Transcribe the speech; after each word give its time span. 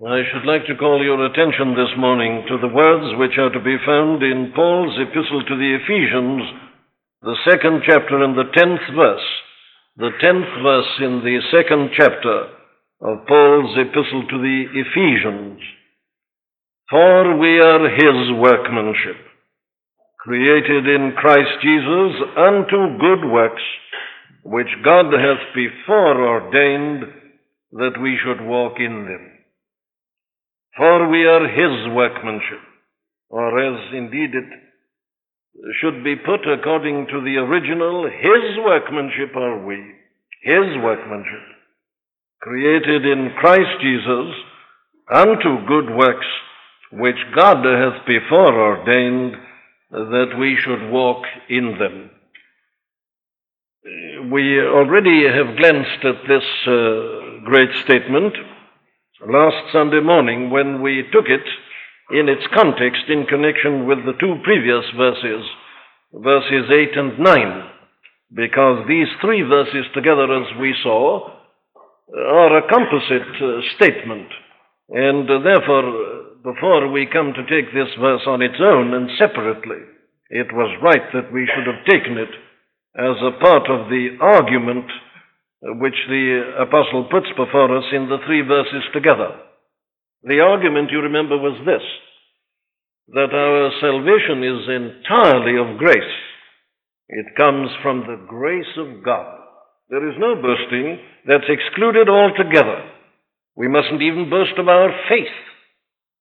I 0.00 0.24
should 0.32 0.48
like 0.48 0.64
to 0.64 0.80
call 0.80 1.04
your 1.04 1.26
attention 1.26 1.76
this 1.76 1.92
morning 1.98 2.48
to 2.48 2.56
the 2.56 2.72
words 2.72 3.12
which 3.20 3.36
are 3.36 3.52
to 3.52 3.60
be 3.60 3.76
found 3.84 4.22
in 4.22 4.50
Paul's 4.56 4.96
epistle 4.96 5.44
to 5.44 5.56
the 5.60 5.76
Ephesians, 5.76 6.40
the 7.20 7.36
second 7.44 7.82
chapter 7.84 8.24
and 8.24 8.32
the 8.32 8.48
tenth 8.56 8.80
verse. 8.96 9.28
The 9.98 10.08
tenth 10.24 10.48
verse 10.64 10.88
in 11.04 11.20
the 11.20 11.44
second 11.52 11.90
chapter 11.92 12.48
of 13.04 13.28
Paul's 13.28 13.76
epistle 13.76 14.24
to 14.24 14.38
the 14.40 14.72
Ephesians. 14.72 15.60
For 16.88 17.36
we 17.36 17.60
are 17.60 17.92
his 17.92 18.40
workmanship, 18.40 19.20
created 20.18 20.88
in 20.88 21.12
Christ 21.14 21.60
Jesus 21.60 22.24
unto 22.40 22.96
good 22.96 23.28
works, 23.28 23.62
which 24.44 24.80
God 24.82 25.12
hath 25.12 25.44
before 25.54 26.24
ordained 26.24 27.04
that 27.72 28.00
we 28.00 28.16
should 28.24 28.40
walk 28.40 28.80
in 28.80 29.04
them. 29.04 29.39
For 30.80 31.10
we 31.10 31.26
are 31.26 31.46
his 31.46 31.94
workmanship, 31.94 32.64
or 33.28 33.60
as 33.60 33.92
indeed 33.92 34.30
it 34.32 34.48
should 35.78 36.02
be 36.02 36.16
put 36.16 36.40
according 36.50 37.06
to 37.08 37.20
the 37.20 37.36
original, 37.36 38.08
his 38.08 38.56
workmanship 38.64 39.36
are 39.36 39.62
we, 39.62 39.76
his 40.42 40.82
workmanship, 40.82 41.44
created 42.40 43.04
in 43.04 43.30
Christ 43.38 43.82
Jesus 43.82 44.34
unto 45.12 45.66
good 45.66 45.94
works, 45.94 46.26
which 46.92 47.18
God 47.36 47.58
hath 47.58 48.06
before 48.06 48.58
ordained 48.58 49.36
that 49.90 50.34
we 50.38 50.56
should 50.64 50.90
walk 50.90 51.24
in 51.50 51.76
them. 51.78 52.10
We 54.32 54.62
already 54.62 55.28
have 55.28 55.58
glanced 55.58 56.06
at 56.06 56.26
this 56.26 56.44
uh, 56.66 57.44
great 57.44 57.68
statement 57.84 58.34
last 59.28 59.68
Sunday 59.72 60.00
morning 60.00 60.50
when 60.50 60.80
we 60.80 61.04
took 61.12 61.26
it 61.28 61.44
in 62.10 62.28
its 62.28 62.46
context 62.54 63.04
in 63.08 63.26
connection 63.26 63.86
with 63.86 63.98
the 64.04 64.16
two 64.18 64.40
previous 64.42 64.84
verses, 64.96 65.44
verses 66.12 66.64
8 66.72 66.96
and 66.96 67.18
9, 67.18 67.70
because 68.34 68.88
these 68.88 69.08
three 69.20 69.42
verses 69.42 69.84
together, 69.92 70.24
as 70.24 70.48
we 70.58 70.74
saw, 70.82 71.36
are 72.16 72.58
a 72.58 72.68
composite 72.68 73.36
uh, 73.42 73.60
statement. 73.76 74.28
And 74.88 75.28
uh, 75.30 75.38
therefore, 75.44 76.40
before 76.42 76.90
we 76.90 77.06
come 77.06 77.32
to 77.34 77.44
take 77.44 77.72
this 77.74 77.92
verse 78.00 78.22
on 78.26 78.40
its 78.42 78.58
own 78.58 78.94
and 78.94 79.10
separately, 79.18 79.84
it 80.30 80.48
was 80.52 80.80
right 80.82 81.12
that 81.12 81.32
we 81.32 81.46
should 81.46 81.66
have 81.66 81.84
taken 81.84 82.16
it 82.16 82.32
as 82.96 83.16
a 83.20 83.38
part 83.38 83.68
of 83.68 83.90
the 83.90 84.16
argument 84.20 84.86
which 85.62 85.96
the 86.08 86.62
apostle 86.62 87.08
puts 87.10 87.28
before 87.36 87.76
us 87.76 87.84
in 87.92 88.08
the 88.08 88.18
three 88.26 88.42
verses 88.42 88.84
together. 88.94 89.36
The 90.22 90.40
argument, 90.40 90.90
you 90.90 91.00
remember, 91.00 91.36
was 91.36 91.60
this 91.66 91.82
that 93.12 93.34
our 93.34 93.70
salvation 93.80 94.44
is 94.44 94.70
entirely 94.70 95.58
of 95.58 95.78
grace. 95.78 96.14
It 97.08 97.26
comes 97.36 97.68
from 97.82 98.02
the 98.06 98.24
grace 98.28 98.78
of 98.78 99.02
God. 99.04 99.36
There 99.88 100.08
is 100.08 100.14
no 100.18 100.36
boasting 100.36 100.98
that's 101.26 101.50
excluded 101.50 102.08
altogether. 102.08 102.88
We 103.56 103.66
mustn't 103.66 104.00
even 104.00 104.30
boast 104.30 104.56
of 104.58 104.68
our 104.68 104.90
faith. 105.08 105.34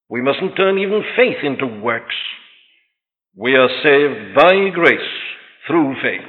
We 0.10 0.24
mustn't 0.24 0.58
turn 0.58 0.80
even 0.80 1.04
faith 1.16 1.44
into 1.44 1.80
works. 1.80 2.16
We 3.36 3.54
are 3.54 3.70
saved 3.84 4.36
by 4.36 4.74
grace 4.74 5.14
through 5.68 5.94
faith. 6.02 6.26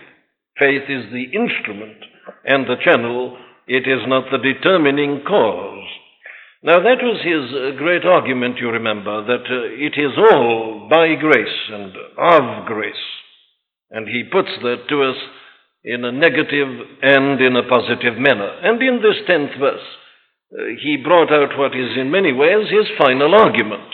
Faith 0.58 0.82
is 0.90 1.10
the 1.10 1.24
instrument 1.32 2.04
and 2.44 2.66
the 2.66 2.76
channel, 2.84 3.36
it 3.66 3.86
is 3.86 4.02
not 4.06 4.24
the 4.30 4.38
determining 4.38 5.22
cause. 5.26 5.86
Now, 6.62 6.80
that 6.80 7.00
was 7.00 7.24
his 7.24 7.48
uh, 7.56 7.78
great 7.78 8.04
argument, 8.04 8.58
you 8.58 8.68
remember, 8.68 9.24
that 9.24 9.48
uh, 9.48 9.72
it 9.80 9.96
is 9.96 10.12
all 10.18 10.88
by 10.90 11.14
grace 11.14 11.58
and 11.72 11.92
of 12.18 12.66
grace. 12.66 13.04
And 13.90 14.06
he 14.06 14.24
puts 14.30 14.50
that 14.62 14.84
to 14.88 15.02
us 15.04 15.16
in 15.84 16.04
a 16.04 16.12
negative 16.12 16.68
and 17.02 17.40
in 17.40 17.56
a 17.56 17.66
positive 17.66 18.18
manner. 18.18 18.60
And 18.62 18.82
in 18.82 19.00
this 19.00 19.24
tenth 19.26 19.58
verse, 19.58 19.86
uh, 20.52 20.76
he 20.82 20.98
brought 21.02 21.32
out 21.32 21.58
what 21.58 21.72
is 21.72 21.96
in 21.96 22.10
many 22.10 22.32
ways 22.32 22.68
his 22.68 22.86
final 22.98 23.34
argument. 23.34 23.88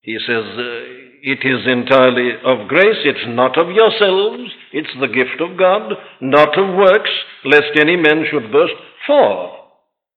He 0.00 0.18
says, 0.18 0.44
uh, 0.56 1.01
it 1.22 1.38
is 1.46 1.62
entirely 1.70 2.34
of 2.44 2.66
grace. 2.66 2.98
It's 3.04 3.26
not 3.28 3.56
of 3.56 3.70
yourselves. 3.70 4.50
It's 4.72 4.90
the 5.00 5.06
gift 5.06 5.38
of 5.38 5.56
God, 5.56 5.92
not 6.20 6.58
of 6.58 6.74
works, 6.74 7.10
lest 7.44 7.78
any 7.78 7.94
man 7.94 8.26
should 8.28 8.50
boast. 8.50 8.74
For, 9.06 9.54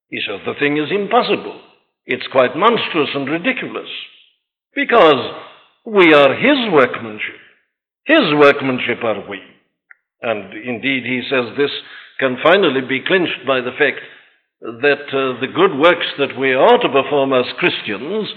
he 0.09 0.19
says, 0.25 0.41
the 0.45 0.57
thing 0.57 0.77
is 0.77 0.89
impossible. 0.89 1.61
It's 2.07 2.25
quite 2.31 2.57
monstrous 2.57 3.09
and 3.13 3.29
ridiculous. 3.29 3.89
Because 4.73 5.21
we 5.85 6.11
are 6.11 6.33
his 6.33 6.73
workmanship. 6.73 7.37
His 8.05 8.33
workmanship 8.41 9.03
are 9.03 9.29
we. 9.29 9.39
And 10.22 10.53
indeed, 10.57 11.05
he 11.05 11.22
says 11.29 11.53
this 11.55 11.72
can 12.19 12.37
finally 12.41 12.81
be 12.81 13.05
clinched 13.05 13.45
by 13.45 13.61
the 13.61 13.77
fact 13.77 14.01
that 14.61 15.05
uh, 15.13 15.39
the 15.39 15.53
good 15.53 15.77
works 15.77 16.07
that 16.17 16.39
we 16.39 16.53
are 16.53 16.77
to 16.81 16.89
perform 16.89 17.33
as 17.33 17.45
Christians 17.59 18.27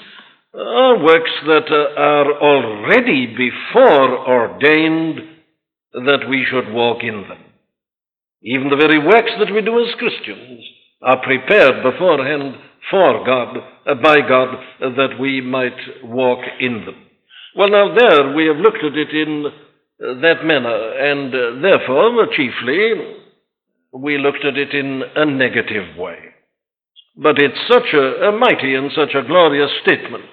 are 0.54 1.04
works 1.04 1.30
that 1.46 1.68
uh, 1.70 2.00
are 2.00 2.40
already 2.40 3.26
before 3.26 4.28
ordained 4.28 5.20
that 5.92 6.28
we 6.28 6.46
should 6.48 6.72
walk 6.72 7.02
in 7.02 7.22
them. 7.28 7.44
Even 8.42 8.70
the 8.70 8.76
very 8.76 8.98
works 8.98 9.32
that 9.38 9.52
we 9.52 9.60
do 9.60 9.78
as 9.80 9.94
Christians 9.98 10.64
are 11.02 11.22
prepared 11.22 11.82
beforehand 11.82 12.54
for 12.90 13.24
God, 13.26 13.56
uh, 13.86 13.94
by 13.96 14.16
God, 14.26 14.54
uh, 14.54 14.90
that 14.96 15.18
we 15.20 15.40
might 15.40 15.76
walk 16.04 16.40
in 16.60 16.84
them. 16.86 17.06
Well, 17.56 17.70
now 17.70 17.94
there 17.94 18.34
we 18.34 18.46
have 18.46 18.56
looked 18.56 18.84
at 18.84 18.96
it 18.96 19.10
in 19.10 19.46
uh, 19.46 20.20
that 20.20 20.44
manner, 20.44 20.92
and 20.98 21.34
uh, 21.34 21.60
therefore, 21.60 22.26
chiefly, 22.34 23.16
we 23.92 24.18
looked 24.18 24.44
at 24.44 24.56
it 24.56 24.72
in 24.72 25.02
a 25.14 25.26
negative 25.26 25.96
way. 25.96 26.18
But 27.16 27.38
it's 27.38 27.58
such 27.68 27.92
a, 27.92 28.28
a 28.28 28.38
mighty 28.38 28.74
and 28.74 28.90
such 28.94 29.14
a 29.14 29.26
glorious 29.26 29.70
statement 29.82 30.24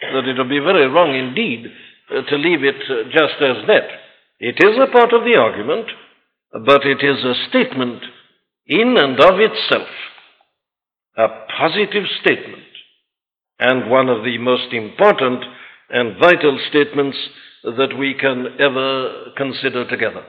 that 0.00 0.28
it 0.28 0.38
would 0.38 0.48
be 0.48 0.58
very 0.58 0.86
wrong 0.88 1.14
indeed 1.14 1.66
uh, 2.10 2.22
to 2.28 2.36
leave 2.36 2.64
it 2.64 2.82
uh, 2.88 3.04
just 3.10 3.40
as 3.40 3.66
that. 3.66 3.88
It 4.38 4.56
is 4.58 4.76
a 4.78 4.90
part 4.90 5.12
of 5.12 5.24
the 5.24 5.36
argument, 5.36 5.86
but 6.52 6.86
it 6.86 7.04
is 7.04 7.24
a 7.24 7.48
statement 7.48 8.02
in 8.66 8.96
and 8.96 9.20
of 9.20 9.38
itself, 9.38 9.88
a 11.16 11.28
positive 11.58 12.04
statement, 12.20 12.64
and 13.58 13.90
one 13.90 14.08
of 14.08 14.24
the 14.24 14.38
most 14.38 14.72
important 14.72 15.44
and 15.90 16.18
vital 16.18 16.58
statements 16.70 17.18
that 17.64 17.98
we 17.98 18.14
can 18.14 18.46
ever 18.58 19.32
consider 19.36 19.88
together. 19.88 20.24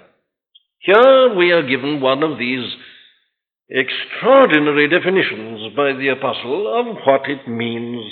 Here 0.79 1.33
we 1.35 1.51
are 1.51 1.65
given 1.65 2.01
one 2.01 2.23
of 2.23 2.37
these 2.37 2.73
extraordinary 3.69 4.89
definitions 4.89 5.73
by 5.75 5.93
the 5.93 6.09
Apostle 6.09 6.67
of 6.79 6.97
what 7.05 7.29
it 7.29 7.47
means 7.47 8.03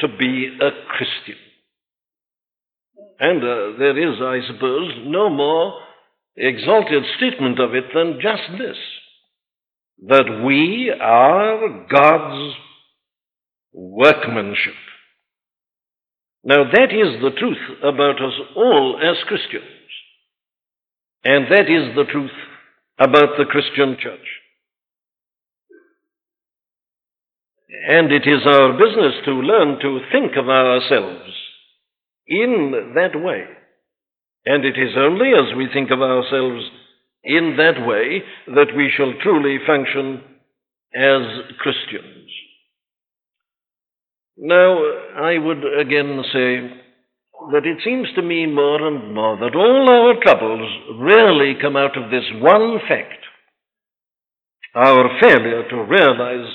to 0.00 0.08
be 0.08 0.56
a 0.60 0.70
Christian. 0.96 1.36
And 3.20 3.42
uh, 3.42 3.78
there 3.78 3.98
is, 3.98 4.20
I 4.20 4.46
suppose, 4.46 4.92
no 5.04 5.28
more 5.28 5.80
exalted 6.36 7.02
statement 7.16 7.58
of 7.58 7.74
it 7.74 7.84
than 7.94 8.20
just 8.20 8.58
this 8.58 8.76
that 10.06 10.44
we 10.46 10.94
are 11.00 11.86
God's 11.90 12.54
workmanship. 13.72 14.74
Now, 16.44 16.64
that 16.72 16.92
is 16.92 17.20
the 17.20 17.32
truth 17.36 17.82
about 17.82 18.22
us 18.22 18.34
all 18.54 19.00
as 19.02 19.16
Christians. 19.26 19.64
And 21.24 21.46
that 21.50 21.68
is 21.68 21.96
the 21.96 22.04
truth 22.10 22.30
about 22.98 23.36
the 23.36 23.44
Christian 23.44 23.96
church. 24.00 24.26
And 27.70 28.10
it 28.12 28.26
is 28.26 28.46
our 28.46 28.72
business 28.72 29.14
to 29.26 29.32
learn 29.32 29.78
to 29.80 30.00
think 30.10 30.32
of 30.36 30.48
ourselves 30.48 31.30
in 32.26 32.92
that 32.94 33.18
way. 33.20 33.44
And 34.46 34.64
it 34.64 34.78
is 34.78 34.96
only 34.96 35.30
as 35.30 35.56
we 35.56 35.68
think 35.72 35.90
of 35.90 36.00
ourselves 36.00 36.64
in 37.22 37.56
that 37.58 37.86
way 37.86 38.22
that 38.46 38.74
we 38.74 38.90
shall 38.96 39.12
truly 39.22 39.58
function 39.66 40.22
as 40.94 41.56
Christians. 41.58 42.30
Now, 44.38 44.78
I 45.16 45.36
would 45.38 45.62
again 45.78 46.22
say 46.32 46.70
that 47.52 47.66
it 47.66 47.78
seems 47.84 48.08
to 48.14 48.22
me 48.22 48.46
more 48.46 48.86
and 48.86 49.14
more 49.14 49.36
that 49.36 49.54
all 49.54 49.90
our 49.90 50.22
troubles 50.22 50.98
really 50.98 51.54
come 51.60 51.76
out 51.76 51.96
of 51.98 52.10
this 52.10 52.24
one 52.40 52.78
fact 52.88 53.18
our 54.74 55.18
failure 55.20 55.68
to 55.68 55.76
realize 55.82 56.48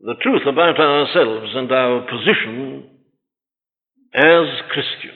the 0.00 0.14
truth 0.22 0.42
about 0.46 0.78
ourselves 0.78 1.52
and 1.54 1.72
our 1.72 2.02
position 2.02 2.90
as 4.14 4.46
Christians. 4.72 5.12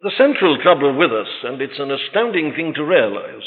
The 0.00 0.12
central 0.16 0.58
trouble 0.62 0.96
with 0.96 1.12
us, 1.12 1.28
and 1.44 1.60
it's 1.60 1.78
an 1.78 1.90
astounding 1.90 2.52
thing 2.54 2.72
to 2.76 2.84
realize, 2.84 3.42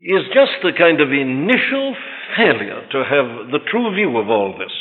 is 0.00 0.26
just 0.34 0.60
the 0.62 0.72
kind 0.76 1.00
of 1.00 1.08
initial 1.10 1.96
failure 2.36 2.86
to 2.92 2.98
have 2.98 3.50
the 3.50 3.64
true 3.70 3.94
view 3.94 4.18
of 4.18 4.28
all 4.28 4.54
this. 4.58 4.72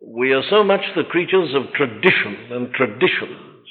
We 0.00 0.32
are 0.32 0.42
so 0.48 0.62
much 0.62 0.82
the 0.94 1.04
creatures 1.10 1.52
of 1.54 1.74
tradition 1.74 2.52
and 2.52 2.72
traditions. 2.72 3.66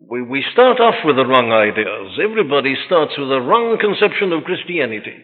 We, 0.00 0.22
we 0.22 0.44
start 0.52 0.78
off 0.78 1.04
with 1.04 1.16
the 1.16 1.26
wrong 1.26 1.50
ideas. 1.50 2.18
Everybody 2.22 2.76
starts 2.86 3.12
with 3.18 3.32
a 3.32 3.40
wrong 3.40 3.78
conception 3.80 4.32
of 4.32 4.44
Christianity. 4.44 5.16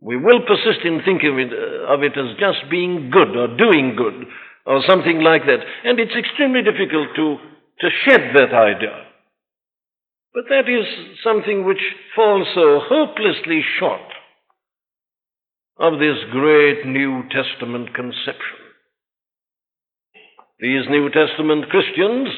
We 0.00 0.16
will 0.16 0.40
persist 0.46 0.84
in 0.84 1.02
thinking 1.04 1.32
of 1.32 1.38
it, 1.38 1.52
uh, 1.52 1.92
of 1.92 2.02
it 2.02 2.16
as 2.16 2.38
just 2.38 2.70
being 2.70 3.10
good 3.10 3.34
or 3.36 3.48
doing 3.56 3.96
good 3.96 4.26
or 4.64 4.82
something 4.86 5.20
like 5.20 5.42
that. 5.46 5.60
And 5.84 5.98
it's 5.98 6.14
extremely 6.14 6.62
difficult 6.62 7.08
to, 7.16 7.36
to 7.80 7.88
shed 8.04 8.30
that 8.34 8.54
idea. 8.54 9.04
But 10.34 10.44
that 10.50 10.68
is 10.68 10.86
something 11.24 11.64
which 11.64 11.82
falls 12.14 12.46
so 12.54 12.80
hopelessly 12.84 13.62
short 13.78 14.06
of 15.78 15.98
this 15.98 16.18
great 16.30 16.86
New 16.86 17.22
Testament 17.30 17.94
conception. 17.94 18.58
These 20.60 20.90
New 20.90 21.08
Testament 21.10 21.70
Christians 21.70 22.28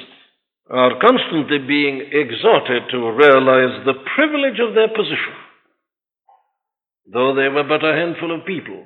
are 0.70 1.00
constantly 1.00 1.58
being 1.58 2.00
exhorted 2.12 2.84
to 2.90 3.10
realize 3.10 3.84
the 3.84 3.98
privilege 4.14 4.60
of 4.60 4.74
their 4.74 4.88
position. 4.88 5.34
Though 7.06 7.34
they 7.34 7.48
were 7.48 7.64
but 7.64 7.84
a 7.84 7.94
handful 7.94 8.34
of 8.34 8.46
people 8.46 8.84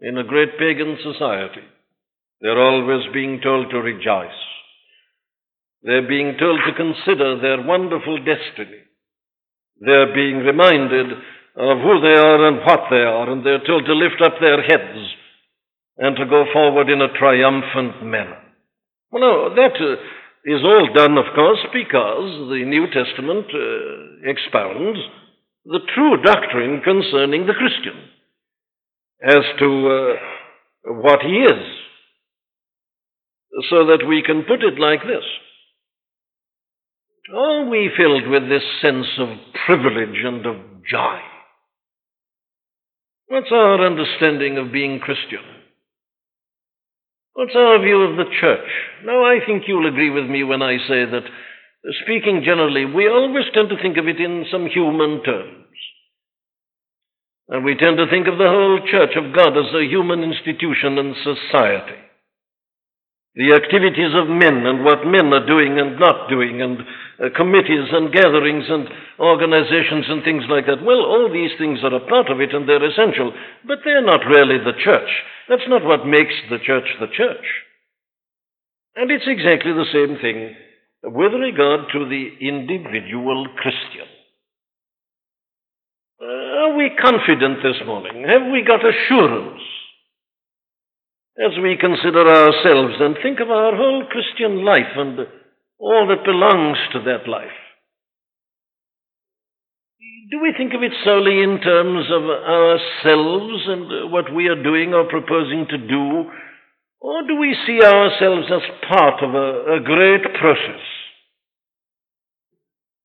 in 0.00 0.18
a 0.18 0.24
great 0.24 0.58
pagan 0.58 0.98
society, 1.02 1.66
they're 2.40 2.60
always 2.60 3.06
being 3.12 3.40
told 3.42 3.70
to 3.70 3.78
rejoice. 3.78 4.40
They're 5.82 6.06
being 6.06 6.36
told 6.38 6.60
to 6.66 6.74
consider 6.74 7.40
their 7.40 7.62
wonderful 7.62 8.18
destiny. 8.18 8.82
They're 9.80 10.14
being 10.14 10.38
reminded 10.38 11.12
of 11.56 11.78
who 11.78 12.00
they 12.00 12.18
are 12.18 12.48
and 12.48 12.58
what 12.64 12.86
they 12.90 13.02
are, 13.02 13.30
and 13.30 13.44
they're 13.44 13.66
told 13.66 13.84
to 13.86 13.94
lift 13.94 14.22
up 14.24 14.34
their 14.40 14.62
heads 14.62 14.98
and 15.98 16.16
to 16.16 16.24
go 16.26 16.44
forward 16.52 16.88
in 16.88 17.02
a 17.02 17.12
triumphant 17.18 18.04
manner. 18.04 18.38
Well, 19.10 19.22
no, 19.22 19.54
that 19.54 19.76
uh, 19.76 20.00
is 20.44 20.64
all 20.64 20.88
done, 20.94 21.18
of 21.18 21.26
course, 21.34 21.60
because 21.72 22.48
the 22.48 22.64
New 22.64 22.86
Testament 22.86 23.46
uh, 23.52 24.30
expounds 24.30 24.98
the 25.64 25.80
true 25.94 26.20
doctrine 26.22 26.80
concerning 26.82 27.46
the 27.46 27.54
Christian 27.54 28.08
as 29.22 29.44
to 29.58 29.88
uh, 29.88 30.92
what 30.92 31.20
he 31.22 31.44
is, 31.44 31.62
so 33.70 33.86
that 33.86 34.06
we 34.08 34.22
can 34.22 34.42
put 34.42 34.64
it 34.64 34.78
like 34.78 35.02
this. 35.02 35.24
Are 37.34 37.68
we 37.68 37.90
filled 37.96 38.26
with 38.26 38.48
this 38.48 38.64
sense 38.80 39.06
of 39.18 39.28
privilege 39.64 40.18
and 40.24 40.44
of 40.44 40.56
joy? 40.90 41.20
What's 43.28 43.52
our 43.52 43.86
understanding 43.86 44.58
of 44.58 44.72
being 44.72 44.98
Christian? 44.98 45.44
What's 47.34 47.54
our 47.56 47.80
view 47.80 48.02
of 48.02 48.16
the 48.16 48.30
church? 48.40 48.68
Now, 49.04 49.24
I 49.24 49.38
think 49.46 49.62
you'll 49.66 49.88
agree 49.88 50.10
with 50.10 50.28
me 50.28 50.44
when 50.44 50.60
I 50.60 50.76
say 50.76 51.06
that, 51.06 51.24
speaking 52.04 52.42
generally, 52.44 52.84
we 52.84 53.08
always 53.08 53.44
tend 53.52 53.68
to 53.70 53.80
think 53.80 53.96
of 53.98 54.06
it 54.06 54.20
in 54.20 54.46
some 54.50 54.66
human 54.66 55.22
terms. 55.24 55.66
And 57.48 57.64
we 57.64 57.74
tend 57.74 57.98
to 57.98 58.06
think 58.08 58.28
of 58.28 58.38
the 58.38 58.48
whole 58.48 58.80
church 58.86 59.18
of 59.18 59.34
God 59.34 59.58
as 59.58 59.74
a 59.74 59.84
human 59.84 60.22
institution 60.22 60.96
and 60.96 61.14
society. 61.26 61.98
The 63.34 63.56
activities 63.56 64.14
of 64.14 64.28
men 64.28 64.62
and 64.68 64.84
what 64.84 65.08
men 65.08 65.32
are 65.32 65.46
doing 65.46 65.80
and 65.80 65.98
not 65.98 66.28
doing, 66.28 66.60
and 66.60 66.78
uh, 67.18 67.32
committees 67.34 67.88
and 67.90 68.12
gatherings 68.12 68.68
and 68.68 68.86
organizations 69.18 70.06
and 70.08 70.22
things 70.22 70.44
like 70.48 70.66
that. 70.66 70.84
Well, 70.84 71.00
all 71.02 71.32
these 71.32 71.56
things 71.58 71.80
are 71.82 71.94
a 71.94 72.06
part 72.06 72.30
of 72.30 72.40
it 72.40 72.54
and 72.54 72.68
they're 72.68 72.84
essential, 72.84 73.32
but 73.66 73.78
they're 73.84 74.04
not 74.04 74.20
really 74.28 74.58
the 74.58 74.76
church. 74.84 75.08
That's 75.48 75.66
not 75.66 75.82
what 75.82 76.06
makes 76.06 76.34
the 76.48 76.60
church 76.60 76.86
the 77.00 77.08
church. 77.08 77.46
And 78.94 79.10
it's 79.10 79.26
exactly 79.26 79.72
the 79.72 79.88
same 79.90 80.20
thing 80.20 80.54
with 81.02 81.32
regard 81.32 81.90
to 81.92 82.08
the 82.08 82.28
individual 82.40 83.46
Christian. 83.56 84.06
Uh, 86.20 86.24
are 86.24 86.76
we 86.76 86.90
confident 87.00 87.58
this 87.62 87.84
morning? 87.84 88.24
Have 88.28 88.52
we 88.52 88.62
got 88.62 88.80
assurance 88.86 89.60
as 91.38 91.58
we 91.60 91.76
consider 91.80 92.22
ourselves 92.28 92.94
and 93.00 93.16
think 93.22 93.40
of 93.40 93.50
our 93.50 93.74
whole 93.74 94.06
Christian 94.10 94.64
life 94.64 94.94
and 94.96 95.18
all 95.78 96.06
that 96.08 96.24
belongs 96.24 96.78
to 96.92 97.00
that 97.00 97.28
life? 97.28 97.50
Do 100.30 100.40
we 100.40 100.54
think 100.56 100.72
of 100.72 100.82
it 100.82 100.92
solely 101.04 101.42
in 101.42 101.60
terms 101.60 102.06
of 102.10 102.22
ourselves 102.22 103.62
and 103.66 104.12
what 104.12 104.32
we 104.32 104.46
are 104.46 104.62
doing 104.62 104.94
or 104.94 105.04
proposing 105.08 105.66
to 105.68 105.76
do? 105.76 106.30
Or 107.00 107.26
do 107.26 107.34
we 107.36 107.56
see 107.66 107.82
ourselves 107.82 108.46
as 108.46 108.62
part 108.88 109.22
of 109.22 109.34
a, 109.34 109.76
a 109.76 109.80
great 109.84 110.22
process? 110.38 110.91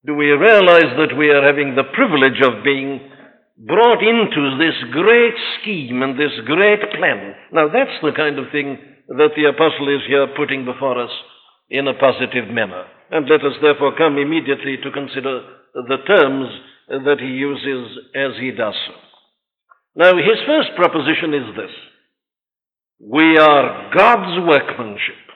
Do 0.07 0.15
we 0.15 0.31
realize 0.31 0.95
that 0.95 1.17
we 1.19 1.27
are 1.35 1.43
having 1.43 1.75
the 1.75 1.83
privilege 1.83 2.39
of 2.39 2.63
being 2.63 3.11
brought 3.59 3.99
into 3.99 4.55
this 4.55 4.79
great 4.95 5.35
scheme 5.59 6.01
and 6.01 6.15
this 6.15 6.31
great 6.45 6.79
plan? 6.95 7.35
Now, 7.51 7.67
that's 7.67 7.99
the 8.01 8.15
kind 8.15 8.39
of 8.39 8.47
thing 8.49 8.79
that 9.09 9.35
the 9.35 9.51
apostle 9.51 9.91
is 9.91 10.07
here 10.07 10.27
putting 10.37 10.63
before 10.63 10.95
us 10.95 11.11
in 11.69 11.89
a 11.89 11.93
positive 11.93 12.47
manner. 12.47 12.87
And 13.11 13.27
let 13.27 13.43
us 13.43 13.59
therefore 13.61 13.97
come 13.97 14.17
immediately 14.17 14.77
to 14.79 14.95
consider 14.95 15.43
the 15.75 15.99
terms 16.07 16.55
that 16.87 17.19
he 17.19 17.27
uses 17.27 17.99
as 18.15 18.39
he 18.39 18.51
does 18.51 18.79
so. 18.87 18.95
Now, 19.93 20.15
his 20.15 20.39
first 20.47 20.71
proposition 20.77 21.33
is 21.35 21.51
this 21.51 21.75
We 23.03 23.35
are 23.37 23.91
God's 23.93 24.39
workmanship. 24.47 25.26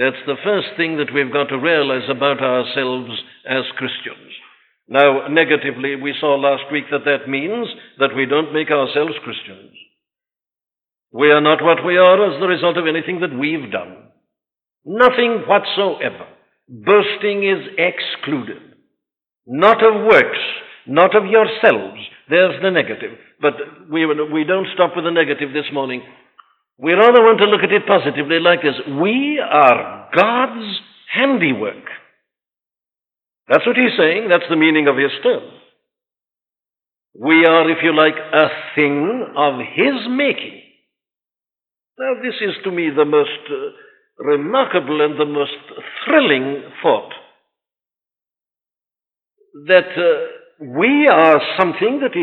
That's 0.00 0.24
the 0.24 0.40
first 0.42 0.68
thing 0.78 0.96
that 0.96 1.12
we've 1.12 1.30
got 1.30 1.52
to 1.52 1.60
realize 1.60 2.08
about 2.08 2.40
ourselves 2.40 3.12
as 3.44 3.68
Christians. 3.76 4.32
Now, 4.88 5.28
negatively, 5.28 5.94
we 5.94 6.14
saw 6.18 6.36
last 6.40 6.72
week 6.72 6.84
that 6.90 7.04
that 7.04 7.28
means 7.28 7.68
that 7.98 8.16
we 8.16 8.24
don't 8.24 8.54
make 8.54 8.70
ourselves 8.70 9.12
Christians. 9.22 9.76
We 11.12 11.30
are 11.30 11.42
not 11.42 11.62
what 11.62 11.84
we 11.84 11.98
are 11.98 12.32
as 12.32 12.40
the 12.40 12.48
result 12.48 12.78
of 12.78 12.86
anything 12.88 13.20
that 13.20 13.36
we've 13.36 13.70
done. 13.70 14.08
Nothing 14.86 15.44
whatsoever. 15.46 16.32
Boasting 16.66 17.44
is 17.44 17.68
excluded. 17.76 18.80
Not 19.46 19.84
of 19.84 20.06
works, 20.06 20.40
not 20.86 21.14
of 21.14 21.26
yourselves. 21.26 22.00
There's 22.30 22.56
the 22.62 22.70
negative. 22.70 23.18
But 23.38 23.52
we, 23.90 24.06
we 24.06 24.44
don't 24.44 24.68
stop 24.72 24.92
with 24.96 25.04
the 25.04 25.10
negative 25.10 25.52
this 25.52 25.68
morning. 25.74 26.00
We 26.82 26.92
rather 26.92 27.20
want 27.20 27.38
to 27.40 27.44
look 27.44 27.62
at 27.62 27.72
it 27.72 27.86
positively 27.86 28.40
like 28.40 28.62
this. 28.62 28.80
We 29.00 29.38
are 29.38 30.08
God's 30.14 30.80
handiwork. 31.12 31.84
That's 33.48 33.66
what 33.66 33.76
he's 33.76 33.98
saying. 33.98 34.28
That's 34.30 34.48
the 34.48 34.56
meaning 34.56 34.88
of 34.88 34.96
his 34.96 35.10
term. 35.22 35.42
We 37.14 37.44
are, 37.44 37.68
if 37.70 37.78
you 37.82 37.94
like, 37.94 38.14
a 38.14 38.46
thing 38.74 39.26
of 39.36 39.58
his 39.74 40.08
making. 40.08 40.62
Now, 41.98 42.14
this 42.22 42.36
is 42.40 42.54
to 42.64 42.70
me 42.70 42.88
the 42.88 43.04
most 43.04 43.28
uh, 43.50 44.24
remarkable 44.24 45.04
and 45.04 45.20
the 45.20 45.26
most 45.26 45.52
thrilling 46.06 46.62
thought 46.82 47.12
that 49.66 49.90
uh, 49.98 50.64
we 50.64 51.08
are 51.12 51.40
something 51.58 52.00
that 52.00 52.16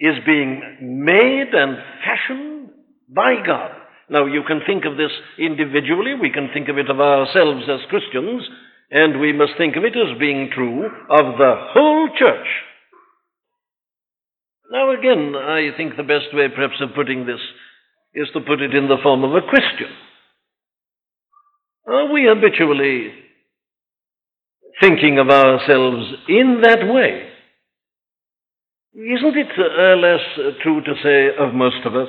is 0.00 0.14
being 0.26 1.04
made 1.04 1.52
and 1.52 1.76
fashioned 2.04 2.57
by 3.08 3.34
God. 3.44 3.72
Now, 4.10 4.26
you 4.26 4.42
can 4.46 4.60
think 4.66 4.84
of 4.84 4.96
this 4.96 5.12
individually, 5.38 6.14
we 6.20 6.30
can 6.30 6.48
think 6.52 6.68
of 6.68 6.78
it 6.78 6.90
of 6.90 7.00
ourselves 7.00 7.64
as 7.68 7.88
Christians, 7.90 8.42
and 8.90 9.20
we 9.20 9.32
must 9.32 9.52
think 9.58 9.76
of 9.76 9.84
it 9.84 9.96
as 9.96 10.18
being 10.18 10.50
true 10.54 10.86
of 10.86 11.38
the 11.38 11.54
whole 11.72 12.08
church. 12.18 12.46
Now, 14.70 14.92
again, 14.92 15.34
I 15.34 15.70
think 15.76 15.96
the 15.96 16.02
best 16.02 16.32
way, 16.32 16.48
perhaps, 16.54 16.80
of 16.80 16.94
putting 16.94 17.26
this 17.26 17.40
is 18.14 18.28
to 18.32 18.40
put 18.40 18.60
it 18.60 18.74
in 18.74 18.88
the 18.88 18.98
form 19.02 19.24
of 19.24 19.34
a 19.34 19.46
question. 19.48 19.88
Are 21.86 22.12
we 22.12 22.26
habitually 22.26 23.12
thinking 24.80 25.18
of 25.18 25.28
ourselves 25.28 26.06
in 26.28 26.60
that 26.62 26.86
way. 26.86 27.28
Isn't 28.94 29.36
it 29.36 29.48
uh, 29.58 29.96
less 29.96 30.54
true 30.62 30.82
to 30.82 30.94
say 31.02 31.28
of 31.38 31.54
most 31.54 31.84
of 31.84 31.94
us 31.94 32.08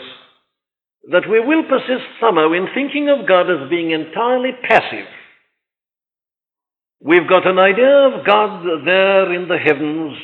that 1.12 1.30
we 1.30 1.40
will 1.40 1.64
persist 1.64 2.06
somehow 2.20 2.52
in 2.52 2.68
thinking 2.74 3.10
of 3.10 3.28
God 3.28 3.50
as 3.50 3.70
being 3.70 3.92
entirely 3.92 4.52
passive? 4.68 5.08
We've 7.02 7.30
got 7.30 7.48
an 7.48 7.58
idea 7.58 8.12
of 8.12 8.26
God 8.26 8.66
there 8.86 9.32
in 9.34 9.48
the 9.48 9.58
heavens, 9.58 10.20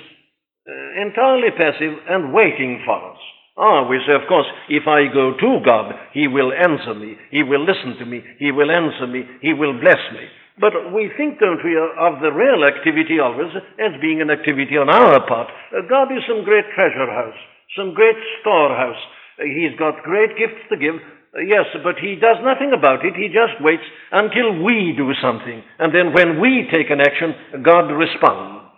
uh, 0.68 1.02
entirely 1.02 1.52
passive 1.56 1.94
and 2.10 2.34
waiting 2.34 2.84
for 2.86 3.12
us. 3.12 3.20
Ah, 3.58 3.88
we 3.88 3.98
say, 4.06 4.12
of 4.12 4.28
course, 4.28 4.48
if 4.68 4.84
I 4.86 5.08
go 5.08 5.32
to 5.32 5.64
God, 5.64 5.96
He 6.12 6.28
will 6.28 6.52
answer 6.52 6.94
me, 6.94 7.16
He 7.32 7.44
will 7.44 7.64
listen 7.64 7.96
to 8.00 8.06
me, 8.06 8.22
He 8.38 8.52
will 8.52 8.70
answer 8.70 9.08
me, 9.08 9.24
He 9.42 9.54
will 9.54 9.80
bless 9.80 10.04
me. 10.12 10.28
But 10.60 10.92
we 10.92 11.12
think, 11.16 11.40
don't 11.40 11.64
we, 11.64 11.76
of 11.76 12.20
the 12.20 12.32
real 12.32 12.64
activity 12.68 13.20
always 13.20 13.56
as 13.80 14.00
being 14.02 14.20
an 14.22 14.30
activity 14.30 14.76
on 14.76 14.90
our 14.90 15.20
part. 15.28 15.48
Uh, 15.72 15.88
God 15.88 16.12
is 16.12 16.24
some 16.28 16.44
great 16.44 16.66
treasure 16.76 17.08
house, 17.08 17.40
some 17.76 17.94
great 17.94 18.16
storehouse. 18.42 19.00
He's 19.38 19.78
got 19.78 20.04
great 20.04 20.38
gifts 20.38 20.64
to 20.70 20.78
give. 20.78 20.96
Uh, 20.96 21.42
yes, 21.42 21.66
but 21.84 21.96
He 22.00 22.16
does 22.16 22.38
nothing 22.44 22.72
about 22.78 23.06
it. 23.06 23.16
He 23.16 23.28
just 23.28 23.60
waits 23.60 23.84
until 24.12 24.64
we 24.64 24.94
do 24.96 25.12
something. 25.22 25.64
And 25.80 25.94
then 25.94 26.14
when 26.14 26.40
we 26.40 26.68
take 26.72 26.90
an 26.90 27.02
action, 27.02 27.62
God 27.64 27.92
responds. 27.92 28.72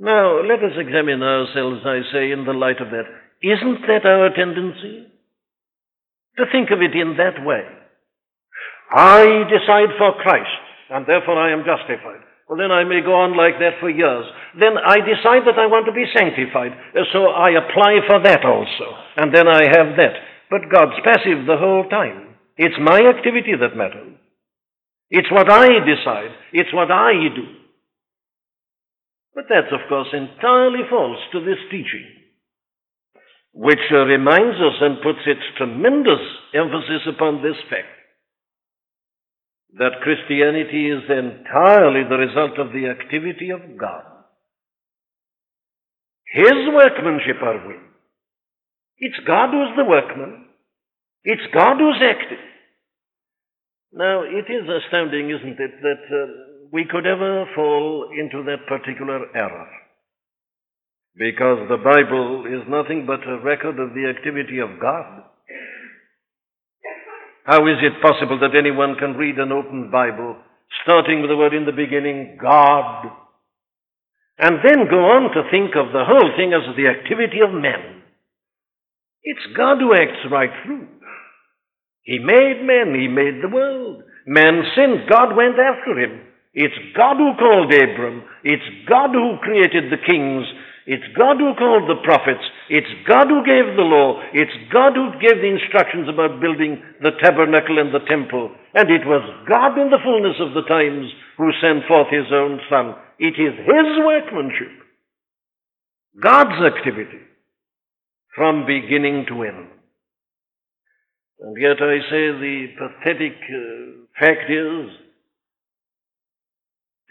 Now, 0.00 0.40
let 0.40 0.64
us 0.64 0.72
examine 0.78 1.22
ourselves, 1.22 1.82
I 1.84 2.00
say, 2.10 2.32
in 2.32 2.44
the 2.44 2.56
light 2.56 2.80
of 2.80 2.88
that. 2.88 3.04
Isn't 3.42 3.86
that 3.86 4.06
our 4.06 4.30
tendency? 4.34 5.06
To 6.38 6.44
think 6.50 6.70
of 6.70 6.80
it 6.80 6.96
in 6.96 7.16
that 7.18 7.44
way. 7.44 7.62
I 8.90 9.44
decide 9.46 9.94
for 9.98 10.14
Christ, 10.22 10.48
and 10.90 11.06
therefore 11.06 11.38
I 11.38 11.52
am 11.52 11.64
justified. 11.64 12.24
Well, 12.50 12.58
then 12.58 12.74
I 12.74 12.82
may 12.82 12.98
go 12.98 13.14
on 13.14 13.38
like 13.38 13.62
that 13.62 13.78
for 13.78 13.86
years. 13.86 14.26
Then 14.58 14.74
I 14.74 14.98
decide 15.06 15.46
that 15.46 15.54
I 15.54 15.70
want 15.70 15.86
to 15.86 15.94
be 15.94 16.10
sanctified, 16.10 16.74
so 17.14 17.30
I 17.30 17.54
apply 17.54 18.02
for 18.10 18.18
that 18.26 18.42
also, 18.42 18.90
and 19.22 19.30
then 19.30 19.46
I 19.46 19.70
have 19.70 19.94
that. 19.94 20.18
But 20.50 20.66
God's 20.66 20.98
passive 21.06 21.46
the 21.46 21.62
whole 21.62 21.86
time. 21.86 22.34
It's 22.58 22.74
my 22.82 23.06
activity 23.06 23.54
that 23.54 23.78
matters. 23.78 24.18
It's 25.14 25.30
what 25.30 25.46
I 25.46 25.78
decide. 25.86 26.34
It's 26.50 26.74
what 26.74 26.90
I 26.90 27.30
do. 27.30 27.46
But 29.30 29.46
that's, 29.46 29.70
of 29.70 29.86
course, 29.86 30.10
entirely 30.10 30.82
false 30.90 31.22
to 31.30 31.46
this 31.46 31.62
teaching, 31.70 32.02
which 33.54 33.86
uh, 33.94 34.10
reminds 34.10 34.58
us 34.58 34.74
and 34.82 35.06
puts 35.06 35.22
its 35.22 35.46
tremendous 35.54 36.18
emphasis 36.50 37.06
upon 37.14 37.46
this 37.46 37.62
fact 37.70 37.99
that 39.78 40.02
Christianity 40.02 40.90
is 40.90 41.04
entirely 41.08 42.02
the 42.08 42.16
result 42.16 42.58
of 42.58 42.72
the 42.72 42.86
activity 42.88 43.50
of 43.50 43.78
God. 43.78 44.04
His 46.32 46.52
workmanship 46.72 47.42
are 47.42 47.68
we. 47.68 47.74
It's 48.98 49.18
God 49.26 49.50
who's 49.50 49.76
the 49.76 49.84
workman. 49.84 50.46
It's 51.24 51.42
God 51.54 51.78
who's 51.78 52.02
acting. 52.02 52.38
Now, 53.92 54.22
it 54.22 54.46
is 54.50 54.68
astounding, 54.68 55.30
isn't 55.30 55.58
it, 55.58 55.82
that 55.82 56.04
uh, 56.14 56.26
we 56.72 56.84
could 56.88 57.06
ever 57.06 57.46
fall 57.54 58.10
into 58.16 58.44
that 58.44 58.66
particular 58.68 59.26
error. 59.34 59.68
Because 61.16 61.68
the 61.68 61.76
Bible 61.76 62.46
is 62.46 62.68
nothing 62.68 63.06
but 63.06 63.26
a 63.26 63.42
record 63.42 63.80
of 63.80 63.94
the 63.94 64.12
activity 64.16 64.58
of 64.60 64.80
God. 64.80 65.24
How 67.50 67.66
is 67.66 67.82
it 67.82 67.98
possible 68.00 68.38
that 68.38 68.54
anyone 68.54 68.94
can 68.94 69.18
read 69.18 69.40
an 69.42 69.50
open 69.50 69.90
Bible, 69.90 70.36
starting 70.84 71.20
with 71.20 71.30
the 71.30 71.36
word 71.36 71.52
in 71.52 71.66
the 71.66 71.74
beginning, 71.74 72.38
God, 72.40 73.10
and 74.38 74.62
then 74.62 74.86
go 74.86 75.10
on 75.10 75.34
to 75.34 75.50
think 75.50 75.74
of 75.74 75.90
the 75.90 76.06
whole 76.06 76.30
thing 76.38 76.54
as 76.54 76.62
the 76.78 76.86
activity 76.86 77.42
of 77.42 77.50
men? 77.50 78.06
It's 79.24 79.56
God 79.56 79.78
who 79.82 79.92
acts 79.92 80.30
right 80.30 80.54
through. 80.62 80.86
He 82.02 82.20
made 82.20 82.62
men, 82.62 82.94
He 82.94 83.08
made 83.08 83.42
the 83.42 83.52
world. 83.52 84.04
Man 84.28 84.62
sinned, 84.76 85.10
God 85.10 85.34
went 85.34 85.58
after 85.58 85.98
him. 85.98 86.22
It's 86.54 86.78
God 86.96 87.16
who 87.16 87.34
called 87.34 87.74
Abram. 87.74 88.22
It's 88.44 88.86
God 88.88 89.10
who 89.10 89.42
created 89.42 89.90
the 89.90 89.98
kings. 90.06 90.46
It's 90.90 91.06
God 91.14 91.38
who 91.38 91.54
called 91.54 91.86
the 91.86 92.02
prophets. 92.02 92.42
It's 92.68 92.90
God 93.06 93.30
who 93.30 93.46
gave 93.46 93.78
the 93.78 93.86
law. 93.86 94.18
It's 94.34 94.50
God 94.74 94.98
who 94.98 95.14
gave 95.22 95.38
the 95.38 95.54
instructions 95.54 96.10
about 96.10 96.42
building 96.42 96.82
the 96.98 97.14
tabernacle 97.22 97.78
and 97.78 97.94
the 97.94 98.02
temple. 98.10 98.50
And 98.74 98.90
it 98.90 99.06
was 99.06 99.22
God 99.46 99.78
in 99.78 99.94
the 99.94 100.02
fullness 100.02 100.34
of 100.42 100.50
the 100.50 100.66
times 100.66 101.06
who 101.38 101.54
sent 101.62 101.86
forth 101.86 102.10
his 102.10 102.26
own 102.34 102.58
Son. 102.66 102.98
It 103.20 103.38
is 103.38 103.54
his 103.54 103.88
workmanship. 104.02 104.82
God's 106.18 106.58
activity 106.58 107.22
from 108.34 108.66
beginning 108.66 109.26
to 109.28 109.44
end. 109.44 109.70
And 111.38 111.54
yet 111.54 111.78
I 111.78 112.02
say 112.10 112.34
the 112.34 112.66
pathetic 112.74 113.38
uh, 113.38 114.10
fact 114.18 114.50
is 114.50 114.90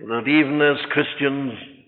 that 0.04 0.28
even 0.28 0.60
as 0.60 0.84
Christians, 0.92 1.79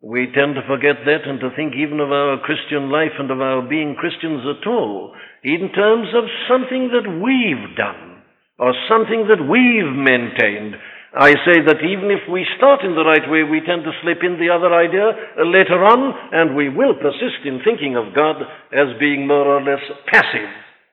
we 0.00 0.32
tend 0.32 0.56
to 0.56 0.64
forget 0.64 1.04
that 1.04 1.28
and 1.28 1.40
to 1.40 1.52
think 1.52 1.76
even 1.76 2.00
of 2.00 2.10
our 2.10 2.40
Christian 2.40 2.88
life 2.90 3.12
and 3.20 3.30
of 3.30 3.40
our 3.40 3.60
being 3.60 3.96
Christians 4.00 4.40
at 4.48 4.66
all 4.66 5.12
in 5.44 5.68
terms 5.76 6.08
of 6.16 6.24
something 6.48 6.88
that 6.88 7.04
we've 7.04 7.76
done 7.76 8.24
or 8.58 8.72
something 8.88 9.28
that 9.28 9.44
we've 9.44 9.92
maintained. 9.92 10.76
I 11.12 11.32
say 11.44 11.58
that 11.66 11.82
even 11.82 12.08
if 12.08 12.24
we 12.30 12.46
start 12.56 12.80
in 12.84 12.94
the 12.94 13.04
right 13.04 13.28
way, 13.28 13.42
we 13.42 13.60
tend 13.66 13.82
to 13.84 13.98
slip 14.00 14.22
in 14.22 14.38
the 14.38 14.48
other 14.48 14.72
idea 14.72 15.10
later 15.42 15.82
on, 15.82 16.14
and 16.30 16.54
we 16.54 16.68
will 16.68 16.94
persist 16.94 17.42
in 17.44 17.60
thinking 17.64 17.96
of 17.96 18.14
God 18.14 18.36
as 18.70 18.94
being 19.00 19.26
more 19.26 19.48
or 19.48 19.60
less 19.60 19.82
passive 20.06 20.48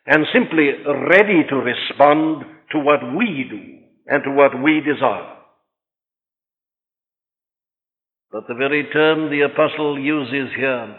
and 0.07 0.25
simply 0.33 0.73
ready 1.11 1.45
to 1.47 1.55
respond 1.55 2.43
to 2.71 2.79
what 2.79 2.99
we 3.15 3.45
do 3.45 3.61
and 4.07 4.23
to 4.23 4.31
what 4.31 4.57
we 4.63 4.81
desire. 4.81 5.36
But 8.37 8.47
the 8.47 8.53
very 8.53 8.87
term 8.93 9.31
the 9.31 9.41
apostle 9.51 9.99
uses 9.99 10.53
here 10.55 10.95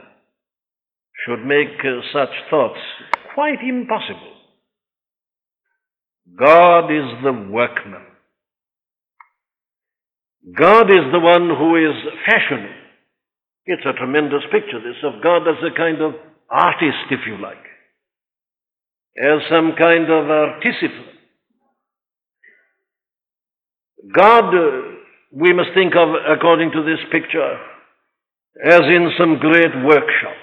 should 1.25 1.47
make 1.47 1.69
uh, 1.85 2.01
such 2.13 2.35
thoughts 2.51 2.81
quite 3.33 3.61
impossible. 3.63 4.33
God 6.37 6.87
is 6.87 7.23
the 7.23 7.49
workman. 7.49 8.07
God 10.59 10.91
is 10.91 11.13
the 11.13 11.21
one 11.21 11.49
who 11.57 11.77
is 11.77 11.95
fashioning. 12.27 12.75
It's 13.67 13.87
a 13.87 13.93
tremendous 13.93 14.43
picture, 14.51 14.81
this, 14.81 14.97
of 15.05 15.23
God 15.23 15.43
as 15.43 15.63
a 15.63 15.77
kind 15.77 16.03
of 16.03 16.15
artist, 16.51 17.07
if 17.13 17.21
you 17.25 17.41
like, 17.41 17.65
as 19.17 19.49
some 19.49 19.75
kind 19.79 20.11
of 20.11 20.29
artificer. 20.29 21.05
God 24.13 24.53
uh, 24.53 24.98
we 25.31 25.53
must 25.53 25.71
think 25.75 25.95
of, 25.95 26.09
according 26.29 26.73
to 26.73 26.83
this 26.83 27.01
picture, 27.13 27.59
as 28.65 28.81
in 28.81 29.13
some 29.19 29.39
great 29.39 29.75
workshop. 29.85 30.37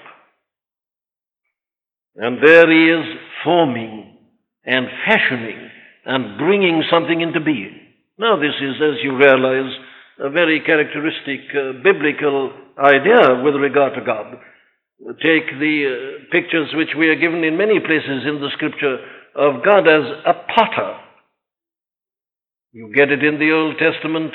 And 2.16 2.38
there 2.42 2.70
he 2.70 2.90
is 2.90 3.18
forming 3.44 4.16
and 4.64 4.86
fashioning 5.06 5.70
and 6.04 6.38
bringing 6.38 6.82
something 6.90 7.20
into 7.20 7.40
being. 7.40 7.78
Now, 8.18 8.36
this 8.36 8.54
is, 8.60 8.76
as 8.80 9.02
you 9.02 9.16
realize, 9.16 9.72
a 10.18 10.30
very 10.30 10.60
characteristic 10.64 11.40
uh, 11.52 11.82
biblical 11.84 12.52
idea 12.78 13.42
with 13.44 13.54
regard 13.56 13.94
to 13.94 14.00
God. 14.00 14.38
Take 15.20 15.50
the 15.60 15.76
uh, 15.84 16.32
pictures 16.32 16.72
which 16.74 16.96
we 16.96 17.08
are 17.08 17.20
given 17.20 17.44
in 17.44 17.58
many 17.58 17.80
places 17.80 18.24
in 18.24 18.40
the 18.40 18.48
scripture 18.54 18.96
of 19.34 19.62
God 19.62 19.86
as 19.86 20.04
a 20.24 20.32
potter. 20.54 20.96
You 22.72 22.90
get 22.94 23.10
it 23.10 23.22
in 23.22 23.38
the 23.38 23.52
Old 23.52 23.76
Testament 23.78 24.32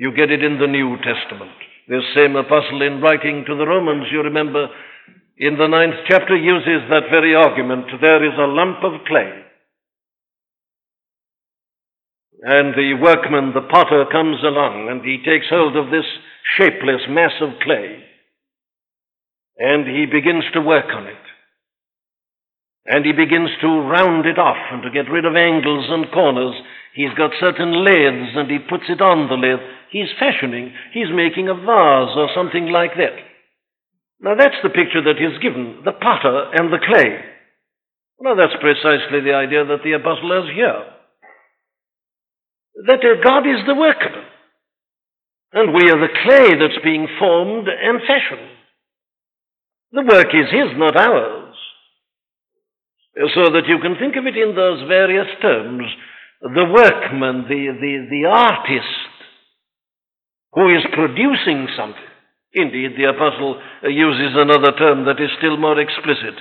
you 0.00 0.16
get 0.16 0.30
it 0.32 0.42
in 0.42 0.56
the 0.56 0.66
New 0.66 0.96
Testament. 1.04 1.52
This 1.86 2.00
same 2.16 2.34
apostle, 2.34 2.80
in 2.80 3.02
writing 3.02 3.44
to 3.46 3.54
the 3.54 3.66
Romans, 3.66 4.06
you 4.10 4.22
remember, 4.22 4.68
in 5.36 5.58
the 5.58 5.68
ninth 5.68 6.08
chapter, 6.08 6.34
uses 6.34 6.88
that 6.88 7.12
very 7.12 7.34
argument. 7.34 7.84
There 8.00 8.24
is 8.24 8.32
a 8.38 8.48
lump 8.48 8.78
of 8.82 9.04
clay. 9.06 9.28
And 12.40 12.72
the 12.72 12.96
workman, 12.96 13.52
the 13.52 13.68
potter, 13.68 14.06
comes 14.10 14.40
along 14.42 14.88
and 14.88 15.04
he 15.04 15.18
takes 15.18 15.50
hold 15.50 15.76
of 15.76 15.92
this 15.92 16.08
shapeless 16.56 17.04
mass 17.10 17.36
of 17.42 17.60
clay. 17.62 18.00
And 19.58 19.86
he 19.86 20.06
begins 20.06 20.44
to 20.54 20.62
work 20.62 20.88
on 20.96 21.08
it. 21.08 21.24
And 22.86 23.04
he 23.04 23.12
begins 23.12 23.50
to 23.60 23.68
round 23.68 24.24
it 24.24 24.38
off 24.38 24.72
and 24.72 24.82
to 24.82 24.90
get 24.90 25.12
rid 25.12 25.26
of 25.26 25.36
angles 25.36 25.84
and 25.90 26.10
corners. 26.10 26.56
He's 26.94 27.14
got 27.16 27.30
certain 27.38 27.84
lathes 27.84 28.34
and 28.34 28.50
he 28.50 28.58
puts 28.58 28.84
it 28.88 29.00
on 29.00 29.28
the 29.28 29.38
lathe. 29.38 29.62
He's 29.90 30.10
fashioning, 30.18 30.72
he's 30.92 31.10
making 31.12 31.48
a 31.48 31.54
vase 31.54 32.14
or 32.16 32.28
something 32.34 32.66
like 32.66 32.94
that. 32.96 33.14
Now 34.20 34.34
that's 34.34 34.58
the 34.62 34.70
picture 34.70 35.02
that 35.02 35.18
is 35.18 35.42
given 35.42 35.82
the 35.84 35.92
potter 35.92 36.50
and 36.54 36.72
the 36.72 36.78
clay. 36.78 37.24
Well, 38.18 38.36
that's 38.36 38.60
precisely 38.60 39.20
the 39.24 39.32
idea 39.32 39.64
that 39.64 39.82
the 39.82 39.92
apostle 39.92 40.30
has 40.30 40.54
here. 40.54 40.84
That 42.86 43.00
uh, 43.00 43.22
God 43.24 43.48
is 43.48 43.64
the 43.66 43.74
workman, 43.74 44.24
and 45.52 45.74
we 45.74 45.90
are 45.90 45.98
the 45.98 46.12
clay 46.24 46.52
that's 46.58 46.84
being 46.84 47.08
formed 47.18 47.66
and 47.66 48.00
fashioned. 48.06 48.50
The 49.92 50.02
work 50.02 50.28
is 50.28 50.50
His, 50.52 50.76
not 50.76 50.96
ours. 50.96 51.56
So 53.34 53.50
that 53.52 53.66
you 53.66 53.78
can 53.82 53.96
think 53.98 54.16
of 54.16 54.26
it 54.26 54.36
in 54.36 54.54
those 54.54 54.86
various 54.86 55.26
terms 55.42 55.84
the 56.40 56.64
workman, 56.64 57.44
the, 57.48 57.76
the, 57.80 58.06
the 58.08 58.28
artist, 58.28 59.10
who 60.52 60.68
is 60.74 60.84
producing 60.92 61.68
something. 61.76 62.10
Indeed, 62.52 62.92
the 62.96 63.10
apostle 63.10 63.60
uses 63.84 64.34
another 64.34 64.72
term 64.76 65.04
that 65.04 65.22
is 65.22 65.30
still 65.38 65.56
more 65.56 65.78
explicit. 65.78 66.34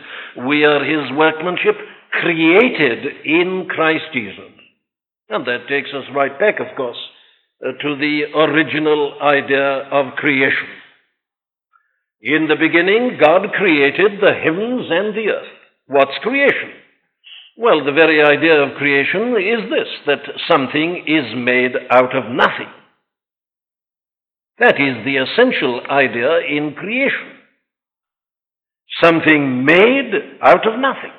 We 0.47 0.63
are 0.63 0.83
his 0.83 1.15
workmanship 1.15 1.75
created 2.11 3.25
in 3.25 3.67
Christ 3.69 4.05
Jesus 4.13 4.51
And 5.29 5.45
that 5.45 5.67
takes 5.69 5.89
us 5.93 6.05
right 6.15 6.39
back, 6.39 6.59
of 6.59 6.75
course, 6.75 6.97
uh, 7.61 7.73
to 7.81 7.95
the 7.97 8.23
original 8.35 9.19
idea 9.21 9.87
of 9.91 10.15
creation. 10.15 10.67
In 12.21 12.47
the 12.47 12.55
beginning, 12.55 13.19
God 13.21 13.53
created 13.53 14.19
the 14.19 14.33
heavens 14.33 14.87
and 14.89 15.13
the 15.13 15.29
earth. 15.29 15.53
What's 15.85 16.17
creation? 16.23 16.71
Well, 17.59 17.83
the 17.83 17.91
very 17.91 18.23
idea 18.23 18.55
of 18.63 18.77
creation 18.77 19.35
is 19.35 19.67
this 19.67 19.91
that 20.07 20.23
something 20.47 21.03
is 21.03 21.35
made 21.35 21.75
out 21.91 22.15
of 22.15 22.31
nothing. 22.31 22.71
That 24.59 24.79
is 24.79 25.03
the 25.03 25.19
essential 25.19 25.81
idea 25.91 26.39
in 26.47 26.73
creation. 26.79 27.35
Something 29.03 29.65
made 29.65 30.39
out 30.41 30.65
of 30.65 30.79
nothing. 30.79 31.11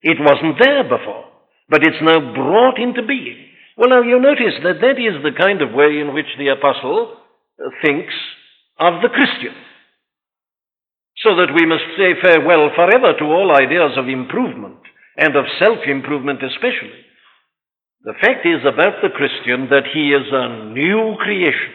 It 0.00 0.16
wasn't 0.18 0.56
there 0.58 0.84
before, 0.84 1.28
but 1.68 1.84
it's 1.84 2.00
now 2.00 2.24
brought 2.32 2.80
into 2.80 3.06
being. 3.06 3.36
Well, 3.76 3.90
now 3.90 4.00
you 4.00 4.18
notice 4.18 4.56
that 4.64 4.80
that 4.80 4.96
is 4.96 5.20
the 5.20 5.36
kind 5.36 5.60
of 5.60 5.76
way 5.76 6.00
in 6.00 6.14
which 6.14 6.32
the 6.38 6.56
apostle 6.56 7.20
thinks 7.84 8.14
of 8.80 9.02
the 9.02 9.12
Christian. 9.12 9.52
So 11.20 11.36
that 11.36 11.52
we 11.52 11.68
must 11.68 11.84
say 12.00 12.16
farewell 12.16 12.70
forever 12.74 13.12
to 13.18 13.24
all 13.26 13.52
ideas 13.54 13.92
of 13.98 14.08
improvement 14.08 14.80
and 15.16 15.36
of 15.36 15.44
self 15.58 15.78
improvement, 15.86 16.40
especially. 16.42 17.04
The 18.04 18.14
fact 18.20 18.46
is 18.46 18.62
about 18.62 19.02
the 19.02 19.10
Christian 19.10 19.68
that 19.70 19.84
he 19.92 20.12
is 20.12 20.26
a 20.30 20.70
new 20.72 21.16
creation, 21.18 21.74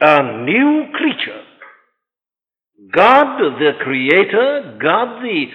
a 0.00 0.44
new 0.44 0.86
creature. 0.92 1.42
God, 2.92 3.38
the 3.60 3.72
creator, 3.80 4.76
God, 4.82 5.22
the 5.22 5.46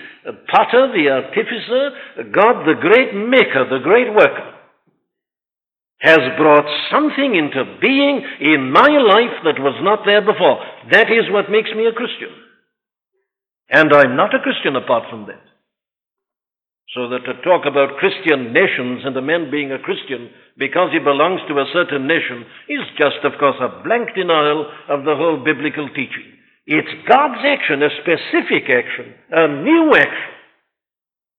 potter, 0.50 0.94
the 0.96 1.10
artificer, 1.10 2.32
God, 2.32 2.66
the 2.66 2.80
great 2.80 3.14
maker, 3.14 3.68
the 3.70 3.84
great 3.84 4.14
worker, 4.14 4.54
has 6.00 6.20
brought 6.38 6.66
something 6.90 7.36
into 7.36 7.78
being 7.82 8.24
in 8.40 8.72
my 8.72 8.88
life 8.88 9.44
that 9.44 9.60
was 9.60 9.78
not 9.82 10.06
there 10.06 10.22
before. 10.22 10.64
That 10.92 11.12
is 11.12 11.30
what 11.32 11.52
makes 11.52 11.70
me 11.76 11.88
a 11.88 11.92
Christian. 11.92 12.30
And 13.70 13.92
I'm 13.94 14.16
not 14.16 14.34
a 14.34 14.40
Christian 14.40 14.76
apart 14.76 15.10
from 15.10 15.26
that. 15.28 15.42
So 16.96 17.10
that 17.10 17.28
to 17.28 17.42
talk 17.44 17.68
about 17.68 18.00
Christian 18.00 18.54
nations 18.54 19.04
and 19.04 19.16
a 19.18 19.22
man 19.22 19.52
being 19.52 19.72
a 19.72 19.84
Christian 19.84 20.30
because 20.58 20.90
he 20.94 21.00
belongs 21.00 21.42
to 21.48 21.60
a 21.60 21.70
certain 21.74 22.08
nation 22.08 22.46
is 22.70 22.88
just, 22.98 23.20
of 23.28 23.36
course, 23.40 23.60
a 23.60 23.84
blank 23.84 24.16
denial 24.16 24.66
of 24.88 25.04
the 25.04 25.16
whole 25.16 25.44
biblical 25.44 25.90
teaching. 25.90 26.32
It's 26.66 27.08
God's 27.08 27.44
action, 27.44 27.84
a 27.84 27.92
specific 28.02 28.72
action, 28.72 29.14
a 29.32 29.48
new 29.64 29.96
action. 29.96 30.34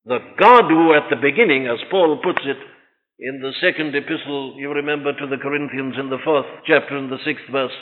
The 0.05 0.19
God 0.37 0.69
who 0.69 0.93
at 0.93 1.09
the 1.09 1.21
beginning, 1.21 1.67
as 1.67 1.81
Paul 1.89 2.21
puts 2.23 2.41
it, 2.45 2.57
in 3.19 3.41
the 3.41 3.51
second 3.59 3.93
epistle, 3.95 4.55
you 4.57 4.71
remember 4.71 5.13
to 5.13 5.27
the 5.27 5.41
Corinthians 5.41 5.95
in 5.99 6.09
the 6.09 6.23
fourth 6.23 6.45
chapter 6.65 6.95
and 6.95 7.11
the 7.11 7.19
sixth 7.25 7.43
verse, 7.51 7.73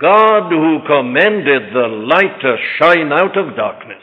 God 0.00 0.50
who 0.50 0.84
commanded 0.86 1.72
the 1.72 1.88
light 2.10 2.40
to 2.42 2.56
shine 2.78 3.12
out 3.12 3.38
of 3.38 3.56
darkness. 3.56 4.02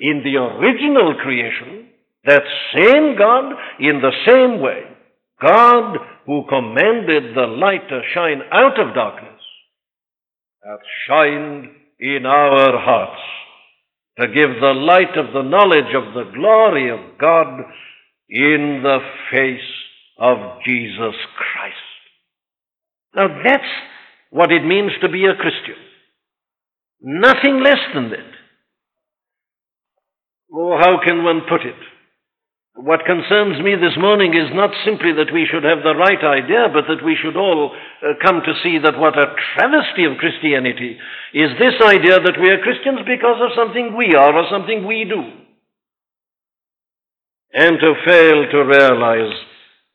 In 0.00 0.22
the 0.22 0.36
original 0.36 1.14
creation, 1.22 1.88
that 2.24 2.42
same 2.74 3.16
God, 3.18 3.52
in 3.80 4.00
the 4.00 4.12
same 4.26 4.60
way, 4.60 4.82
God 5.40 5.96
who 6.26 6.44
commanded 6.48 7.34
the 7.34 7.46
light 7.46 7.88
to 7.88 8.00
shine 8.14 8.42
out 8.52 8.78
of 8.78 8.94
darkness, 8.94 9.40
hath 10.64 10.80
shined 11.06 11.68
in 11.98 12.24
our 12.26 12.78
hearts 12.78 13.20
to 14.20 14.26
give 14.28 14.60
the 14.60 14.74
light 14.74 15.16
of 15.16 15.32
the 15.32 15.42
knowledge 15.42 15.94
of 15.96 16.14
the 16.14 16.30
glory 16.32 16.90
of 16.90 17.18
God 17.18 17.60
in 18.28 18.80
the 18.82 18.98
face 19.32 19.58
of 20.18 20.60
Jesus 20.64 21.14
Christ. 21.36 21.76
Now 23.16 23.28
that's 23.42 23.64
what 24.30 24.52
it 24.52 24.64
means 24.64 24.92
to 25.00 25.08
be 25.08 25.24
a 25.24 25.34
Christian. 25.34 25.76
Nothing 27.00 27.60
less 27.62 27.80
than 27.94 28.10
that. 28.10 28.32
Oh, 30.54 30.78
how 30.78 31.00
can 31.04 31.24
one 31.24 31.40
put 31.48 31.62
it? 31.62 31.74
What 32.74 33.04
concerns 33.04 33.60
me 33.60 33.76
this 33.76 33.98
morning 34.00 34.32
is 34.32 34.48
not 34.54 34.70
simply 34.84 35.12
that 35.12 35.32
we 35.32 35.44
should 35.44 35.62
have 35.62 35.84
the 35.84 35.94
right 35.94 36.24
idea, 36.24 36.72
but 36.72 36.88
that 36.88 37.04
we 37.04 37.18
should 37.20 37.36
all 37.36 37.70
uh, 37.70 38.14
come 38.24 38.40
to 38.40 38.54
see 38.62 38.78
that 38.78 38.98
what 38.98 39.18
a 39.18 39.36
travesty 39.54 40.04
of 40.04 40.16
Christianity 40.16 40.96
is 41.34 41.50
this 41.60 41.76
idea 41.84 42.16
that 42.18 42.40
we 42.40 42.48
are 42.48 42.64
Christians 42.64 43.00
because 43.04 43.36
of 43.44 43.52
something 43.54 43.94
we 43.94 44.14
are 44.14 44.32
or 44.32 44.48
something 44.50 44.86
we 44.86 45.04
do. 45.04 45.20
And 47.52 47.76
to 47.78 47.92
fail 48.06 48.48
to 48.50 48.64
realize 48.64 49.36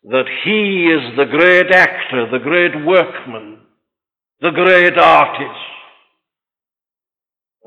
that 0.04 0.30
He 0.46 0.86
is 0.86 1.18
the 1.18 1.26
great 1.26 1.74
actor, 1.74 2.30
the 2.30 2.44
great 2.44 2.86
workman, 2.86 3.58
the 4.40 4.52
great 4.52 4.98
artist. 5.00 5.60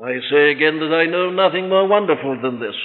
I 0.01 0.19
say 0.31 0.51
again 0.51 0.79
that 0.79 0.95
I 0.95 1.05
know 1.05 1.29
nothing 1.29 1.67
more 1.67 1.85
wonderful 1.85 2.39
than 2.41 2.61
this. 2.61 2.75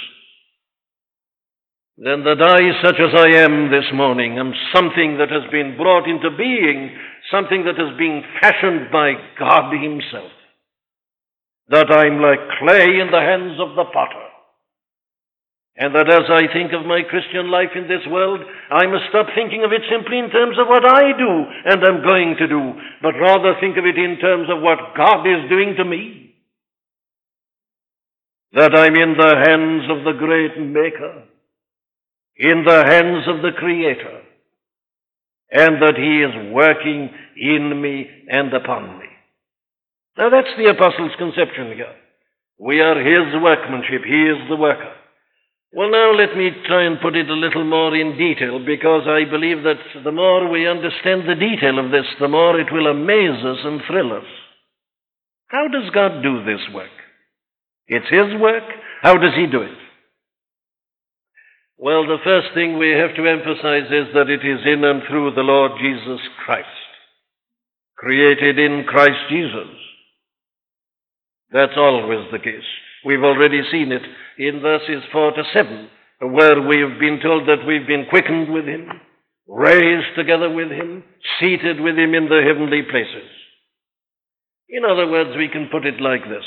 Than 1.97 2.21
that 2.29 2.37
I, 2.37 2.61
such 2.85 3.01
as 3.01 3.09
I 3.09 3.41
am 3.41 3.73
this 3.73 3.89
morning, 3.89 4.37
am 4.37 4.53
something 4.69 5.17
that 5.17 5.33
has 5.33 5.49
been 5.49 5.73
brought 5.77 6.05
into 6.05 6.29
being, 6.37 6.93
something 7.33 7.65
that 7.65 7.73
has 7.73 7.97
been 7.97 8.21
fashioned 8.39 8.93
by 8.93 9.17
God 9.33 9.73
Himself. 9.73 10.29
That 11.69 11.89
I'm 11.89 12.21
like 12.21 12.61
clay 12.61 13.01
in 13.01 13.09
the 13.09 13.17
hands 13.17 13.57
of 13.57 13.73
the 13.73 13.89
potter. 13.89 14.29
And 15.77 15.93
that 15.97 16.05
as 16.05 16.29
I 16.29 16.45
think 16.53 16.69
of 16.73 16.85
my 16.85 17.01
Christian 17.01 17.49
life 17.49 17.73
in 17.73 17.89
this 17.89 18.05
world, 18.09 18.41
I 18.69 18.85
must 18.85 19.09
stop 19.09 19.33
thinking 19.33 19.65
of 19.65 19.73
it 19.73 19.81
simply 19.89 20.21
in 20.21 20.29
terms 20.29 20.57
of 20.61 20.69
what 20.69 20.85
I 20.85 21.17
do 21.17 21.31
and 21.65 21.81
am 21.81 22.05
going 22.05 22.37
to 22.37 22.47
do, 22.47 22.77
but 23.01 23.17
rather 23.17 23.57
think 23.59 23.77
of 23.77 23.85
it 23.89 23.97
in 23.97 24.21
terms 24.21 24.49
of 24.53 24.61
what 24.61 24.93
God 24.93 25.25
is 25.25 25.49
doing 25.49 25.73
to 25.77 25.85
me. 25.85 26.33
That 28.53 28.77
I'm 28.77 28.93
in 28.93 29.17
the 29.17 29.33
hands 29.49 29.89
of 29.89 30.05
the 30.05 30.17
great 30.17 30.61
Maker, 30.61 31.25
in 32.39 32.63
the 32.65 32.83
hands 32.85 33.27
of 33.27 33.41
the 33.41 33.57
Creator, 33.57 34.21
and 35.51 35.81
that 35.81 35.97
He 35.97 36.21
is 36.21 36.53
working 36.53 37.09
in 37.35 37.81
me 37.81 38.07
and 38.29 38.53
upon 38.53 38.99
me. 38.99 39.05
Now 40.17 40.29
that's 40.29 40.55
the 40.57 40.69
Apostle's 40.69 41.15
conception 41.17 41.73
here. 41.75 41.95
We 42.59 42.81
are 42.81 42.97
His 42.97 43.41
workmanship, 43.41 44.03
He 44.05 44.23
is 44.23 44.49
the 44.49 44.55
worker. 44.55 44.93
Well, 45.73 45.91
now 45.91 46.13
let 46.13 46.35
me 46.37 46.49
try 46.65 46.83
and 46.83 47.01
put 47.01 47.15
it 47.15 47.29
a 47.29 47.33
little 47.33 47.65
more 47.65 47.93
in 47.95 48.17
detail 48.17 48.57
because 48.65 49.03
I 49.05 49.29
believe 49.29 49.63
that 49.63 50.03
the 50.03 50.11
more 50.11 50.49
we 50.49 50.67
understand 50.67 51.27
the 51.27 51.35
detail 51.35 51.77
of 51.83 51.91
this, 51.91 52.05
the 52.19 52.29
more 52.29 52.59
it 52.59 52.71
will 52.71 52.87
amaze 52.87 53.43
us 53.43 53.59
and 53.63 53.81
thrill 53.85 54.13
us. 54.13 54.25
How 55.47 55.67
does 55.67 55.89
God 55.93 56.23
do 56.23 56.43
this 56.45 56.61
work? 56.73 56.91
It's 57.87 58.09
His 58.09 58.39
work. 58.39 58.63
How 59.01 59.17
does 59.17 59.33
He 59.35 59.45
do 59.45 59.61
it? 59.61 59.77
Well, 61.79 62.07
the 62.07 62.17
first 62.23 62.47
thing 62.55 62.79
we 62.79 62.89
have 62.89 63.15
to 63.15 63.27
emphasize 63.29 63.85
is 63.91 64.13
that 64.15 64.29
it 64.29 64.41
is 64.41 64.65
in 64.65 64.83
and 64.83 65.03
through 65.07 65.35
the 65.35 65.45
Lord 65.45 65.73
Jesus 65.79 66.19
Christ, 66.43 66.67
created 67.95 68.57
in 68.57 68.83
Christ 68.87 69.29
Jesus. 69.29 69.69
That's 71.51 71.77
always 71.77 72.25
the 72.31 72.39
case. 72.39 72.65
We've 73.05 73.23
already 73.23 73.61
seen 73.71 73.91
it 73.91 74.01
in 74.39 74.59
verses 74.59 75.03
4 75.11 75.33
to 75.33 75.43
7, 75.53 75.89
where 76.33 76.59
we've 76.61 76.99
been 76.99 77.19
told 77.21 77.47
that 77.47 77.65
we've 77.67 77.85
been 77.85 78.07
quickened 78.09 78.51
with 78.51 78.65
Him, 78.65 78.89
raised 79.47 80.15
together 80.17 80.49
with 80.49 80.71
Him, 80.71 81.03
seated 81.39 81.79
with 81.79 81.95
Him 81.95 82.15
in 82.15 82.25
the 82.27 82.41
heavenly 82.43 82.81
places. 82.89 83.29
In 84.67 84.83
other 84.83 85.07
words, 85.07 85.37
we 85.37 85.47
can 85.47 85.69
put 85.71 85.85
it 85.85 86.01
like 86.01 86.23
this 86.23 86.43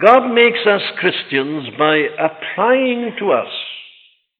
God 0.00 0.32
makes 0.32 0.60
us 0.66 0.80
Christians 0.98 1.68
by 1.78 1.96
applying 2.18 3.14
to 3.18 3.32
us, 3.32 3.52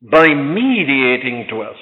by 0.01 0.29
mediating 0.29 1.47
to 1.51 1.61
us, 1.63 1.77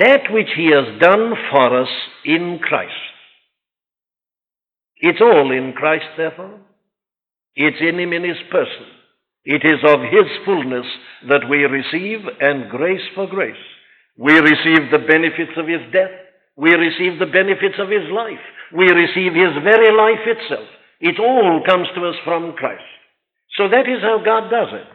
that 0.00 0.22
which 0.30 0.48
He 0.56 0.66
has 0.66 1.00
done 1.00 1.34
for 1.50 1.82
us 1.82 1.88
in 2.24 2.58
Christ. 2.60 2.92
It's 4.96 5.20
all 5.20 5.52
in 5.52 5.74
Christ, 5.74 6.06
therefore. 6.16 6.58
It's 7.54 7.76
in 7.80 8.00
Him 8.00 8.12
in 8.12 8.24
His 8.24 8.38
person. 8.50 8.86
It 9.44 9.62
is 9.64 9.78
of 9.86 10.00
His 10.00 10.26
fullness 10.44 10.86
that 11.28 11.48
we 11.48 11.58
receive, 11.58 12.20
and 12.40 12.68
grace 12.68 13.06
for 13.14 13.28
grace. 13.28 13.54
We 14.16 14.32
receive 14.40 14.90
the 14.90 15.04
benefits 15.06 15.52
of 15.56 15.68
His 15.68 15.82
death. 15.92 16.10
We 16.56 16.74
receive 16.74 17.20
the 17.20 17.26
benefits 17.26 17.76
of 17.78 17.90
His 17.90 18.10
life. 18.10 18.42
We 18.72 18.86
receive 18.86 19.34
His 19.34 19.54
very 19.62 19.94
life 19.94 20.26
itself. 20.26 20.66
It 21.04 21.20
all 21.20 21.60
comes 21.66 21.86
to 21.94 22.08
us 22.08 22.16
from 22.24 22.54
Christ. 22.54 22.82
So 23.58 23.68
that 23.68 23.86
is 23.86 24.00
how 24.00 24.24
God 24.24 24.48
does 24.48 24.72
it. 24.72 24.88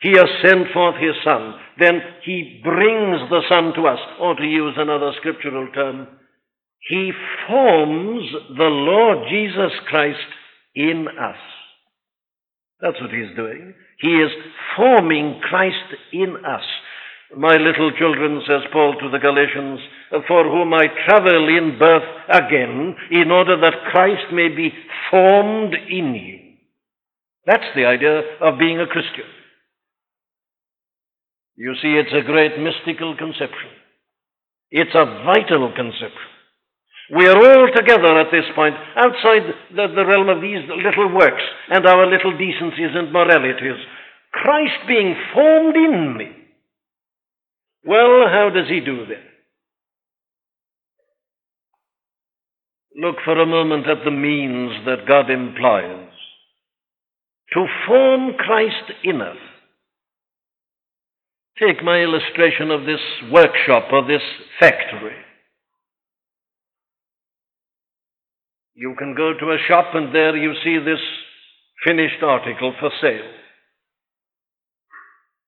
He 0.00 0.16
has 0.16 0.28
sent 0.42 0.72
forth 0.72 0.96
His 0.96 1.14
Son. 1.22 1.54
Then 1.78 2.00
He 2.24 2.60
brings 2.64 3.20
the 3.28 3.42
Son 3.48 3.72
to 3.76 3.86
us. 3.86 4.00
Or 4.18 4.34
to 4.34 4.42
use 4.42 4.74
another 4.76 5.12
scriptural 5.18 5.68
term, 5.74 6.08
He 6.88 7.12
forms 7.46 8.24
the 8.56 8.64
Lord 8.64 9.28
Jesus 9.30 9.72
Christ 9.88 10.18
in 10.74 11.06
us. 11.08 11.36
That's 12.80 13.00
what 13.00 13.10
he's 13.10 13.34
doing. 13.36 13.74
He 13.98 14.08
is 14.08 14.30
forming 14.76 15.40
Christ 15.48 15.94
in 16.12 16.36
us. 16.44 16.64
My 17.36 17.56
little 17.56 17.90
children, 17.98 18.42
says 18.46 18.62
Paul 18.72 18.94
to 19.00 19.10
the 19.10 19.18
Galatians, 19.18 19.80
for 20.28 20.44
whom 20.44 20.72
I 20.72 20.86
travel 21.06 21.48
in 21.48 21.78
birth 21.78 22.08
again, 22.28 22.94
in 23.10 23.30
order 23.30 23.60
that 23.60 23.90
Christ 23.90 24.32
may 24.32 24.48
be 24.48 24.72
formed 25.10 25.74
in 25.74 26.14
you. 26.14 26.38
That's 27.46 27.74
the 27.74 27.84
idea 27.84 28.22
of 28.40 28.58
being 28.58 28.80
a 28.80 28.86
Christian. 28.86 29.26
You 31.56 31.74
see, 31.82 31.94
it's 31.94 32.12
a 32.12 32.26
great 32.26 32.58
mystical 32.58 33.16
conception. 33.16 33.70
It's 34.70 34.94
a 34.94 35.22
vital 35.24 35.72
conception. 35.74 36.30
We 37.14 37.28
are 37.28 37.36
all 37.36 37.68
together 37.74 38.18
at 38.18 38.32
this 38.32 38.48
point, 38.56 38.74
outside 38.96 39.44
the, 39.70 39.86
the, 39.94 40.06
realm 40.06 40.28
of 40.30 40.40
these 40.40 40.64
little 40.66 41.14
works 41.14 41.42
and 41.68 41.86
our 41.86 42.06
little 42.06 42.32
decencies 42.32 42.96
and 42.96 43.12
moralities. 43.12 43.78
Christ 44.32 44.88
being 44.88 45.14
formed 45.34 45.76
in 45.76 46.16
me. 46.16 46.33
Well, 47.86 48.24
how 48.28 48.50
does 48.54 48.68
he 48.68 48.80
do 48.80 49.06
that? 49.06 49.34
Look 52.96 53.16
for 53.24 53.40
a 53.40 53.46
moment 53.46 53.86
at 53.88 54.04
the 54.04 54.10
means 54.10 54.86
that 54.86 55.08
God 55.08 55.28
employs 55.28 56.08
to 57.52 57.66
form 57.86 58.34
Christ 58.38 58.92
in 59.02 59.20
us. 59.20 59.36
Take 61.58 61.84
my 61.84 61.98
illustration 61.98 62.70
of 62.70 62.84
this 62.84 63.00
workshop 63.30 63.88
or 63.92 64.06
this 64.06 64.22
factory. 64.58 65.16
You 68.74 68.94
can 68.98 69.14
go 69.16 69.32
to 69.38 69.52
a 69.52 69.58
shop 69.68 69.94
and 69.94 70.12
there 70.14 70.36
you 70.36 70.52
see 70.64 70.78
this 70.78 71.00
finished 71.86 72.22
article 72.22 72.74
for 72.80 72.90
sale. 73.00 73.30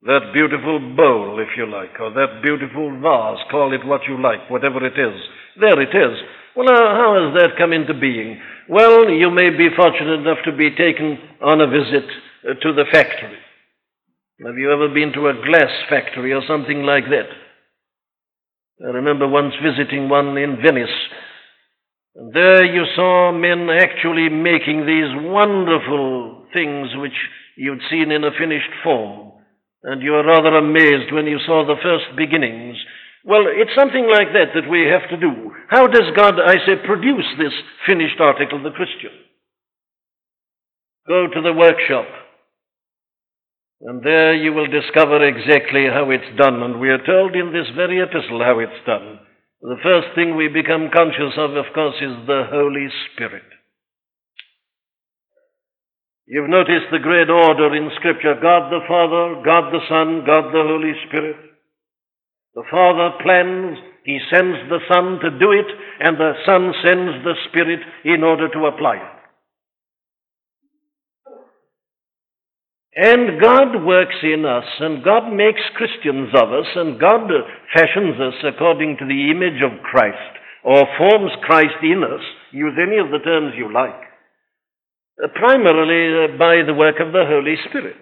That 0.02 0.32
beautiful 0.32 0.78
bowl, 0.94 1.40
if 1.40 1.56
you 1.56 1.66
like, 1.66 1.98
or 1.98 2.10
that 2.10 2.42
beautiful 2.42 2.90
vase, 3.00 3.42
call 3.50 3.72
it 3.72 3.84
what 3.86 4.02
you 4.06 4.20
like, 4.20 4.50
whatever 4.50 4.84
it 4.86 4.98
is. 4.98 5.20
There 5.58 5.80
it 5.80 5.94
is. 5.94 6.18
Well, 6.54 6.68
uh, 6.70 6.94
how 6.94 7.16
has 7.20 7.42
that 7.42 7.58
come 7.58 7.72
into 7.72 7.94
being? 7.94 8.40
Well, 8.68 9.10
you 9.10 9.30
may 9.30 9.50
be 9.50 9.68
fortunate 9.74 10.20
enough 10.20 10.38
to 10.44 10.52
be 10.52 10.70
taken 10.70 11.18
on 11.42 11.60
a 11.60 11.66
visit 11.66 12.04
uh, 12.48 12.54
to 12.54 12.72
the 12.72 12.84
factory. 12.92 13.38
Have 14.44 14.58
you 14.58 14.70
ever 14.70 14.88
been 14.88 15.12
to 15.14 15.28
a 15.28 15.34
glass 15.34 15.72
factory 15.88 16.32
or 16.32 16.42
something 16.46 16.82
like 16.82 17.04
that? 17.10 17.28
I 18.86 18.90
remember 18.90 19.26
once 19.26 19.54
visiting 19.62 20.10
one 20.10 20.36
in 20.36 20.58
Venice. 20.62 20.90
And 22.14 22.32
there 22.32 22.64
you 22.64 22.84
saw 22.94 23.32
men 23.32 23.68
actually 23.70 24.28
making 24.28 24.84
these 24.86 25.30
wonderful 25.30 26.46
things 26.52 26.88
which 26.96 27.16
you'd 27.56 27.80
seen 27.90 28.10
in 28.10 28.24
a 28.24 28.30
finished 28.38 28.70
form. 28.84 29.25
And 29.86 30.02
you 30.02 30.12
were 30.12 30.26
rather 30.26 30.58
amazed 30.58 31.12
when 31.12 31.26
you 31.26 31.38
saw 31.46 31.64
the 31.64 31.80
first 31.80 32.16
beginnings. 32.16 32.76
Well, 33.24 33.46
it's 33.46 33.74
something 33.74 34.06
like 34.10 34.34
that 34.34 34.52
that 34.54 34.68
we 34.68 34.86
have 34.86 35.08
to 35.10 35.16
do. 35.16 35.54
How 35.70 35.86
does 35.86 36.10
God, 36.14 36.34
I 36.38 36.60
say, 36.66 36.76
produce 36.84 37.26
this 37.38 37.54
finished 37.86 38.20
article, 38.20 38.62
the 38.62 38.74
Christian? 38.74 39.14
Go 41.06 41.28
to 41.32 41.40
the 41.40 41.54
workshop 41.54 42.06
and 43.80 44.02
there 44.02 44.34
you 44.34 44.54
will 44.54 44.66
discover 44.66 45.22
exactly 45.22 45.84
how 45.92 46.10
it's 46.10 46.38
done. 46.38 46.62
And 46.62 46.80
we 46.80 46.88
are 46.88 47.04
told 47.04 47.36
in 47.36 47.52
this 47.52 47.68
very 47.76 48.00
epistle 48.00 48.42
how 48.42 48.58
it's 48.58 48.86
done. 48.86 49.20
The 49.60 49.76
first 49.82 50.08
thing 50.14 50.36
we 50.36 50.48
become 50.48 50.90
conscious 50.94 51.36
of, 51.36 51.56
of 51.56 51.66
course, 51.74 51.96
is 51.96 52.26
the 52.26 52.44
Holy 52.48 52.88
Spirit. 53.12 53.44
You've 56.26 56.50
noticed 56.50 56.90
the 56.90 56.98
great 56.98 57.30
order 57.30 57.74
in 57.74 57.90
Scripture 57.96 58.34
God 58.42 58.70
the 58.70 58.82
Father, 58.88 59.42
God 59.44 59.70
the 59.70 59.80
Son, 59.88 60.24
God 60.26 60.50
the 60.50 60.64
Holy 60.66 60.92
Spirit. 61.06 61.36
The 62.54 62.64
Father 62.70 63.10
plans, 63.22 63.78
He 64.04 64.18
sends 64.32 64.58
the 64.68 64.80
Son 64.90 65.20
to 65.22 65.38
do 65.38 65.52
it, 65.52 65.66
and 66.00 66.16
the 66.16 66.32
Son 66.44 66.72
sends 66.82 67.22
the 67.22 67.34
Spirit 67.48 67.80
in 68.04 68.24
order 68.24 68.48
to 68.48 68.66
apply 68.66 68.96
it. 68.96 69.16
And 72.96 73.40
God 73.40 73.84
works 73.84 74.16
in 74.22 74.46
us, 74.46 74.64
and 74.80 75.04
God 75.04 75.30
makes 75.30 75.60
Christians 75.76 76.30
of 76.34 76.50
us, 76.50 76.66
and 76.74 76.98
God 76.98 77.30
fashions 77.74 78.18
us 78.18 78.42
according 78.42 78.96
to 78.98 79.06
the 79.06 79.30
image 79.30 79.62
of 79.62 79.82
Christ, 79.82 80.40
or 80.64 80.82
forms 80.96 81.30
Christ 81.44 81.76
in 81.82 82.02
us, 82.02 82.24
use 82.52 82.72
any 82.80 82.96
of 82.96 83.12
the 83.12 83.22
terms 83.22 83.52
you 83.54 83.70
like, 83.70 84.05
primarily 85.34 86.34
uh, 86.34 86.38
by 86.38 86.62
the 86.66 86.74
work 86.74 86.96
of 87.00 87.12
the 87.12 87.24
Holy 87.26 87.56
Spirit. 87.68 87.96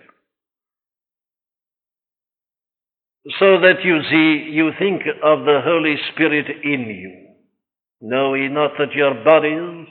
So 3.39 3.61
that 3.61 3.83
you 3.83 4.01
see, 4.11 4.51
you 4.53 4.71
think 4.79 5.03
of 5.23 5.45
the 5.47 5.61
Holy 5.65 5.97
Spirit 6.13 6.47
in 6.63 6.81
you. 6.89 7.21
Know 8.01 8.35
ye 8.35 8.49
not 8.49 8.73
that 8.79 8.93
your 8.93 9.15
bodies 9.25 9.89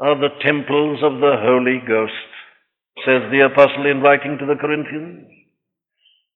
are 0.00 0.18
the 0.18 0.34
temples 0.42 1.00
of 1.02 1.20
the 1.20 1.36
Holy 1.40 1.80
Ghost? 1.86 2.12
says 3.02 3.22
the 3.30 3.42
apostle 3.50 3.90
in 3.90 4.00
writing 4.00 4.38
to 4.38 4.46
the 4.46 4.54
Corinthians. 4.54 5.26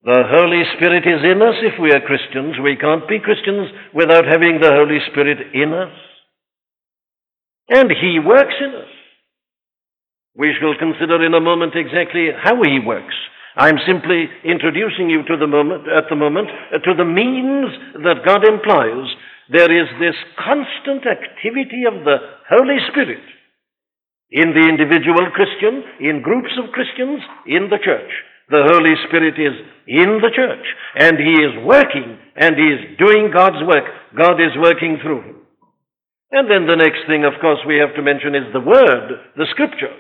The 0.03 0.25
Holy 0.27 0.63
Spirit 0.77 1.07
is 1.07 1.23
in 1.23 1.43
us 1.43 1.55
if 1.63 1.79
we 1.81 1.93
are 1.93 2.01
Christians. 2.01 2.57
We 2.63 2.77
can't 2.77 3.09
be 3.09 3.19
Christians 3.19 3.71
without 3.95 4.27
having 4.27 4.59
the 4.61 4.73
Holy 4.73 4.99
Spirit 5.11 5.39
in 5.55 5.73
us. 5.73 5.95
And 7.69 7.91
He 7.91 8.19
works 8.19 8.55
in 8.61 8.75
us. 8.75 8.98
We 10.39 10.55
shall 10.55 10.79
consider 10.79 11.19
in 11.27 11.35
a 11.35 11.43
moment 11.43 11.75
exactly 11.75 12.31
how 12.31 12.63
He 12.63 12.79
works. 12.79 13.15
I'm 13.59 13.83
simply 13.83 14.31
introducing 14.47 15.11
you 15.11 15.27
to 15.27 15.37
the 15.37 15.51
moment, 15.51 15.91
at 15.91 16.07
the 16.09 16.15
moment, 16.15 16.47
uh, 16.71 16.79
to 16.79 16.95
the 16.95 17.05
means 17.05 17.75
that 18.07 18.23
God 18.23 18.47
employs. 18.47 19.11
There 19.51 19.67
is 19.67 19.91
this 19.99 20.15
constant 20.39 21.11
activity 21.11 21.91
of 21.91 22.07
the 22.07 22.23
Holy 22.47 22.79
Spirit 22.87 23.27
in 24.31 24.55
the 24.55 24.63
individual 24.63 25.27
Christian, 25.35 25.83
in 25.99 26.23
groups 26.23 26.55
of 26.55 26.71
Christians, 26.71 27.19
in 27.45 27.67
the 27.67 27.83
church. 27.83 28.13
The 28.49 28.63
Holy 28.63 28.95
Spirit 29.11 29.35
is 29.43 29.59
in 29.91 30.23
the 30.23 30.31
church, 30.31 30.67
and 30.95 31.19
He 31.19 31.35
is 31.35 31.67
working, 31.67 32.15
and 32.39 32.55
He 32.55 32.79
is 32.79 32.95
doing 32.95 33.35
God's 33.35 33.67
work. 33.67 33.91
God 34.15 34.39
is 34.39 34.55
working 34.55 35.03
through 35.03 35.23
Him. 35.23 35.37
And 36.31 36.47
then 36.47 36.71
the 36.71 36.79
next 36.79 37.09
thing, 37.09 37.25
of 37.25 37.41
course, 37.41 37.59
we 37.67 37.83
have 37.83 37.97
to 37.97 38.07
mention 38.07 38.39
is 38.39 38.53
the 38.53 38.63
Word, 38.63 39.35
the 39.35 39.51
Scripture. 39.51 39.99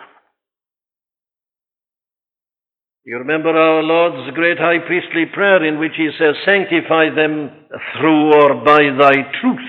You 3.09 3.16
remember 3.16 3.49
our 3.49 3.83
Lord's 3.83 4.37
great 4.37 4.59
high 4.59 4.85
priestly 4.87 5.25
prayer 5.33 5.64
in 5.64 5.81
which 5.81 5.97
He 5.97 6.11
says, 6.18 6.35
Sanctify 6.44 7.16
them 7.16 7.49
through 7.97 8.35
or 8.37 8.62
by 8.62 8.85
Thy 9.01 9.33
truth. 9.40 9.68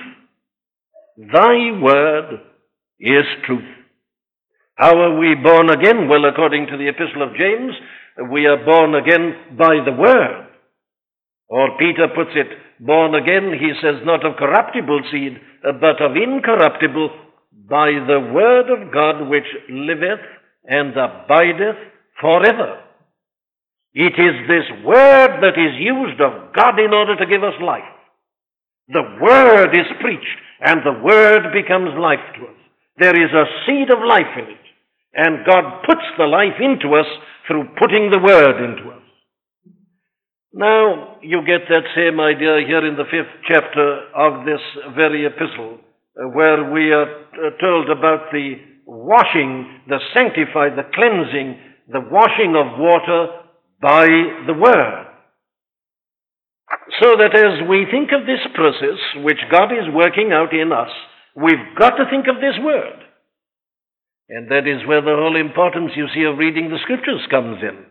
Thy 1.31 1.79
Word 1.79 2.41
is 2.99 3.23
truth. 3.45 3.63
How 4.75 4.91
are 4.91 5.17
we 5.17 5.35
born 5.41 5.69
again? 5.69 6.09
Well, 6.09 6.25
according 6.25 6.67
to 6.67 6.75
the 6.75 6.89
Epistle 6.89 7.23
of 7.23 7.37
James, 7.39 7.71
we 8.29 8.45
are 8.45 8.65
born 8.65 8.95
again 8.95 9.55
by 9.57 9.77
the 9.85 9.95
Word. 9.95 10.47
Or 11.47 11.77
Peter 11.79 12.09
puts 12.13 12.35
it, 12.35 12.51
born 12.85 13.15
again, 13.15 13.53
he 13.57 13.71
says, 13.81 14.03
not 14.03 14.25
of 14.25 14.35
corruptible 14.35 14.99
seed, 15.13 15.39
but 15.63 16.01
of 16.01 16.11
incorruptible, 16.17 17.09
by 17.69 17.91
the 18.05 18.19
Word 18.33 18.67
of 18.67 18.91
God 18.91 19.29
which 19.29 19.47
liveth 19.69 20.27
and 20.67 20.91
abideth 20.91 21.79
forever. 22.19 22.83
It 23.93 24.13
is 24.13 24.35
this 24.47 24.85
Word 24.85 25.41
that 25.41 25.57
is 25.57 25.73
used 25.79 26.21
of 26.21 26.53
God 26.53 26.79
in 26.79 26.93
order 26.93 27.15
to 27.17 27.25
give 27.25 27.43
us 27.43 27.57
life. 27.61 27.89
The 28.87 29.17
Word 29.21 29.73
is 29.73 29.87
preached, 30.01 30.39
and 30.61 30.81
the 30.85 31.01
Word 31.03 31.51
becomes 31.53 31.97
life 31.97 32.23
to 32.37 32.47
us. 32.47 32.59
There 32.97 33.15
is 33.15 33.31
a 33.33 33.49
seed 33.65 33.89
of 33.89 34.05
life 34.05 34.33
in 34.37 34.45
it. 34.45 34.65
And 35.13 35.45
God 35.45 35.81
puts 35.87 36.05
the 36.17 36.25
life 36.25 36.61
into 36.61 36.95
us 36.95 37.07
through 37.47 37.75
putting 37.79 38.11
the 38.11 38.19
Word 38.21 38.61
into 38.63 38.91
us. 38.91 39.03
Now, 40.53 41.17
you 41.21 41.41
get 41.45 41.69
that 41.69 41.89
same 41.95 42.19
idea 42.19 42.65
here 42.65 42.85
in 42.85 42.95
the 42.95 43.09
fifth 43.09 43.33
chapter 43.47 44.09
of 44.15 44.45
this 44.45 44.61
very 44.95 45.25
epistle, 45.25 45.77
uh, 46.17 46.29
where 46.29 46.71
we 46.71 46.91
are 46.91 47.05
uh, 47.05 47.57
told 47.61 47.89
about 47.89 48.31
the 48.31 48.53
washing, 48.85 49.81
the 49.87 49.99
sanctified, 50.13 50.73
the 50.73 50.89
cleansing, 50.93 51.57
the 51.89 52.01
washing 52.09 52.55
of 52.57 52.77
water 52.77 53.48
by 53.81 54.07
the 54.47 54.53
Word. 54.53 55.05
So 57.01 57.15
that 57.15 57.35
as 57.35 57.67
we 57.69 57.85
think 57.89 58.11
of 58.11 58.27
this 58.27 58.43
process 58.53 58.99
which 59.23 59.39
God 59.51 59.71
is 59.71 59.93
working 59.93 60.31
out 60.33 60.53
in 60.53 60.71
us, 60.71 60.91
we've 61.35 61.77
got 61.77 61.95
to 61.97 62.09
think 62.09 62.27
of 62.27 62.41
this 62.41 62.57
Word. 62.61 62.99
And 64.29 64.51
that 64.51 64.67
is 64.67 64.85
where 64.85 65.01
the 65.01 65.17
whole 65.17 65.35
importance, 65.35 65.91
you 65.95 66.07
see, 66.13 66.23
of 66.23 66.37
reading 66.37 66.69
the 66.69 66.77
scriptures 66.83 67.25
comes 67.31 67.63
in. 67.63 67.85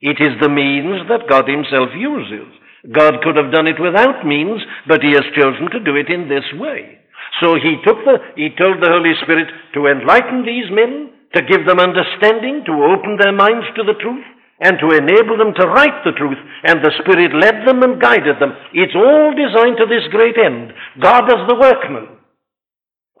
It 0.00 0.20
is 0.20 0.36
the 0.40 0.52
means 0.52 1.08
that 1.08 1.30
God 1.30 1.48
Himself 1.48 1.90
uses. 1.96 2.52
God 2.92 3.22
could 3.24 3.36
have 3.36 3.50
done 3.50 3.66
it 3.66 3.80
without 3.80 4.26
means, 4.26 4.60
but 4.86 5.02
He 5.02 5.12
has 5.12 5.24
chosen 5.34 5.70
to 5.72 5.80
do 5.80 5.96
it 5.96 6.10
in 6.10 6.28
this 6.28 6.44
way. 6.54 7.00
So 7.40 7.56
He 7.56 7.80
took 7.82 7.98
the, 8.04 8.18
He 8.36 8.50
told 8.54 8.78
the 8.78 8.92
Holy 8.92 9.14
Spirit 9.22 9.48
to 9.74 9.88
enlighten 9.88 10.44
these 10.44 10.70
men 10.70 11.10
to 11.34 11.42
give 11.42 11.66
them 11.66 11.80
understanding, 11.80 12.64
to 12.64 12.72
open 12.72 13.18
their 13.20 13.32
minds 13.32 13.66
to 13.76 13.82
the 13.84 13.98
truth, 14.00 14.24
and 14.60 14.76
to 14.80 14.90
enable 14.90 15.38
them 15.38 15.54
to 15.54 15.66
write 15.70 16.02
the 16.04 16.12
truth, 16.18 16.38
and 16.64 16.82
the 16.82 16.92
Spirit 16.98 17.30
led 17.34 17.66
them 17.66 17.82
and 17.82 18.02
guided 18.02 18.42
them. 18.42 18.52
It's 18.74 18.94
all 18.94 19.30
designed 19.30 19.78
to 19.78 19.86
this 19.86 20.10
great 20.10 20.34
end. 20.34 20.72
God 21.00 21.30
as 21.30 21.46
the 21.46 21.54
workman, 21.54 22.18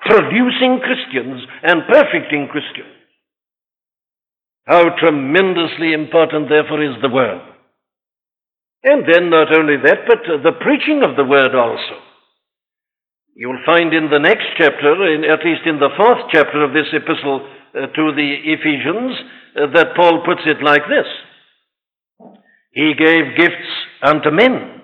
producing 0.02 0.82
Christians 0.82 1.46
and 1.62 1.86
perfecting 1.86 2.48
Christians. 2.50 2.94
How 4.66 4.90
tremendously 4.98 5.94
important, 5.94 6.50
therefore, 6.50 6.82
is 6.82 7.00
the 7.00 7.08
Word. 7.08 7.40
And 8.82 9.06
then 9.06 9.30
not 9.30 9.56
only 9.56 9.76
that, 9.78 10.06
but 10.06 10.18
the 10.26 10.58
preaching 10.60 11.02
of 11.02 11.16
the 11.16 11.24
Word 11.24 11.54
also. 11.54 12.02
You'll 13.34 13.62
find 13.64 13.94
in 13.94 14.10
the 14.10 14.18
next 14.18 14.46
chapter, 14.58 15.14
in, 15.14 15.22
at 15.22 15.46
least 15.46 15.62
in 15.64 15.78
the 15.78 15.94
fourth 15.96 16.26
chapter 16.34 16.64
of 16.64 16.74
this 16.74 16.90
epistle 16.92 17.46
uh, 17.74 17.86
to 17.86 18.04
the 18.12 18.30
Ephesians, 18.44 19.14
uh, 19.54 19.70
that 19.72 19.94
Paul 19.94 20.26
puts 20.26 20.42
it 20.44 20.62
like 20.62 20.82
this 20.90 21.06
He 22.70 22.92
gave 22.94 23.36
gifts 23.36 23.70
unto 24.02 24.30
men, 24.30 24.82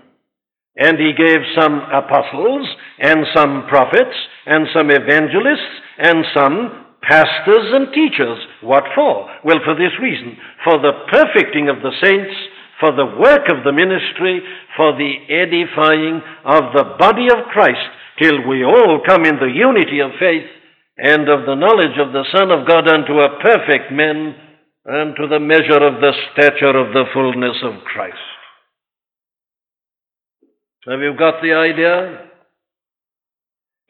and 0.76 0.98
he 0.98 1.12
gave 1.16 1.40
some 1.58 1.80
apostles, 1.92 2.68
and 2.98 3.26
some 3.34 3.66
prophets, 3.68 4.16
and 4.46 4.66
some 4.74 4.90
evangelists, 4.90 5.80
and 5.98 6.24
some 6.34 6.84
pastors 7.02 7.68
and 7.72 7.92
teachers. 7.92 8.38
What 8.62 8.84
for? 8.94 9.28
Well, 9.44 9.60
for 9.64 9.74
this 9.74 9.92
reason 10.00 10.36
for 10.64 10.78
the 10.80 10.92
perfecting 11.12 11.68
of 11.68 11.82
the 11.82 11.92
saints, 12.02 12.34
for 12.80 12.90
the 12.90 13.06
work 13.20 13.46
of 13.52 13.62
the 13.62 13.72
ministry, 13.72 14.40
for 14.76 14.96
the 14.96 15.14
edifying 15.28 16.20
of 16.44 16.72
the 16.74 16.96
body 16.98 17.28
of 17.30 17.52
Christ, 17.52 17.84
till 18.20 18.48
we 18.48 18.64
all 18.64 19.00
come 19.06 19.24
in 19.24 19.36
the 19.36 19.52
unity 19.52 20.00
of 20.00 20.10
faith 20.18 20.48
and 20.96 21.28
of 21.28 21.46
the 21.46 21.54
knowledge 21.54 21.98
of 21.98 22.12
the 22.12 22.24
Son 22.32 22.50
of 22.50 22.66
God 22.66 22.88
unto 22.88 23.18
a 23.18 23.38
perfect 23.42 23.92
man, 23.92 24.34
unto 24.86 25.26
the 25.28 25.40
measure 25.40 25.82
of 25.82 26.00
the 26.00 26.12
stature 26.32 26.76
of 26.76 26.92
the 26.92 27.04
fullness 27.12 27.56
of 27.62 27.84
Christ. 27.84 28.16
Have 30.86 31.00
you 31.00 31.16
got 31.18 31.40
the 31.40 31.54
idea? 31.54 32.30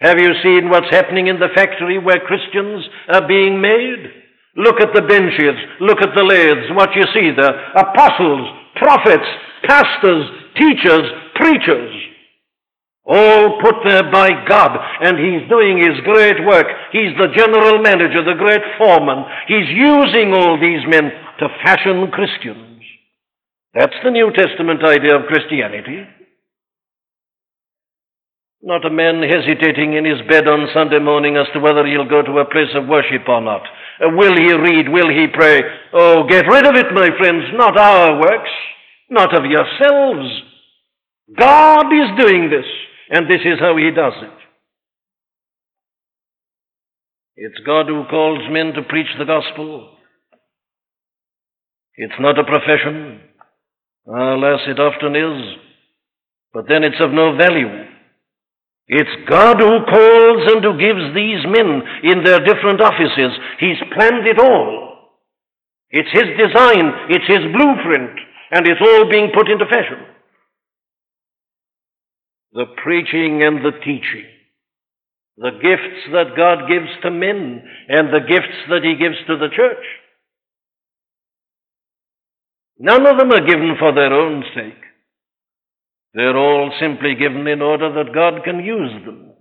Have 0.01 0.19
you 0.19 0.31
seen 0.43 0.71
what's 0.71 0.91
happening 0.91 1.27
in 1.27 1.41
the 1.41 1.49
factory 1.55 1.99
where 1.99 2.21
Christians 2.21 2.85
are 3.13 3.27
being 3.27 3.61
made? 3.61 4.23
Look 4.57 4.81
at 4.81 4.95
the 4.95 5.03
benches, 5.03 5.59
look 5.81 5.99
at 6.01 6.15
the 6.15 6.23
lathes, 6.23 6.71
what 6.77 6.95
you 6.95 7.03
see 7.13 7.31
there. 7.37 7.73
Apostles, 7.75 8.49
prophets, 8.77 9.27
pastors, 9.65 10.31
teachers, 10.57 11.11
preachers. 11.35 12.04
All 13.07 13.61
put 13.61 13.77
there 13.87 14.11
by 14.11 14.31
God, 14.49 14.79
and 15.01 15.19
He's 15.19 15.49
doing 15.49 15.79
His 15.79 16.01
great 16.05 16.45
work. 16.47 16.67
He's 16.91 17.13
the 17.19 17.29
general 17.37 17.83
manager, 17.83 18.25
the 18.25 18.39
great 18.39 18.63
foreman. 18.79 19.25
He's 19.47 19.69
using 19.69 20.33
all 20.33 20.59
these 20.59 20.81
men 20.89 21.13
to 21.39 21.49
fashion 21.63 22.11
Christians. 22.11 22.83
That's 23.75 23.97
the 24.03 24.11
New 24.11 24.33
Testament 24.33 24.85
idea 24.85 25.17
of 25.17 25.27
Christianity. 25.27 26.07
Not 28.63 28.87
a 28.87 28.91
man 28.91 29.21
hesitating 29.21 29.93
in 29.93 30.07
his 30.07 30.25
bed 30.27 30.49
on 30.49 30.73
Sunday 30.73 30.99
morning 30.99 31.37
as 31.37 31.45
to 31.53 31.61
whether 31.61 31.85
he'll 31.85 32.09
go 32.09 32.23
to 32.23 32.39
a 32.39 32.49
place 32.49 32.73
of 32.75 32.89
worship 32.89 33.29
or 33.29 33.43
not. 33.43 33.61
Uh, 34.01 34.09
will 34.17 34.35
he 34.35 34.55
read? 34.55 34.89
Will 34.89 35.11
he 35.11 35.27
pray? 35.29 35.61
Oh, 35.93 36.27
get 36.27 36.47
rid 36.49 36.65
of 36.65 36.75
it, 36.75 36.87
my 36.95 37.11
friends. 37.19 37.45
Not 37.53 37.77
our 37.77 38.19
works, 38.19 38.51
not 39.11 39.37
of 39.37 39.45
yourselves. 39.45 40.43
God 41.37 41.93
is 41.93 42.19
doing 42.19 42.49
this, 42.49 42.65
and 43.15 43.31
this 43.31 43.43
is 43.45 43.61
how 43.61 43.77
he 43.77 43.93
does 43.95 44.13
it. 44.23 44.39
It's 47.37 47.59
God 47.65 47.87
who 47.87 48.03
calls 48.11 48.41
men 48.51 48.73
to 48.75 48.83
preach 48.83 49.07
the 49.19 49.25
gospel. 49.25 49.89
It's 51.95 52.19
not 52.19 52.41
a 52.41 52.45
profession. 52.45 53.21
Alas, 54.09 54.63
it 54.67 54.81
often 54.81 55.15
is. 55.15 55.57
But 56.53 56.65
then 56.69 56.83
it's 56.83 57.01
of 57.01 57.13
no 57.13 57.37
value. 57.37 57.87
It's 58.89 59.31
God 59.31 59.61
who 59.61 59.79
calls 59.87 60.43
and 60.51 60.65
who 60.65 60.75
gives 60.77 61.15
these 61.15 61.47
men 61.47 61.83
in 62.03 62.25
their 62.25 62.41
different 62.41 62.81
offices. 62.81 63.31
He's 63.61 63.79
planned 63.95 64.27
it 64.27 64.41
all. 64.41 65.13
It's 65.91 66.11
His 66.11 66.35
design, 66.35 66.91
it's 67.11 67.27
His 67.29 67.47
blueprint, 67.55 68.19
and 68.51 68.67
it's 68.67 68.83
all 68.83 69.09
being 69.09 69.31
put 69.33 69.49
into 69.49 69.67
fashion. 69.67 70.03
The 72.55 72.67
preaching 72.83 73.43
and 73.43 73.65
the 73.65 73.73
teaching, 73.85 74.27
the 75.37 75.51
gifts 75.51 76.13
that 76.13 76.37
God 76.37 76.69
gives 76.69 76.91
to 77.03 77.11
men, 77.11 77.63
and 77.89 78.09
the 78.09 78.25
gifts 78.27 78.69
that 78.71 78.85
He 78.85 78.95
gives 78.95 79.17
to 79.27 79.37
the 79.37 79.49
church. 79.55 79.85
None 82.79 83.07
of 83.07 83.19
them 83.19 83.33
are 83.33 83.47
given 83.47 83.75
for 83.79 83.93
their 83.93 84.13
own 84.13 84.45
sake. 84.55 84.83
They're 86.15 86.37
all 86.37 86.73
simply 86.81 87.17
given 87.17 87.47
in 87.49 87.61
order 87.61 87.93
that 87.93 88.15
God 88.15 88.45
can 88.45 88.65
use 88.65 89.05
them, 89.05 89.33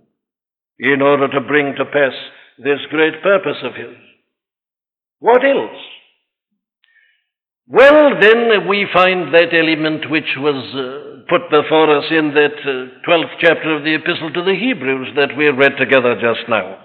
in 0.80 1.00
order 1.00 1.28
to 1.28 1.40
bring 1.40 1.74
to 1.76 1.84
pass 1.84 2.14
this 2.58 2.80
great 2.90 3.22
purpose 3.22 3.58
of 3.62 3.74
His. 3.74 3.96
What 5.20 5.44
else? 5.44 5.80
Well, 7.68 8.20
then 8.20 8.68
we 8.68 8.86
find 8.92 9.32
that 9.32 9.54
element 9.54 10.10
which 10.10 10.36
was 10.36 10.74
uh, 10.74 11.13
put 11.28 11.50
before 11.50 11.96
us 11.96 12.04
in 12.10 12.34
that 12.34 12.58
uh, 12.64 13.08
12th 13.08 13.34
chapter 13.40 13.76
of 13.76 13.84
the 13.84 13.94
Epistle 13.94 14.32
to 14.32 14.44
the 14.44 14.56
Hebrews 14.58 15.08
that 15.16 15.36
we 15.36 15.48
read 15.48 15.76
together 15.78 16.14
just 16.14 16.48
now. 16.48 16.78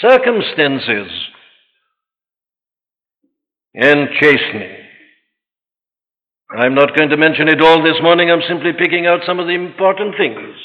Circumstances 0.00 1.10
and 3.74 4.08
chastening. 4.20 4.76
I'm 6.58 6.74
not 6.74 6.96
going 6.96 7.10
to 7.10 7.16
mention 7.16 7.48
it 7.48 7.60
all 7.60 7.82
this 7.82 8.02
morning. 8.02 8.30
I'm 8.30 8.42
simply 8.48 8.72
picking 8.76 9.06
out 9.06 9.20
some 9.26 9.38
of 9.38 9.46
the 9.46 9.54
important 9.54 10.16
things. 10.16 10.56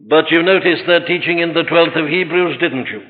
But 0.00 0.30
you 0.30 0.42
noticed 0.42 0.84
that 0.86 1.06
teaching 1.06 1.38
in 1.38 1.54
the 1.54 1.62
12th 1.62 2.04
of 2.04 2.08
Hebrews, 2.08 2.58
didn't 2.60 2.86
you? 2.86 3.00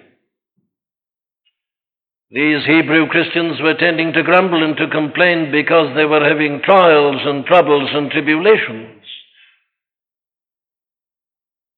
These 2.30 2.66
Hebrew 2.66 3.08
Christians 3.08 3.56
were 3.62 3.74
tending 3.74 4.12
to 4.12 4.22
grumble 4.22 4.62
and 4.62 4.76
to 4.76 4.88
complain 4.88 5.50
because 5.50 5.96
they 5.96 6.04
were 6.04 6.22
having 6.22 6.60
trials 6.62 7.22
and 7.24 7.46
troubles 7.46 7.88
and 7.92 8.10
tribulations. 8.10 9.02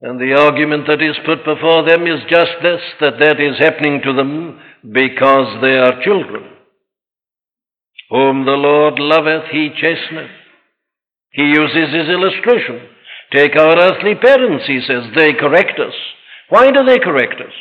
And 0.02 0.18
the 0.18 0.34
argument 0.34 0.88
that 0.88 1.02
is 1.02 1.16
put 1.24 1.44
before 1.44 1.86
them 1.86 2.06
is 2.06 2.20
just 2.28 2.50
this 2.62 2.80
that 3.00 3.20
that 3.20 3.38
is 3.38 3.58
happening 3.58 4.00
to 4.02 4.12
them 4.12 4.58
because 4.82 5.60
they 5.60 5.76
are 5.76 6.02
children. 6.02 6.44
Whom 8.08 8.44
the 8.44 8.58
Lord 8.58 8.98
loveth, 8.98 9.50
he 9.52 9.70
chasteneth. 9.70 10.30
He 11.30 11.42
uses 11.42 11.94
his 11.94 12.08
illustration. 12.08 12.88
Take 13.32 13.56
our 13.56 13.78
earthly 13.78 14.16
parents, 14.16 14.64
he 14.66 14.80
says. 14.80 15.04
They 15.14 15.32
correct 15.34 15.78
us. 15.78 15.94
Why 16.48 16.72
do 16.72 16.82
they 16.84 16.98
correct 16.98 17.40
us? 17.40 17.54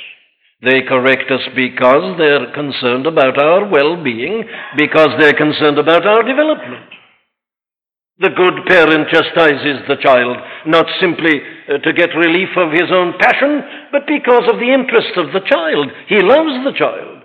They 0.62 0.82
correct 0.88 1.32
us 1.32 1.48
because 1.56 2.18
they're 2.18 2.52
concerned 2.52 3.08
about 3.08 3.42
our 3.42 3.70
well 3.70 4.04
being, 4.04 4.44
because 4.78 5.10
they're 5.18 5.38
concerned 5.38 5.80
about 5.80 6.06
our 6.06 6.24
development. 6.24 6.92
The 8.20 8.36
good 8.36 8.68
parent 8.68 9.08
chastises 9.08 9.88
the 9.88 9.96
child, 10.04 10.36
not 10.68 10.86
simply 11.00 11.40
uh, 11.40 11.78
to 11.78 11.94
get 11.94 12.10
relief 12.12 12.50
of 12.58 12.74
his 12.74 12.92
own 12.92 13.14
passion, 13.18 13.64
but 13.94 14.04
because 14.06 14.44
of 14.52 14.60
the 14.60 14.74
interest 14.76 15.16
of 15.16 15.32
the 15.32 15.48
child. 15.48 15.88
He 16.10 16.20
loves 16.20 16.60
the 16.68 16.76
child. 16.78 17.24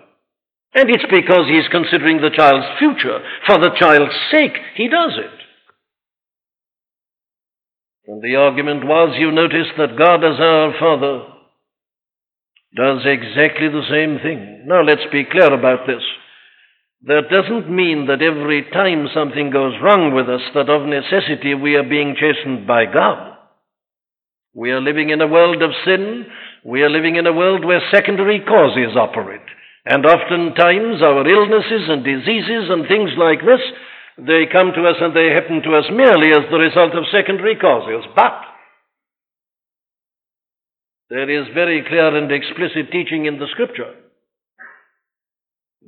And 0.75 0.91
it's 0.91 1.07
because 1.11 1.51
he's 1.51 1.67
considering 1.73 2.23
the 2.23 2.31
child's 2.31 2.67
future. 2.79 3.19
For 3.47 3.59
the 3.59 3.75
child's 3.77 4.15
sake, 4.31 4.55
he 4.77 4.87
does 4.87 5.19
it. 5.19 5.39
And 8.07 8.23
the 8.23 8.37
argument 8.37 8.87
was, 8.87 9.17
you 9.19 9.33
notice 9.33 9.75
that 9.77 9.99
God 9.99 10.23
as 10.23 10.39
our 10.39 10.75
Father 10.79 11.34
does 12.77 13.03
exactly 13.05 13.69
the 13.69 13.87
same 13.91 14.19
thing. 14.19 14.65
Now 14.67 14.83
let's 14.83 15.07
be 15.13 15.25
clear 15.25 15.53
about 15.53 15.87
this. 15.87 16.03
That 17.07 17.29
doesn't 17.31 17.69
mean 17.71 18.07
that 18.09 18.23
every 18.23 18.65
time 18.73 19.09
something 19.13 19.51
goes 19.51 19.75
wrong 19.83 20.15
with 20.15 20.29
us, 20.29 20.41
that 20.55 20.73
of 20.73 20.89
necessity 20.89 21.55
we 21.55 21.77
are 21.77 21.87
being 21.87 22.17
chastened 22.17 22.67
by 22.67 22.87
God. 22.87 23.37
We 24.55 24.71
are 24.71 24.81
living 24.81 25.11
in 25.11 25.21
a 25.21 25.29
world 25.29 25.63
of 25.63 25.71
sin. 25.85 26.27
We 26.65 26.83
are 26.83 26.89
living 26.89 27.17
in 27.17 27.27
a 27.27 27.33
world 27.33 27.65
where 27.65 27.83
secondary 27.93 28.41
causes 28.41 28.97
operate. 28.97 29.45
And 29.85 30.07
oftentimes 30.07 31.03
our 31.03 31.29
illnesses 31.29 31.93
and 31.93 32.03
diseases 32.03 32.73
and 32.73 32.89
things 32.89 33.11
like 33.19 33.45
this, 33.45 33.61
they 34.17 34.49
come 34.51 34.73
to 34.73 34.89
us 34.89 34.97
and 34.99 35.15
they 35.15 35.29
happen 35.35 35.61
to 35.61 35.77
us 35.77 35.85
merely 35.93 36.33
as 36.33 36.49
the 36.51 36.57
result 36.57 36.95
of 36.95 37.05
secondary 37.13 37.57
causes. 37.57 38.09
But 38.17 38.33
there 41.11 41.29
is 41.29 41.47
very 41.55 41.85
clear 41.87 42.17
and 42.17 42.31
explicit 42.33 42.91
teaching 42.91 43.27
in 43.27 43.39
the 43.39 43.49
Scripture 43.53 43.95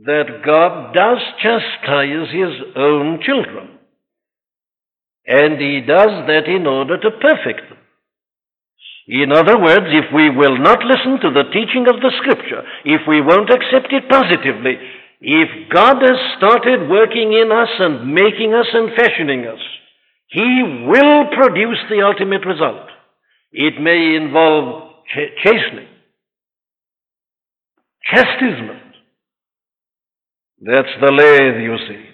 that 0.04 0.42
God 0.44 0.92
does 0.92 1.18
chastise 1.42 2.28
His 2.30 2.76
own 2.76 3.20
children. 3.22 3.78
And 5.26 5.60
He 5.60 5.80
does 5.80 6.26
that 6.28 6.44
in 6.46 6.66
order 6.66 7.00
to 7.00 7.10
perfect 7.10 7.68
them. 7.68 7.78
In 9.08 9.32
other 9.32 9.58
words, 9.58 9.86
if 9.88 10.12
we 10.12 10.30
will 10.30 10.58
not 10.58 10.84
listen 10.84 11.20
to 11.22 11.30
the 11.30 11.48
teaching 11.52 11.86
of 11.88 12.02
the 12.02 12.12
Scripture, 12.18 12.62
if 12.84 13.02
we 13.08 13.20
won't 13.20 13.50
accept 13.50 13.92
it 13.92 14.10
positively, 14.10 14.76
if 15.20 15.72
God 15.72 16.02
has 16.02 16.18
started 16.36 16.90
working 16.90 17.32
in 17.32 17.50
us 17.50 17.70
and 17.78 18.12
making 18.12 18.52
us 18.52 18.66
and 18.72 18.90
fashioning 18.94 19.46
us, 19.46 19.60
He 20.28 20.84
will 20.86 21.26
produce 21.32 21.78
the 21.88 22.02
ultimate 22.02 22.44
result. 22.44 22.90
It 23.52 23.80
may 23.80 24.16
involve 24.16 24.95
ch- 25.08 25.34
chastening, 25.44 25.88
chastisement. 28.04 28.82
That's 30.60 30.94
the 31.00 31.12
lathe, 31.12 31.62
you 31.62 31.76
see. 31.86 32.04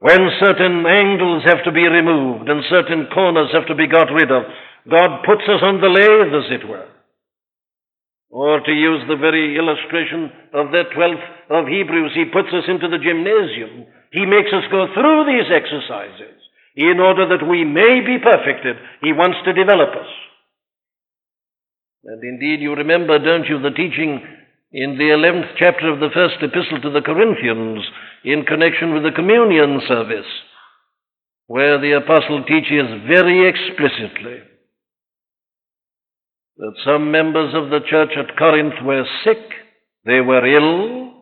When 0.00 0.28
certain 0.40 0.84
angles 0.84 1.44
have 1.46 1.64
to 1.64 1.72
be 1.72 1.86
removed 1.86 2.48
and 2.48 2.62
certain 2.68 3.06
corners 3.14 3.48
have 3.52 3.66
to 3.68 3.74
be 3.74 3.86
got 3.86 4.12
rid 4.12 4.30
of, 4.30 4.42
God 4.90 5.24
puts 5.24 5.42
us 5.48 5.62
on 5.62 5.80
the 5.80 5.88
lathe, 5.88 6.34
as 6.34 6.50
it 6.60 6.68
were. 6.68 6.86
Or 8.30 8.60
to 8.60 8.72
use 8.72 9.02
the 9.08 9.16
very 9.16 9.56
illustration 9.56 10.30
of 10.52 10.70
that 10.72 10.90
12th 10.94 11.26
of 11.48 11.68
Hebrews, 11.68 12.12
He 12.14 12.26
puts 12.26 12.52
us 12.52 12.68
into 12.68 12.88
the 12.88 12.98
gymnasium. 12.98 13.86
He 14.12 14.26
makes 14.26 14.52
us 14.52 14.68
go 14.70 14.86
through 14.92 15.24
these 15.24 15.48
exercises 15.48 16.36
in 16.76 17.00
order 17.00 17.26
that 17.32 17.46
we 17.48 17.64
may 17.64 18.02
be 18.04 18.18
perfected. 18.20 18.76
He 19.00 19.12
wants 19.12 19.38
to 19.46 19.56
develop 19.56 19.90
us. 19.96 20.10
And 22.06 22.22
indeed, 22.22 22.60
you 22.60 22.72
remember, 22.74 23.18
don't 23.18 23.48
you, 23.48 23.60
the 23.60 23.70
teaching 23.70 24.22
in 24.70 24.96
the 24.96 25.10
11th 25.10 25.56
chapter 25.58 25.92
of 25.92 25.98
the 25.98 26.10
first 26.14 26.36
epistle 26.40 26.80
to 26.82 26.90
the 26.90 27.00
Corinthians 27.00 27.84
in 28.24 28.44
connection 28.44 28.94
with 28.94 29.02
the 29.02 29.10
communion 29.10 29.80
service, 29.88 30.26
where 31.48 31.80
the 31.80 31.92
apostle 31.92 32.44
teaches 32.44 32.86
very 33.08 33.48
explicitly 33.48 34.38
that 36.58 36.74
some 36.84 37.10
members 37.10 37.52
of 37.54 37.70
the 37.70 37.80
church 37.90 38.10
at 38.16 38.38
Corinth 38.38 38.74
were 38.84 39.04
sick, 39.24 39.42
they 40.04 40.20
were 40.20 40.46
ill, 40.46 41.12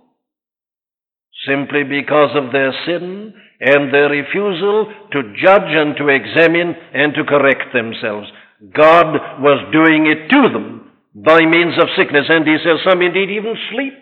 simply 1.49 1.83
because 1.83 2.37
of 2.37 2.53
their 2.53 2.73
sin 2.87 3.33
and 3.61 3.93
their 3.93 4.11
refusal 4.11 4.93
to 5.13 5.35
judge 5.43 5.73
and 5.73 5.97
to 5.97 6.09
examine 6.09 6.75
and 6.93 7.15
to 7.15 7.25
correct 7.25 7.73
themselves. 7.73 8.29
God 8.73 9.41
was 9.43 9.73
doing 9.73 10.07
it 10.07 10.31
to 10.31 10.49
them 10.53 10.91
by 11.15 11.41
means 11.41 11.77
of 11.79 11.89
sickness, 11.97 12.27
and 12.29 12.47
he 12.47 12.57
says 12.59 12.81
some 12.89 13.03
indeed 13.03 13.31
even 13.31 13.55
sleep. 13.71 13.99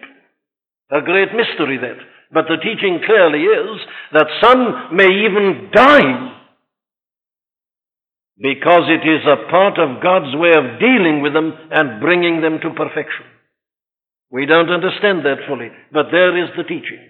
A 0.90 1.00
great 1.00 1.32
mystery 1.34 1.78
that. 1.78 1.98
But 2.32 2.46
the 2.48 2.56
teaching 2.56 3.00
clearly 3.04 3.44
is 3.44 3.80
that 4.12 4.40
some 4.40 4.96
may 4.96 5.08
even 5.08 5.70
die 5.72 6.32
because 8.38 8.88
it 8.88 9.06
is 9.06 9.22
a 9.24 9.48
part 9.50 9.78
of 9.78 10.02
God's 10.02 10.34
way 10.36 10.50
of 10.56 10.80
dealing 10.80 11.20
with 11.22 11.32
them 11.32 11.52
and 11.70 12.00
bringing 12.00 12.40
them 12.40 12.58
to 12.62 12.74
perfection. 12.74 13.26
We 14.30 14.46
don't 14.46 14.72
understand 14.72 15.24
that 15.24 15.44
fully, 15.46 15.68
but 15.92 16.08
there 16.10 16.32
is 16.42 16.48
the 16.56 16.64
teaching. 16.64 17.00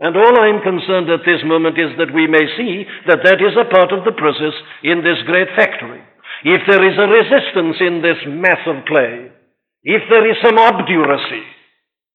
And 0.00 0.16
all 0.16 0.34
I'm 0.34 0.60
concerned 0.62 1.08
at 1.10 1.22
this 1.24 1.46
moment 1.46 1.78
is 1.78 1.94
that 1.96 2.12
we 2.12 2.26
may 2.26 2.42
see 2.58 2.84
that 3.06 3.22
that 3.22 3.38
is 3.38 3.54
a 3.54 3.70
part 3.70 3.92
of 3.94 4.04
the 4.04 4.10
process 4.18 4.54
in 4.82 4.98
this 4.98 5.22
great 5.26 5.46
factory. 5.54 6.02
If 6.44 6.62
there 6.66 6.82
is 6.82 6.98
a 6.98 7.06
resistance 7.06 7.76
in 7.80 8.02
this 8.02 8.18
mass 8.26 8.62
of 8.66 8.84
clay, 8.86 9.30
if 9.84 10.02
there 10.10 10.26
is 10.28 10.36
some 10.42 10.58
obduracy, 10.58 11.42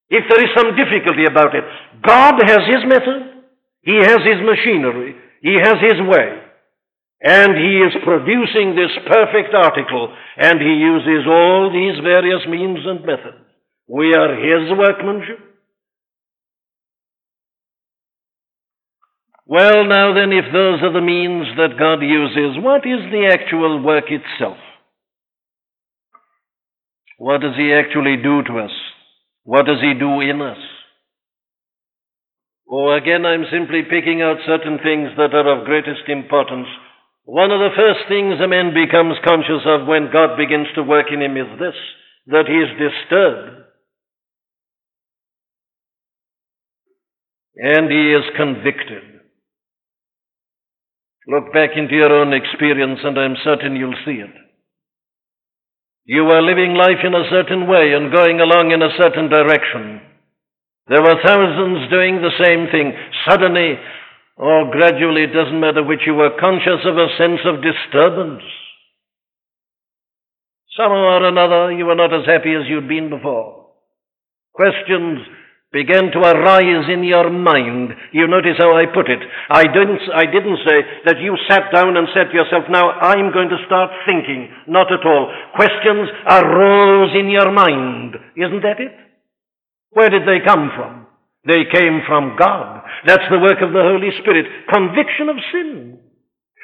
if 0.10 0.24
there 0.30 0.44
is 0.44 0.52
some 0.56 0.76
difficulty 0.76 1.26
about 1.26 1.56
it, 1.56 1.64
God 2.06 2.36
has 2.44 2.64
His 2.68 2.84
method, 2.88 3.44
He 3.82 3.96
has 3.96 4.20
His 4.24 4.40
machinery, 4.44 5.16
He 5.42 5.56
has 5.56 5.76
His 5.80 6.00
way. 6.08 6.44
And 7.24 7.56
He 7.56 7.80
is 7.88 8.04
producing 8.04 8.76
this 8.76 8.92
perfect 9.08 9.56
article, 9.56 10.14
and 10.38 10.60
He 10.60 10.76
uses 10.76 11.28
all 11.28 11.72
these 11.72 12.04
various 12.04 12.46
means 12.48 12.80
and 12.86 13.04
methods. 13.06 13.44
We 13.88 14.14
are 14.14 14.36
His 14.36 14.78
workmanship. 14.78 15.40
Well, 19.50 19.86
now 19.86 20.14
then, 20.14 20.34
if 20.34 20.52
those 20.52 20.84
are 20.84 20.92
the 20.92 21.00
means 21.00 21.48
that 21.56 21.80
God 21.80 22.04
uses, 22.04 22.62
what 22.62 22.84
is 22.84 23.00
the 23.12 23.32
actual 23.32 23.82
work 23.82 24.12
itself? 24.12 24.58
What 27.18 27.40
does 27.40 27.56
He 27.56 27.72
actually 27.72 28.18
do 28.22 28.44
to 28.44 28.60
us? 28.60 28.76
What 29.44 29.66
does 29.66 29.80
He 29.82 29.94
do 29.98 30.20
in 30.20 30.42
us? 30.42 30.58
Oh, 32.70 32.92
again, 32.92 33.26
I'm 33.26 33.46
simply 33.50 33.84
picking 33.90 34.22
out 34.22 34.44
certain 34.46 34.80
things 34.84 35.16
that 35.16 35.32
are 35.32 35.48
of 35.48 35.66
greatest 35.66 36.04
importance. 36.10 36.68
One 37.24 37.50
of 37.50 37.60
the 37.60 37.76
first 37.76 38.04
things 38.10 38.44
a 38.44 38.48
man 38.50 38.74
becomes 38.76 39.16
conscious 39.24 39.64
of 39.66 39.88
when 39.88 40.12
God 40.12 40.36
begins 40.36 40.68
to 40.76 40.84
work 40.84 41.08
in 41.10 41.22
him 41.22 41.38
is 41.38 41.48
this 41.58 41.76
that 42.28 42.48
he 42.48 42.56
is 42.56 42.76
disturbed. 42.76 43.64
And 47.56 47.90
he 47.90 48.12
is 48.12 48.24
convicted. 48.36 49.17
Look 51.28 51.52
back 51.52 51.72
into 51.76 51.94
your 51.94 52.12
own 52.12 52.32
experience, 52.32 53.00
and 53.04 53.20
I'm 53.20 53.36
certain 53.44 53.76
you'll 53.76 54.00
see 54.06 54.24
it. 54.24 54.32
You 56.06 56.24
were 56.24 56.42
living 56.42 56.74
life 56.74 57.04
in 57.04 57.14
a 57.14 57.28
certain 57.30 57.68
way 57.68 57.92
and 57.92 58.16
going 58.16 58.40
along 58.40 58.72
in 58.72 58.82
a 58.82 58.96
certain 58.98 59.28
direction. 59.30 60.00
There 60.88 61.04
were 61.04 61.20
thousands 61.20 61.92
doing 61.92 62.24
the 62.24 62.32
same 62.40 62.72
thing. 62.72 62.94
Suddenly, 63.28 63.76
or 64.38 64.72
gradually, 64.72 65.24
it 65.24 65.36
doesn't 65.36 65.60
matter 65.60 65.84
which, 65.84 66.08
you 66.08 66.14
were 66.16 66.40
conscious 66.40 66.80
of 66.88 66.96
a 66.96 67.12
sense 67.20 67.44
of 67.44 67.60
disturbance. 67.60 68.44
Somehow 70.78 71.20
or 71.20 71.28
another, 71.28 71.74
you 71.74 71.86
were 71.86 71.96
not 71.96 72.14
as 72.14 72.26
happy 72.26 72.56
as 72.56 72.70
you'd 72.70 72.88
been 72.88 73.10
before. 73.10 73.68
Questions 74.54 75.28
began 75.78 76.10
to 76.10 76.26
arise 76.26 76.90
in 76.90 77.06
your 77.06 77.30
mind. 77.30 77.94
You 78.10 78.26
notice 78.26 78.58
how 78.58 78.74
I 78.74 78.90
put 78.90 79.06
it. 79.14 79.22
I 79.54 79.62
didn't, 79.70 80.02
I 80.10 80.26
didn't 80.26 80.58
say 80.66 80.78
that 81.06 81.22
you 81.22 81.38
sat 81.46 81.70
down 81.70 81.94
and 81.94 82.10
said 82.18 82.34
to 82.34 82.38
yourself, 82.38 82.66
now 82.74 82.90
I'm 82.98 83.30
going 83.30 83.54
to 83.54 83.62
start 83.70 83.94
thinking. 84.10 84.50
Not 84.66 84.90
at 84.90 85.06
all. 85.06 85.30
Questions 85.54 86.10
arose 86.26 87.14
in 87.14 87.30
your 87.30 87.54
mind. 87.54 88.18
Isn't 88.34 88.66
that 88.66 88.82
it? 88.82 88.98
Where 89.94 90.10
did 90.10 90.26
they 90.26 90.42
come 90.42 90.74
from? 90.74 91.06
They 91.46 91.70
came 91.70 92.02
from 92.10 92.36
God. 92.40 92.82
That's 93.06 93.30
the 93.30 93.40
work 93.40 93.62
of 93.62 93.70
the 93.70 93.86
Holy 93.86 94.10
Spirit. 94.18 94.50
Conviction 94.74 95.30
of 95.30 95.38
sin. 95.54 96.00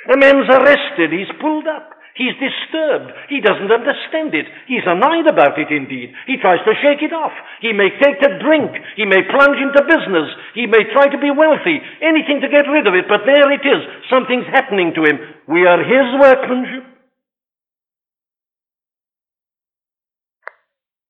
A 0.10 0.18
man's 0.18 0.50
arrested. 0.50 1.14
He's 1.14 1.30
pulled 1.40 1.68
up. 1.70 1.94
He's 2.14 2.38
disturbed. 2.38 3.10
He 3.28 3.42
doesn't 3.42 3.74
understand 3.74 4.38
it. 4.38 4.46
He's 4.70 4.86
annoyed 4.86 5.26
about 5.26 5.58
it 5.58 5.74
indeed. 5.74 6.14
He 6.30 6.38
tries 6.38 6.62
to 6.62 6.78
shake 6.78 7.02
it 7.02 7.12
off. 7.12 7.34
He 7.60 7.74
may 7.74 7.90
take 7.98 8.22
to 8.22 8.38
drink. 8.38 8.70
He 8.96 9.06
may 9.06 9.26
plunge 9.26 9.58
into 9.58 9.82
business. 9.82 10.30
He 10.54 10.70
may 10.70 10.86
try 10.94 11.10
to 11.10 11.18
be 11.18 11.34
wealthy. 11.34 11.82
Anything 12.06 12.42
to 12.46 12.54
get 12.54 12.70
rid 12.70 12.86
of 12.86 12.94
it. 12.94 13.10
But 13.10 13.26
there 13.26 13.50
it 13.50 13.66
is. 13.66 13.82
Something's 14.14 14.46
happening 14.54 14.94
to 14.94 15.02
him. 15.02 15.18
We 15.50 15.66
are 15.66 15.82
his 15.82 16.08
workmanship. 16.22 16.86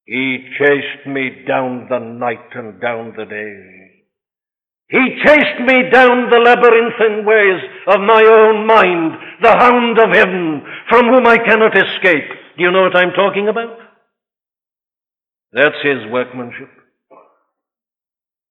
He 0.06 0.48
chased 0.60 1.08
me 1.08 1.44
down 1.48 1.88
the 1.90 2.00
night 2.00 2.48
and 2.56 2.80
down 2.80 3.14
the 3.18 3.26
day. 3.26 3.83
He 4.94 5.18
chased 5.26 5.60
me 5.66 5.90
down 5.90 6.30
the 6.30 6.38
labyrinthine 6.38 7.26
ways 7.26 7.62
of 7.88 8.00
my 8.06 8.22
own 8.22 8.68
mind, 8.68 9.18
the 9.42 9.58
hound 9.58 9.98
of 9.98 10.14
heaven, 10.14 10.62
from 10.88 11.08
whom 11.08 11.26
I 11.26 11.40
cannot 11.40 11.76
escape. 11.76 12.30
Do 12.56 12.64
you 12.64 12.72
know 12.72 12.84
what 12.84 12.96
I'm 12.96 13.14
talking 13.14 13.48
about? 13.48 13.80
That's 15.52 15.82
his 15.82 16.12
workmanship. 16.12 16.70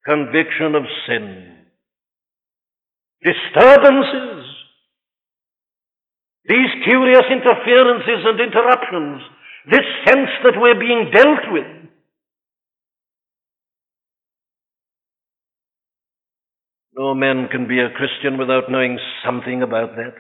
Conviction 0.05 0.75
of 0.75 0.83
sin. 1.07 1.59
Disturbances. 3.23 4.45
These 6.47 6.83
curious 6.85 7.23
interferences 7.31 8.27
and 8.27 8.41
interruptions. 8.41 9.23
This 9.71 9.87
sense 10.09 10.31
that 10.43 10.59
we're 10.59 10.81
being 10.81 11.09
dealt 11.13 11.53
with. 11.53 11.82
No 17.03 17.11
man 17.17 17.49
can 17.51 17.67
be 17.67 17.81
a 17.81 17.91
Christian 17.91 18.39
without 18.39 18.71
knowing 18.71 18.97
something 19.27 19.61
about 19.61 19.97
that. 19.97 20.15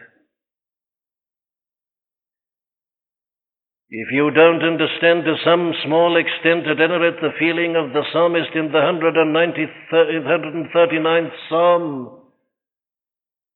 If 3.88 4.08
you 4.10 4.32
don't 4.32 4.64
understand 4.64 5.22
to 5.22 5.36
some 5.44 5.74
small 5.86 6.16
extent, 6.16 6.66
at 6.66 6.80
any 6.82 6.98
rate, 6.98 7.20
the 7.22 7.30
feeling 7.38 7.76
of 7.76 7.92
the 7.92 8.02
psalmist 8.12 8.50
in 8.56 8.72
the 8.72 8.82
139th 8.82 11.30
psalm, 11.48 12.18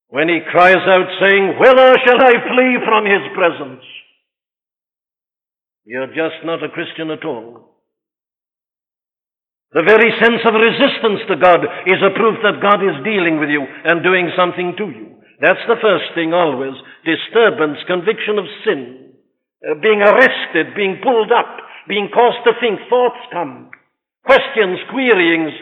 when 0.07 0.29
he 0.29 0.39
cries 0.49 0.87
out 0.87 1.09
saying, 1.21 1.57
Whither 1.59 1.97
shall 2.07 2.23
I 2.23 2.31
flee 2.31 2.79
from 2.87 3.07
his 3.07 3.27
presence? 3.35 3.83
You're 5.85 6.15
just 6.15 6.45
not 6.45 6.63
a 6.63 6.69
Christian 6.69 7.11
at 7.11 7.25
all. 7.25 7.76
The 9.73 9.83
very 9.83 10.11
sense 10.23 10.41
of 10.47 10.55
resistance 10.55 11.21
to 11.29 11.37
God 11.37 11.61
is 11.87 12.01
a 12.03 12.15
proof 12.15 12.39
that 12.43 12.63
God 12.63 12.81
is 12.83 13.05
dealing 13.05 13.41
with 13.41 13.51
you 13.51 13.63
and 13.63 14.03
doing 14.03 14.31
something 14.37 14.75
to 14.79 14.87
you. 14.91 15.17
That's 15.41 15.63
the 15.69 15.81
first 15.83 16.15
thing 16.15 16.33
always. 16.33 16.75
Disturbance, 17.05 17.79
conviction 17.87 18.39
of 18.39 18.47
sin. 18.65 19.07
uh, 19.65 19.75
being 19.81 20.03
arrested, 20.03 20.75
being 20.77 21.01
pulled 21.03 21.33
up, 21.33 21.59
being 21.89 22.09
caused 22.13 22.45
to 22.47 22.53
think, 22.61 22.81
thoughts 22.89 23.21
come, 23.33 23.71
questions, 24.25 24.79
queryings. 24.93 25.53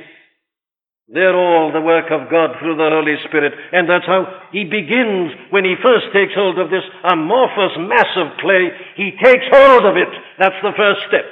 They're 1.08 1.36
all 1.36 1.70
the 1.70 1.84
work 1.84 2.10
of 2.10 2.30
God 2.30 2.56
through 2.58 2.76
the 2.76 2.88
Holy 2.88 3.16
Spirit. 3.28 3.52
And 3.72 3.88
that's 3.88 4.06
how 4.06 4.24
he 4.52 4.64
begins 4.64 5.36
when 5.50 5.64
he 5.64 5.76
first 5.82 6.06
takes 6.14 6.32
hold 6.34 6.58
of 6.58 6.70
this 6.70 6.84
amorphous 7.04 7.76
mass 7.76 8.08
of 8.16 8.40
clay. 8.40 8.72
He 8.96 9.12
takes 9.22 9.44
hold 9.52 9.84
of 9.84 9.96
it. 10.00 10.08
That's 10.38 10.56
the 10.62 10.72
first 10.74 11.04
step. 11.08 11.28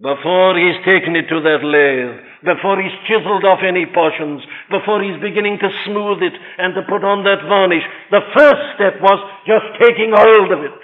Before 0.00 0.58
he's 0.58 0.84
taken 0.84 1.14
it 1.14 1.28
to 1.30 1.40
that 1.40 1.62
lathe, 1.62 2.18
before 2.42 2.82
he's 2.82 2.92
chiseled 3.06 3.44
off 3.44 3.60
any 3.66 3.86
portions, 3.86 4.42
before 4.68 5.02
he's 5.02 5.20
beginning 5.22 5.58
to 5.62 5.70
smooth 5.86 6.20
it 6.22 6.34
and 6.58 6.74
to 6.74 6.82
put 6.82 7.04
on 7.04 7.22
that 7.24 7.46
varnish, 7.46 7.84
the 8.10 8.20
first 8.34 8.62
step 8.74 9.00
was 9.00 9.20
just 9.46 9.64
taking 9.80 10.12
hold 10.12 10.50
of 10.52 10.64
it. 10.64 10.78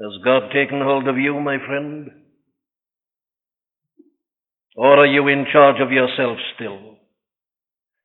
Has 0.00 0.12
God 0.24 0.50
taken 0.52 0.80
hold 0.80 1.06
of 1.08 1.16
you, 1.16 1.38
my 1.38 1.58
friend? 1.64 2.10
Or 4.76 4.98
are 4.98 5.06
you 5.06 5.28
in 5.28 5.46
charge 5.52 5.80
of 5.80 5.92
yourself 5.92 6.38
still? 6.54 6.99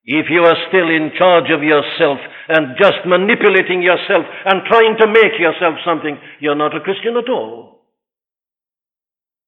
If 0.06 0.30
you 0.30 0.46
are 0.46 0.58
still 0.70 0.86
in 0.86 1.12
charge 1.18 1.50
of 1.50 1.66
yourself 1.66 2.20
and 2.48 2.78
just 2.78 3.02
manipulating 3.06 3.82
yourself 3.82 4.24
and 4.46 4.62
trying 4.70 4.98
to 5.02 5.08
make 5.08 5.34
yourself 5.42 5.82
something, 5.84 6.18
you're 6.40 6.56
not 6.56 6.78
a 6.78 6.82
Christian 6.82 7.18
at 7.18 7.30
all. 7.30 7.82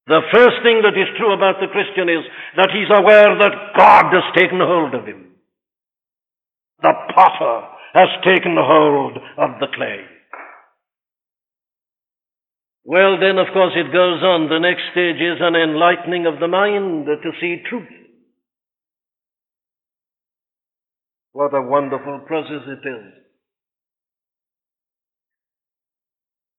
The 0.08 0.22
first 0.34 0.64
thing 0.64 0.82
that 0.82 0.98
is 0.98 1.14
true 1.18 1.34
about 1.34 1.62
the 1.62 1.68
Christian 1.68 2.10
is 2.10 2.26
that 2.56 2.74
he's 2.74 2.90
aware 2.90 3.38
that 3.38 3.78
God 3.78 4.06
has 4.14 4.24
taken 4.36 4.58
hold 4.58 4.96
of 4.96 5.06
him. 5.06 5.36
The 6.82 6.94
potter 7.14 7.68
has 7.94 8.10
taken 8.24 8.56
hold 8.58 9.18
of 9.38 9.60
the 9.60 9.68
clay. 9.76 10.06
Well, 12.84 13.20
then, 13.20 13.38
of 13.38 13.48
course, 13.54 13.74
it 13.76 13.92
goes 13.92 14.24
on. 14.24 14.48
The 14.48 14.64
next 14.64 14.84
stage 14.94 15.20
is 15.20 15.38
an 15.42 15.56
enlightening 15.56 16.26
of 16.26 16.40
the 16.40 16.48
mind 16.48 17.06
to 17.06 17.32
see 17.42 17.62
truth. 17.70 18.07
What 21.34 21.54
a 21.54 21.62
wonderful 21.62 22.22
process 22.26 22.64
it 22.68 22.88
is. 22.88 23.14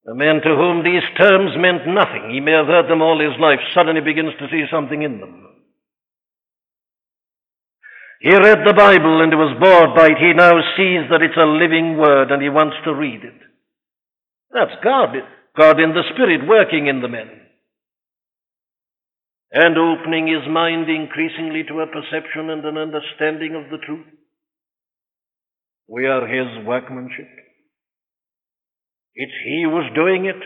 A 0.09 0.15
man 0.15 0.41
to 0.41 0.57
whom 0.57 0.85
these 0.85 1.05
terms 1.21 1.53
meant 1.57 1.87
nothing, 1.87 2.31
he 2.33 2.41
may 2.41 2.53
have 2.53 2.67
heard 2.67 2.89
them 2.89 3.03
all 3.03 3.21
his 3.21 3.39
life, 3.39 3.61
suddenly 3.75 4.01
begins 4.01 4.33
to 4.39 4.49
see 4.51 4.65
something 4.73 5.03
in 5.03 5.21
them. 5.21 5.45
He 8.21 8.35
read 8.35 8.67
the 8.67 8.75
Bible 8.75 9.23
and 9.23 9.31
was 9.37 9.55
bored 9.63 9.95
by 9.95 10.07
it. 10.11 10.19
He 10.19 10.33
now 10.35 10.59
sees 10.75 11.07
that 11.11 11.23
it's 11.23 11.39
a 11.39 11.47
living 11.47 11.99
word 11.99 12.33
and 12.33 12.43
he 12.43 12.49
wants 12.49 12.77
to 12.85 12.95
read 12.95 13.23
it. 13.23 13.39
That's 14.51 14.75
God. 14.83 15.15
God 15.57 15.79
in 15.79 15.95
the 15.95 16.03
Spirit 16.15 16.49
working 16.49 16.89
in 16.89 17.01
the 17.01 17.09
men. 17.09 17.31
And 19.53 19.79
opening 19.79 20.27
his 20.27 20.51
mind 20.51 20.91
increasingly 20.91 21.63
to 21.69 21.81
a 21.81 21.87
perception 21.87 22.51
and 22.51 22.65
an 22.65 22.77
understanding 22.77 23.55
of 23.55 23.71
the 23.71 23.79
truth. 23.87 24.07
We 25.89 26.07
are 26.07 26.27
his 26.27 26.67
workmanship. 26.67 27.29
It's 29.15 29.33
he 29.45 29.65
who's 29.65 29.91
doing 29.95 30.27
it, 30.27 30.41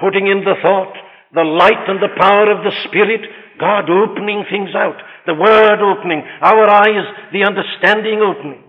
putting 0.00 0.26
in 0.26 0.44
the 0.44 0.54
thought, 0.62 0.94
the 1.34 1.42
light 1.42 1.88
and 1.88 2.00
the 2.00 2.14
power 2.18 2.50
of 2.50 2.64
the 2.64 2.72
Spirit, 2.88 3.20
God 3.58 3.90
opening 3.90 4.44
things 4.50 4.70
out, 4.74 4.96
the 5.26 5.34
Word 5.34 5.80
opening, 5.82 6.22
our 6.40 6.68
eyes, 6.68 7.06
the 7.32 7.44
understanding 7.44 8.20
opening. 8.20 8.62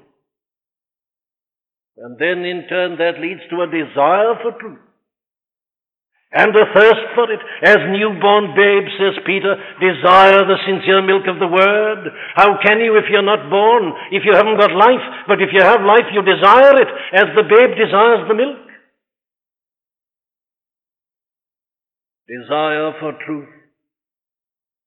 And 1.98 2.18
then 2.20 2.44
in 2.44 2.68
turn 2.68 2.98
that 2.98 3.22
leads 3.22 3.42
to 3.50 3.62
a 3.62 3.68
desire 3.68 4.36
for 4.42 4.60
truth 4.60 4.85
and 6.36 6.52
a 6.52 6.68
thirst 6.76 7.08
for 7.16 7.32
it. 7.32 7.40
As 7.64 7.80
newborn 7.96 8.52
babes, 8.52 8.92
says 9.00 9.16
Peter, 9.26 9.56
desire 9.80 10.44
the 10.44 10.60
sincere 10.68 11.02
milk 11.02 11.24
of 11.32 11.40
the 11.40 11.48
word. 11.48 12.12
How 12.36 12.60
can 12.60 12.84
you 12.84 13.00
if 13.00 13.08
you're 13.10 13.24
not 13.24 13.50
born, 13.50 13.96
if 14.12 14.28
you 14.28 14.36
haven't 14.36 14.60
got 14.60 14.76
life? 14.76 15.06
But 15.28 15.42
if 15.42 15.56
you 15.56 15.64
have 15.64 15.88
life, 15.88 16.12
you 16.12 16.22
desire 16.22 16.76
it 16.76 16.92
as 17.16 17.32
the 17.40 17.48
babe 17.48 17.80
desires 17.80 18.28
the 18.28 18.36
milk. 18.36 18.60
Desire 22.28 22.92
for 23.00 23.16
truth. 23.26 23.50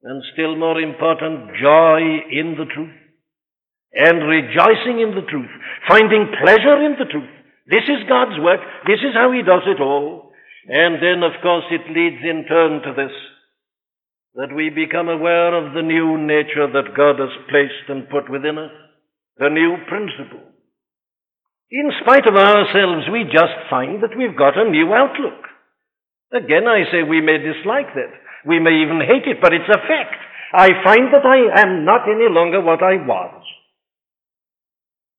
And 0.02 0.22
still 0.34 0.54
more 0.54 0.78
important, 0.80 1.56
joy 1.56 2.28
in 2.28 2.56
the 2.60 2.68
truth. 2.68 2.92
And 3.94 4.28
rejoicing 4.28 5.00
in 5.00 5.16
the 5.16 5.24
truth. 5.30 5.50
Finding 5.88 6.28
pleasure 6.44 6.84
in 6.84 6.94
the 7.00 7.08
truth. 7.10 7.30
This 7.66 7.84
is 7.88 8.04
God's 8.06 8.38
work. 8.40 8.60
This 8.86 9.00
is 9.00 9.14
how 9.14 9.32
He 9.32 9.40
does 9.40 9.64
it 9.64 9.80
all. 9.80 10.27
And 10.68 11.00
then, 11.00 11.24
of 11.24 11.40
course, 11.40 11.64
it 11.70 11.88
leads 11.88 12.20
in 12.22 12.44
turn 12.44 12.82
to 12.84 12.92
this 12.92 13.14
that 14.34 14.54
we 14.54 14.68
become 14.70 15.08
aware 15.08 15.56
of 15.56 15.72
the 15.72 15.82
new 15.82 16.20
nature 16.20 16.68
that 16.70 16.94
God 16.94 17.18
has 17.18 17.32
placed 17.48 17.88
and 17.88 18.08
put 18.08 18.30
within 18.30 18.58
us, 18.58 18.70
the 19.38 19.48
new 19.48 19.76
principle. 19.88 20.44
In 21.70 21.90
spite 22.00 22.28
of 22.28 22.36
ourselves, 22.36 23.08
we 23.10 23.24
just 23.24 23.56
find 23.68 24.02
that 24.02 24.16
we've 24.16 24.36
got 24.36 24.56
a 24.56 24.70
new 24.70 24.92
outlook. 24.92 25.48
Again, 26.32 26.68
I 26.68 26.84
say 26.92 27.02
we 27.02 27.20
may 27.20 27.38
dislike 27.38 27.92
that. 27.96 28.12
We 28.46 28.60
may 28.60 28.84
even 28.84 29.00
hate 29.00 29.26
it, 29.26 29.40
but 29.40 29.52
it's 29.52 29.68
a 29.68 29.80
fact. 29.88 30.20
I 30.52 30.68
find 30.84 31.12
that 31.12 31.24
I 31.24 31.64
am 31.64 31.84
not 31.84 32.08
any 32.08 32.28
longer 32.28 32.60
what 32.60 32.82
I 32.82 33.00
was. 33.04 33.42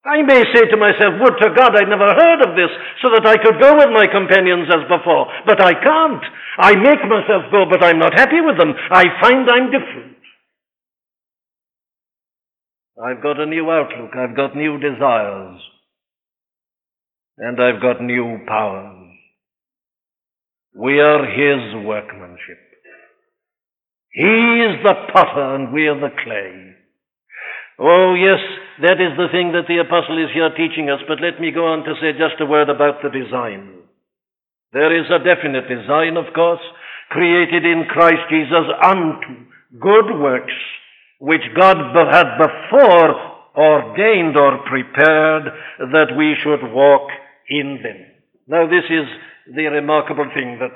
I 0.05 0.21
may 0.23 0.43
say 0.55 0.63
to 0.63 0.77
myself, 0.77 1.19
would 1.19 1.35
to 1.43 1.53
God 1.55 1.75
I'd 1.75 1.89
never 1.91 2.07
heard 2.07 2.39
of 2.47 2.55
this 2.55 2.71
so 3.03 3.11
that 3.11 3.27
I 3.27 3.35
could 3.35 3.59
go 3.59 3.75
with 3.75 3.91
my 3.91 4.07
companions 4.07 4.71
as 4.71 4.87
before. 4.87 5.27
But 5.45 5.61
I 5.61 5.73
can't. 5.73 6.23
I 6.57 6.75
make 6.75 7.03
myself 7.03 7.51
go, 7.51 7.65
but 7.69 7.83
I'm 7.83 7.99
not 7.99 8.13
happy 8.13 8.39
with 8.39 8.57
them. 8.57 8.73
I 8.91 9.05
find 9.21 9.49
I'm 9.49 9.71
different. 9.71 10.17
I've 13.03 13.21
got 13.21 13.39
a 13.39 13.45
new 13.45 13.69
outlook. 13.69 14.11
I've 14.15 14.35
got 14.35 14.55
new 14.55 14.79
desires. 14.79 15.59
And 17.37 17.61
I've 17.61 17.81
got 17.81 18.01
new 18.01 18.39
powers. 18.47 18.95
We 20.75 20.99
are 20.99 21.25
His 21.25 21.85
workmanship. 21.85 22.59
He 24.11 24.23
is 24.23 24.83
the 24.83 24.93
potter 25.13 25.55
and 25.55 25.73
we 25.73 25.87
are 25.87 25.99
the 25.99 26.09
clay. 26.23 26.75
Oh, 27.79 28.15
yes, 28.15 28.39
that 28.81 28.99
is 28.99 29.17
the 29.19 29.31
thing 29.31 29.51
that 29.51 29.67
the 29.67 29.83
apostle 29.83 30.17
is 30.23 30.31
here 30.33 30.49
teaching 30.55 30.89
us, 30.89 31.03
but 31.07 31.19
let 31.19 31.39
me 31.39 31.51
go 31.51 31.67
on 31.67 31.83
to 31.83 31.95
say 31.99 32.13
just 32.13 32.39
a 32.39 32.45
word 32.45 32.69
about 32.69 33.03
the 33.03 33.11
design. 33.11 33.83
There 34.71 34.93
is 34.93 35.09
a 35.11 35.19
definite 35.19 35.67
design, 35.67 36.15
of 36.15 36.31
course, 36.33 36.61
created 37.09 37.65
in 37.65 37.89
Christ 37.89 38.23
Jesus 38.29 38.67
unto 38.83 39.49
good 39.79 40.19
works, 40.21 40.53
which 41.19 41.43
God 41.57 41.77
had 42.07 42.37
before 42.37 43.29
ordained 43.57 44.37
or 44.37 44.63
prepared 44.69 45.43
that 45.91 46.15
we 46.15 46.35
should 46.41 46.71
walk 46.71 47.09
in 47.49 47.79
them. 47.83 48.05
Now, 48.47 48.67
this 48.67 48.85
is 48.89 49.07
the 49.55 49.65
remarkable 49.65 50.29
thing 50.33 50.59
that 50.59 50.71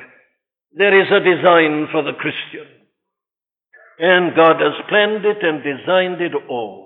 there 0.76 1.00
is 1.00 1.08
a 1.08 1.24
design 1.24 1.88
for 1.92 2.04
the 2.04 2.18
Christian. 2.20 2.68
And 4.00 4.36
God 4.36 4.60
has 4.60 4.74
planned 4.90 5.24
it 5.24 5.38
and 5.42 5.64
designed 5.64 6.20
it 6.20 6.34
all. 6.50 6.83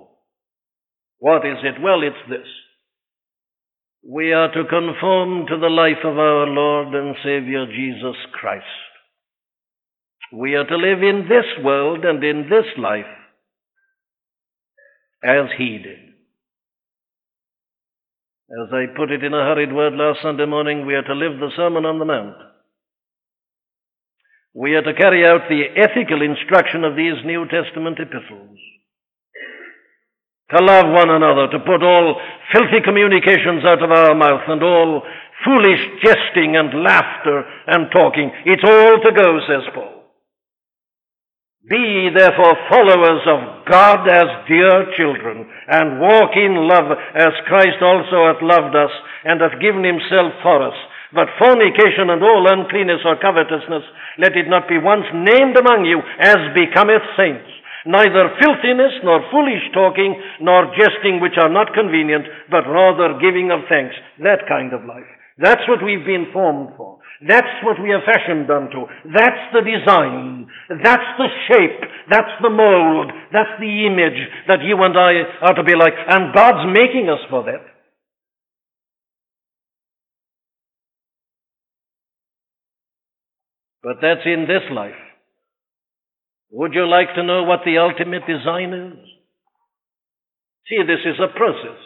What 1.18 1.46
is 1.46 1.58
it? 1.62 1.80
Well, 1.82 2.02
it's 2.02 2.30
this. 2.30 2.46
We 4.08 4.32
are 4.32 4.52
to 4.52 4.64
conform 4.64 5.46
to 5.46 5.58
the 5.58 5.68
life 5.68 6.04
of 6.04 6.16
our 6.18 6.46
Lord 6.46 6.94
and 6.94 7.16
Savior 7.24 7.66
Jesus 7.66 8.16
Christ. 8.32 8.64
We 10.32 10.54
are 10.54 10.64
to 10.64 10.76
live 10.76 11.02
in 11.02 11.26
this 11.28 11.64
world 11.64 12.04
and 12.04 12.22
in 12.22 12.48
this 12.48 12.66
life 12.78 13.06
as 15.24 15.46
He 15.58 15.78
did. 15.78 15.98
As 18.50 18.72
I 18.72 18.86
put 18.96 19.10
it 19.10 19.24
in 19.24 19.34
a 19.34 19.44
hurried 19.44 19.74
word 19.74 19.94
last 19.94 20.20
Sunday 20.22 20.46
morning, 20.46 20.86
we 20.86 20.94
are 20.94 21.02
to 21.02 21.14
live 21.14 21.38
the 21.38 21.50
Sermon 21.56 21.84
on 21.84 21.98
the 21.98 22.04
Mount. 22.04 22.36
We 24.54 24.74
are 24.74 24.82
to 24.82 24.94
carry 24.94 25.26
out 25.26 25.48
the 25.48 25.64
ethical 25.76 26.22
instruction 26.22 26.84
of 26.84 26.96
these 26.96 27.24
New 27.24 27.46
Testament 27.46 27.98
epistles 27.98 28.58
to 30.50 30.64
love 30.64 30.88
one 30.88 31.10
another, 31.10 31.48
to 31.52 31.60
put 31.60 31.84
all 31.84 32.16
filthy 32.52 32.80
communications 32.80 33.64
out 33.68 33.82
of 33.84 33.90
our 33.92 34.14
mouth 34.14 34.48
and 34.48 34.62
all 34.62 35.02
foolish 35.44 35.82
jesting 36.02 36.56
and 36.56 36.82
laughter 36.82 37.44
and 37.66 37.92
talking. 37.92 38.32
It's 38.46 38.64
all 38.64 38.96
to 38.96 39.12
go, 39.12 39.28
says 39.44 39.68
Paul. 39.74 40.08
Be 41.68 42.08
therefore 42.16 42.56
followers 42.72 43.20
of 43.28 43.68
God 43.68 44.08
as 44.08 44.48
dear 44.48 44.88
children, 44.96 45.44
and 45.68 46.00
walk 46.00 46.32
in 46.32 46.64
love 46.64 46.96
as 47.14 47.44
Christ 47.46 47.84
also 47.84 48.24
hath 48.24 48.40
loved 48.40 48.74
us, 48.74 48.90
and 49.24 49.42
hath 49.42 49.60
given 49.60 49.84
himself 49.84 50.32
for 50.42 50.64
us. 50.64 50.76
But 51.12 51.36
fornication 51.38 52.08
and 52.08 52.22
all 52.24 52.48
uncleanness 52.48 53.04
or 53.04 53.20
covetousness, 53.20 53.84
let 54.16 54.32
it 54.32 54.48
not 54.48 54.66
be 54.68 54.78
once 54.80 55.04
named 55.12 55.56
among 55.58 55.84
you 55.84 56.00
as 56.20 56.40
becometh 56.56 57.04
saints 57.18 57.47
neither 57.88 58.36
filthiness, 58.36 59.00
nor 59.02 59.24
foolish 59.32 59.64
talking, 59.72 60.12
nor 60.44 60.68
jesting 60.76 61.24
which 61.24 61.40
are 61.40 61.48
not 61.48 61.72
convenient, 61.72 62.28
but 62.52 62.68
rather 62.68 63.16
giving 63.16 63.48
of 63.48 63.64
thanks. 63.72 63.96
That 64.20 64.44
kind 64.44 64.76
of 64.76 64.84
life. 64.84 65.08
That's 65.40 65.64
what 65.68 65.80
we've 65.80 66.04
been 66.04 66.28
formed 66.32 66.76
for. 66.76 66.98
That's 67.26 67.50
what 67.64 67.80
we 67.82 67.90
are 67.90 68.02
fashioned 68.04 68.50
unto. 68.50 68.86
That's 69.10 69.42
the 69.56 69.62
design. 69.64 70.46
That's 70.82 71.10
the 71.16 71.28
shape. 71.48 71.80
That's 72.10 72.34
the 72.42 72.50
mold. 72.50 73.10
That's 73.32 73.56
the 73.58 73.86
image 73.86 74.20
that 74.46 74.62
you 74.62 74.76
and 74.82 74.96
I 74.96 75.46
are 75.48 75.54
to 75.54 75.64
be 75.64 75.74
like. 75.74 75.94
And 75.96 76.34
God's 76.34 76.68
making 76.76 77.08
us 77.08 77.18
for 77.30 77.42
that. 77.44 77.64
But 83.82 83.96
that's 84.02 84.26
in 84.26 84.46
this 84.46 84.62
life. 84.70 85.07
Would 86.50 86.74
you 86.74 86.88
like 86.88 87.14
to 87.14 87.22
know 87.22 87.42
what 87.44 87.60
the 87.64 87.78
ultimate 87.78 88.26
design 88.26 88.72
is? 88.72 88.98
See, 90.68 90.82
this 90.82 91.00
is 91.04 91.20
a 91.20 91.28
process. 91.36 91.78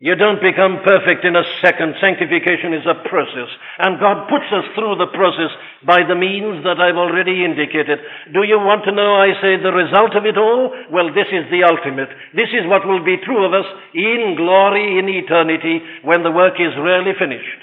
You 0.00 0.16
don't 0.16 0.40
become 0.40 0.80
perfect 0.80 1.28
in 1.28 1.36
a 1.36 1.44
second. 1.60 1.92
Sanctification 2.00 2.72
is 2.72 2.88
a 2.88 3.04
process. 3.04 3.52
And 3.78 4.00
God 4.00 4.32
puts 4.32 4.48
us 4.48 4.64
through 4.72 4.96
the 4.96 5.12
process 5.12 5.52
by 5.84 6.08
the 6.08 6.16
means 6.16 6.64
that 6.64 6.80
I've 6.80 6.96
already 6.96 7.44
indicated. 7.44 8.00
Do 8.32 8.40
you 8.40 8.56
want 8.56 8.88
to 8.88 8.96
know, 8.96 9.20
I 9.20 9.36
say, 9.44 9.60
the 9.60 9.76
result 9.76 10.16
of 10.16 10.24
it 10.24 10.40
all? 10.40 10.72
Well, 10.88 11.12
this 11.12 11.28
is 11.28 11.44
the 11.52 11.68
ultimate. 11.68 12.08
This 12.32 12.48
is 12.48 12.64
what 12.64 12.88
will 12.88 13.04
be 13.04 13.20
true 13.20 13.44
of 13.44 13.52
us 13.52 13.68
in 13.92 14.40
glory, 14.40 14.96
in 14.96 15.04
eternity, 15.04 15.84
when 16.00 16.24
the 16.24 16.32
work 16.32 16.56
is 16.56 16.72
really 16.80 17.12
finished. 17.20 17.60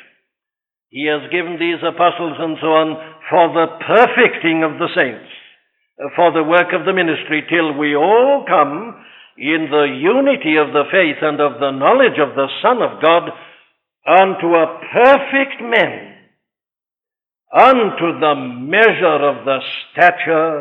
He 0.94 1.10
has 1.10 1.26
given 1.34 1.58
these 1.58 1.82
apostles 1.82 2.38
and 2.38 2.54
so 2.62 2.70
on 2.70 2.90
for 3.34 3.50
the 3.50 3.82
perfecting 3.82 4.62
of 4.62 4.78
the 4.78 4.94
saints, 4.94 5.26
for 6.16 6.32
the 6.32 6.44
work 6.44 6.74
of 6.74 6.86
the 6.86 6.94
ministry, 6.94 7.44
till 7.50 7.78
we 7.78 7.96
all 7.96 8.46
come 8.48 9.04
in 9.38 9.68
the 9.70 9.86
unity 10.00 10.58
of 10.58 10.74
the 10.74 10.86
faith 10.92 11.18
and 11.22 11.40
of 11.42 11.60
the 11.60 11.72
knowledge 11.72 12.20
of 12.20 12.36
the 12.36 12.48
Son 12.62 12.82
of 12.82 13.02
God 13.02 13.30
unto 14.06 14.56
a 14.56 14.80
perfect 14.94 15.62
man, 15.62 16.16
unto 17.54 18.20
the 18.20 18.36
measure 18.36 19.20
of 19.26 19.46
the 19.46 19.60
stature 19.92 20.60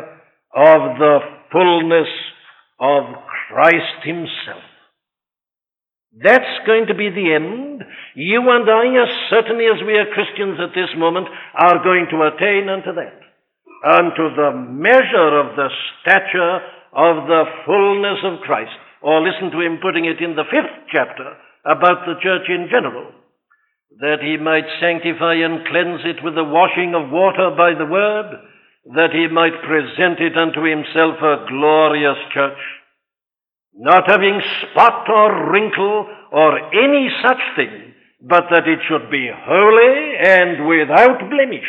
of 0.53 0.97
the 0.99 1.19
fullness 1.51 2.09
of 2.79 3.03
Christ 3.49 4.03
Himself. 4.03 4.63
That's 6.19 6.65
going 6.65 6.87
to 6.87 6.95
be 6.95 7.09
the 7.09 7.33
end. 7.33 7.83
You 8.15 8.41
and 8.49 8.69
I, 8.69 9.03
as 9.03 9.29
certainly 9.29 9.65
as 9.65 9.85
we 9.85 9.93
are 9.93 10.13
Christians 10.13 10.57
at 10.59 10.73
this 10.73 10.89
moment, 10.97 11.27
are 11.53 11.83
going 11.83 12.07
to 12.09 12.23
attain 12.23 12.69
unto 12.69 12.93
that. 12.95 13.26
Unto 13.85 14.33
the 14.35 14.51
measure 14.55 15.39
of 15.39 15.55
the 15.55 15.69
stature 16.01 16.59
of 16.93 17.27
the 17.27 17.43
fullness 17.65 18.19
of 18.23 18.41
Christ. 18.41 18.73
Or 19.01 19.21
listen 19.21 19.51
to 19.51 19.61
him 19.61 19.79
putting 19.81 20.05
it 20.05 20.19
in 20.19 20.35
the 20.35 20.49
fifth 20.49 20.89
chapter 20.91 21.37
about 21.65 22.05
the 22.05 22.15
church 22.21 22.49
in 22.49 22.67
general. 22.71 23.11
That 23.99 24.21
he 24.21 24.37
might 24.37 24.65
sanctify 24.79 25.35
and 25.35 25.65
cleanse 25.67 26.01
it 26.05 26.23
with 26.23 26.35
the 26.35 26.43
washing 26.43 26.95
of 26.95 27.11
water 27.11 27.51
by 27.55 27.73
the 27.77 27.85
word, 27.85 28.39
that 28.95 29.11
he 29.11 29.27
might 29.27 29.61
present 29.61 30.19
it 30.19 30.37
unto 30.37 30.63
himself 30.63 31.17
a 31.21 31.45
glorious 31.49 32.17
church, 32.33 32.57
not 33.75 34.09
having 34.09 34.41
spot 34.63 35.09
or 35.09 35.51
wrinkle 35.51 36.07
or 36.31 36.57
any 36.73 37.09
such 37.21 37.41
thing, 37.55 37.93
but 38.21 38.45
that 38.49 38.67
it 38.67 38.79
should 38.87 39.11
be 39.11 39.29
holy 39.31 40.17
and 40.17 40.67
without 40.67 41.29
blemish. 41.29 41.67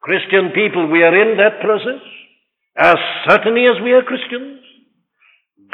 Christian 0.00 0.50
people, 0.54 0.90
we 0.90 1.02
are 1.02 1.14
in 1.14 1.36
that 1.38 1.60
process 1.60 2.02
as 2.76 2.96
certainly 3.28 3.66
as 3.66 3.82
we 3.82 3.92
are 3.92 4.02
Christians. 4.02 4.62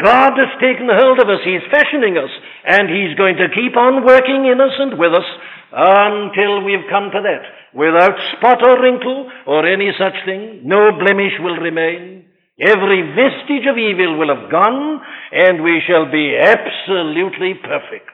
God 0.01 0.33
has 0.35 0.59
taken 0.59 0.89
hold 0.91 1.20
of 1.20 1.29
us. 1.29 1.45
He's 1.45 1.62
fashioning 1.70 2.18
us. 2.18 2.33
And 2.66 2.89
He's 2.91 3.14
going 3.16 3.37
to 3.37 3.53
keep 3.55 3.77
on 3.77 4.05
working 4.05 4.49
in 4.51 4.61
us 4.61 4.75
and 4.79 4.99
with 4.99 5.12
us 5.12 5.29
until 5.70 6.64
we've 6.64 6.89
come 6.91 7.11
to 7.12 7.22
that. 7.22 7.45
Without 7.75 8.18
spot 8.37 8.66
or 8.66 8.81
wrinkle 8.83 9.31
or 9.47 9.66
any 9.66 9.93
such 9.99 10.16
thing, 10.25 10.62
no 10.64 10.91
blemish 10.99 11.39
will 11.39 11.57
remain. 11.57 12.27
Every 12.59 13.03
vestige 13.14 13.66
of 13.66 13.79
evil 13.79 14.18
will 14.18 14.35
have 14.35 14.51
gone, 14.51 15.01
and 15.33 15.62
we 15.62 15.83
shall 15.87 16.11
be 16.11 16.39
absolutely 16.39 17.55
perfect. 17.55 18.11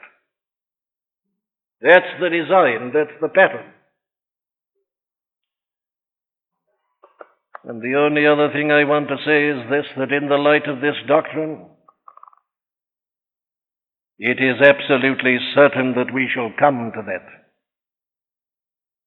That's 1.81 2.09
the 2.19 2.29
design, 2.29 2.91
that's 2.93 3.17
the 3.21 3.29
pattern. 3.29 3.65
And 7.63 7.81
the 7.81 7.95
only 7.97 8.25
other 8.25 8.49
thing 8.51 8.71
I 8.71 8.85
want 8.85 9.07
to 9.09 9.17
say 9.25 9.47
is 9.49 9.69
this 9.69 9.85
that 9.97 10.11
in 10.11 10.29
the 10.29 10.37
light 10.37 10.67
of 10.67 10.81
this 10.81 10.95
doctrine, 11.07 11.67
it 14.17 14.37
is 14.39 14.61
absolutely 14.61 15.37
certain 15.55 15.93
that 15.95 16.13
we 16.13 16.29
shall 16.33 16.51
come 16.57 16.91
to 16.95 17.01
that. 17.05 17.27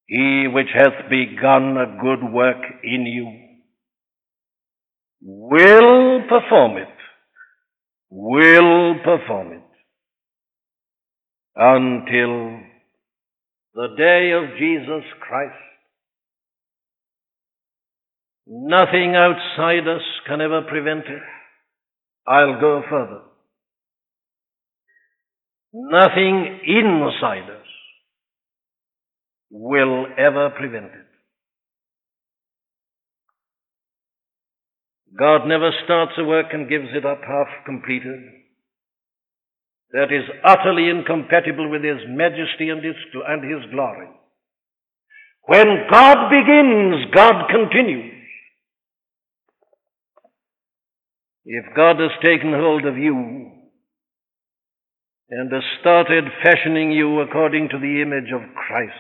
He 0.07 0.47
which 0.53 0.69
hath 0.75 1.09
begun 1.09 1.77
a 1.77 2.01
good 2.01 2.33
work 2.33 2.63
in 2.83 3.07
you 3.07 3.45
will 5.23 6.21
perform 6.29 6.77
it, 6.77 6.89
will 8.11 8.97
perform 9.03 9.53
it 9.53 9.63
until 11.57 12.61
the 13.75 13.89
day 13.97 14.33
of 14.33 14.59
Jesus 14.59 15.05
Christ. 15.21 15.74
Nothing 18.47 19.15
outside 19.17 19.89
us 19.89 20.03
can 20.27 20.41
ever 20.41 20.63
prevent 20.63 21.07
it. 21.07 21.23
I'll 22.27 22.61
go 22.61 22.83
further. 22.89 23.21
Nothing 25.73 26.61
inside 26.67 27.51
us 27.51 27.67
will 29.51 30.07
ever 30.19 30.51
prevent 30.51 30.87
it. 30.87 31.07
God 35.19 35.47
never 35.47 35.71
starts 35.85 36.13
a 36.19 36.25
work 36.25 36.47
and 36.53 36.69
gives 36.69 36.89
it 36.93 37.07
up 37.07 37.21
half 37.27 37.47
completed. 37.65 38.21
That 39.93 40.13
is 40.13 40.25
utterly 40.45 40.91
incompatible 40.91 41.71
with 41.71 41.85
His 41.85 42.01
majesty 42.09 42.69
and 42.69 42.85
His, 42.85 42.97
and 43.27 43.45
his 43.45 43.71
glory. 43.71 44.09
When 45.47 45.87
God 45.91 46.31
begins, 46.31 47.15
God 47.15 47.49
continues. 47.49 48.24
If 51.45 51.65
God 51.77 52.01
has 52.01 52.11
taken 52.23 52.53
hold 52.53 52.87
of 52.87 52.97
you 52.97 53.51
and 55.29 55.53
has 55.53 55.63
started 55.81 56.25
fashioning 56.43 56.93
you 56.93 57.21
according 57.21 57.69
to 57.69 57.79
the 57.79 58.01
image 58.01 58.33
of 58.33 58.55
Christ, 58.55 58.93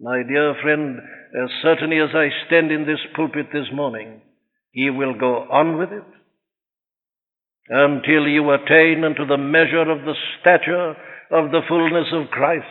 my 0.00 0.22
dear 0.28 0.54
friend, 0.62 0.98
as 1.42 1.50
certainly 1.62 1.98
as 1.98 2.10
I 2.14 2.28
stand 2.46 2.72
in 2.72 2.84
this 2.84 3.00
pulpit 3.14 3.46
this 3.52 3.66
morning, 3.72 4.20
He 4.72 4.90
will 4.90 5.14
go 5.14 5.46
on 5.50 5.78
with 5.78 5.92
it 5.92 6.04
until 7.68 8.26
you 8.26 8.50
attain 8.50 9.04
unto 9.04 9.26
the 9.26 9.36
measure 9.36 9.90
of 9.90 10.04
the 10.04 10.14
stature 10.40 10.94
of 11.30 11.50
the 11.50 11.60
fullness 11.68 12.08
of 12.12 12.30
Christ. 12.30 12.64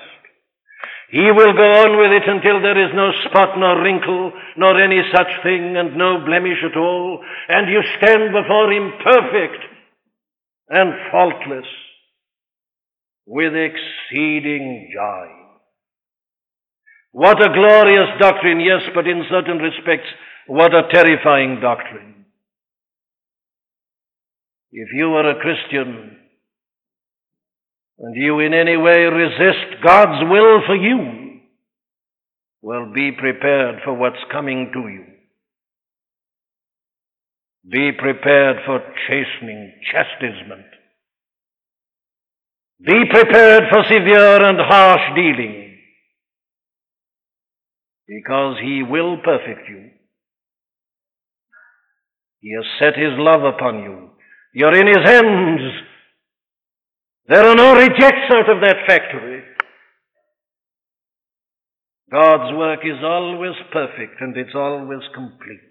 He 1.10 1.32
will 1.32 1.54
go 1.54 1.72
on 1.88 1.98
with 1.98 2.12
it 2.12 2.28
until 2.28 2.62
there 2.62 2.78
is 2.86 2.94
no 2.94 3.12
spot 3.30 3.58
nor 3.58 3.82
wrinkle 3.82 4.34
nor 4.58 4.82
any 4.82 5.02
such 5.16 5.32
thing 5.42 5.78
and 5.78 5.96
no 5.96 6.20
blemish 6.26 6.60
at 6.64 6.78
all, 6.78 7.24
and 7.48 7.70
you 7.70 7.82
stand 7.98 8.34
before 8.34 8.72
Him 8.72 8.92
perfect 9.04 9.64
and 10.70 10.94
faultless 11.12 11.68
with 13.26 13.54
exceeding 13.56 14.90
joy. 14.94 15.28
What 17.12 17.42
a 17.42 17.54
glorious 17.54 18.10
doctrine, 18.20 18.60
yes, 18.60 18.82
but 18.94 19.08
in 19.08 19.24
certain 19.30 19.58
respects, 19.58 20.08
what 20.48 20.74
a 20.74 20.90
terrifying 20.92 21.60
doctrine. 21.62 22.26
If 24.72 24.90
you 24.94 25.08
are 25.14 25.30
a 25.30 25.40
Christian, 25.40 26.18
and 28.00 28.16
you 28.16 28.40
in 28.40 28.54
any 28.54 28.78
way 28.78 29.04
resist 29.06 29.84
God's 29.84 30.30
will 30.30 30.62
for 30.66 30.76
you, 30.76 31.40
well, 32.62 32.92
be 32.94 33.12
prepared 33.12 33.82
for 33.84 33.94
what's 33.94 34.24
coming 34.32 34.72
to 34.74 34.80
you. 34.80 35.06
Be 37.70 37.92
prepared 37.98 38.58
for 38.66 38.80
chastening, 39.08 39.74
chastisement. 39.92 40.66
Be 42.80 43.06
prepared 43.10 43.64
for 43.72 43.84
severe 43.84 44.44
and 44.48 44.60
harsh 44.60 45.16
dealing, 45.16 45.78
because 48.08 48.58
He 48.62 48.84
will 48.84 49.18
perfect 49.18 49.68
you. 49.68 49.90
He 52.40 52.54
has 52.56 52.66
set 52.80 52.96
His 52.96 53.18
love 53.18 53.44
upon 53.44 53.84
you. 53.84 54.12
You're 54.54 54.76
in 54.76 54.88
His 54.88 55.04
hands. 55.04 55.87
There 57.28 57.46
are 57.46 57.56
no 57.56 57.76
rejects 57.76 58.32
out 58.32 58.50
of 58.50 58.62
that 58.62 58.88
factory. 58.88 59.44
God's 62.10 62.56
work 62.56 62.80
is 62.86 63.04
always 63.04 63.56
perfect 63.74 64.22
and 64.22 64.38
it's 64.38 64.56
always 64.56 65.04
complete. 65.14 65.68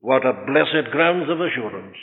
What 0.00 0.26
a 0.26 0.34
blessed 0.34 0.90
grounds 0.90 1.30
of 1.30 1.38
assurance 1.38 1.96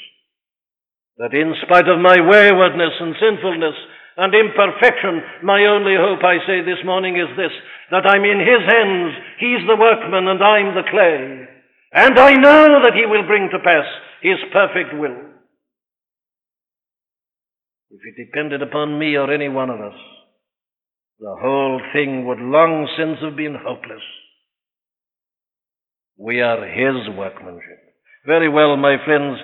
that 1.17 1.35
in 1.35 1.53
spite 1.67 1.89
of 1.89 1.99
my 1.99 2.15
waywardness 2.15 2.95
and 3.01 3.13
sinfulness 3.19 3.75
and 4.15 4.31
imperfection, 4.33 5.19
my 5.43 5.67
only 5.67 5.99
hope, 5.99 6.23
I 6.23 6.39
say 6.47 6.63
this 6.63 6.79
morning, 6.85 7.19
is 7.19 7.27
this 7.35 7.51
that 7.91 8.07
I'm 8.07 8.23
in 8.23 8.39
His 8.39 8.63
hands. 8.71 9.11
He's 9.35 9.67
the 9.67 9.75
workman 9.75 10.31
and 10.31 10.39
I'm 10.41 10.75
the 10.75 10.87
clay. 10.87 11.43
And 11.91 12.17
I 12.17 12.39
know 12.39 12.79
that 12.87 12.95
He 12.95 13.05
will 13.05 13.27
bring 13.27 13.49
to 13.51 13.59
pass 13.59 13.83
His 14.21 14.39
perfect 14.53 14.95
will. 14.95 15.38
If 17.91 18.01
it 18.05 18.25
depended 18.25 18.61
upon 18.61 18.99
me 18.99 19.15
or 19.15 19.31
any 19.33 19.49
one 19.49 19.69
of 19.69 19.79
us, 19.79 19.95
the 21.19 21.35
whole 21.41 21.81
thing 21.91 22.25
would 22.27 22.39
long 22.39 22.87
since 22.97 23.17
have 23.21 23.35
been 23.35 23.55
hopeless. 23.55 24.03
We 26.17 26.41
are 26.41 26.65
His 26.65 27.17
workmanship. 27.17 27.79
Very 28.25 28.49
well, 28.49 28.77
my 28.77 28.97
friends, 29.05 29.39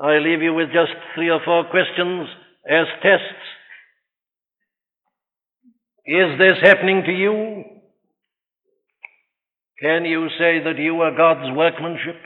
I 0.00 0.18
leave 0.18 0.42
you 0.42 0.54
with 0.54 0.68
just 0.68 0.92
three 1.14 1.28
or 1.28 1.40
four 1.44 1.64
questions 1.70 2.28
as 2.68 2.86
tests. 3.02 3.44
Is 6.06 6.38
this 6.38 6.56
happening 6.62 7.02
to 7.04 7.12
you? 7.12 7.64
Can 9.80 10.04
you 10.04 10.28
say 10.38 10.64
that 10.64 10.78
you 10.78 11.00
are 11.02 11.16
God's 11.16 11.54
workmanship? 11.56 12.16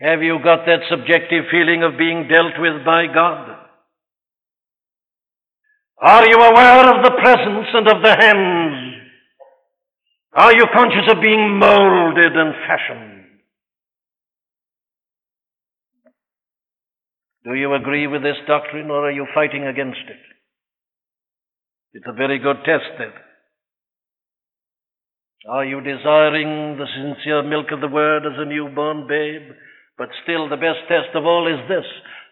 Have 0.00 0.22
you 0.22 0.38
got 0.42 0.64
that 0.64 0.80
subjective 0.88 1.44
feeling 1.50 1.82
of 1.82 1.98
being 1.98 2.26
dealt 2.26 2.56
with 2.58 2.84
by 2.86 3.04
God? 3.12 3.56
Are 6.00 6.26
you 6.26 6.36
aware 6.36 6.88
of 6.88 7.04
the 7.04 7.10
presence 7.20 7.68
and 7.74 7.86
of 7.86 8.02
the 8.02 8.16
hands? 8.18 8.90
Are 10.32 10.54
you 10.54 10.64
conscious 10.74 11.12
of 11.12 11.20
being 11.20 11.58
molded 11.58 12.32
and 12.32 12.54
fashioned? 12.66 13.24
Do 17.44 17.54
you 17.54 17.74
agree 17.74 18.06
with 18.06 18.22
this 18.22 18.36
doctrine 18.46 18.90
or 18.90 19.08
are 19.08 19.12
you 19.12 19.26
fighting 19.34 19.66
against 19.66 20.00
it? 20.08 20.20
It's 21.92 22.06
a 22.08 22.14
very 22.14 22.38
good 22.38 22.56
test 22.64 22.88
then. 22.98 23.12
Are 25.48 25.64
you 25.64 25.80
desiring 25.80 26.78
the 26.78 26.86
sincere 26.86 27.42
milk 27.42 27.66
of 27.72 27.80
the 27.80 27.88
word 27.88 28.24
as 28.24 28.38
a 28.38 28.46
newborn 28.46 29.06
babe? 29.06 29.52
But 30.00 30.08
still, 30.22 30.48
the 30.48 30.56
best 30.56 30.88
test 30.88 31.14
of 31.14 31.26
all 31.26 31.44
is 31.46 31.60
this 31.68 31.84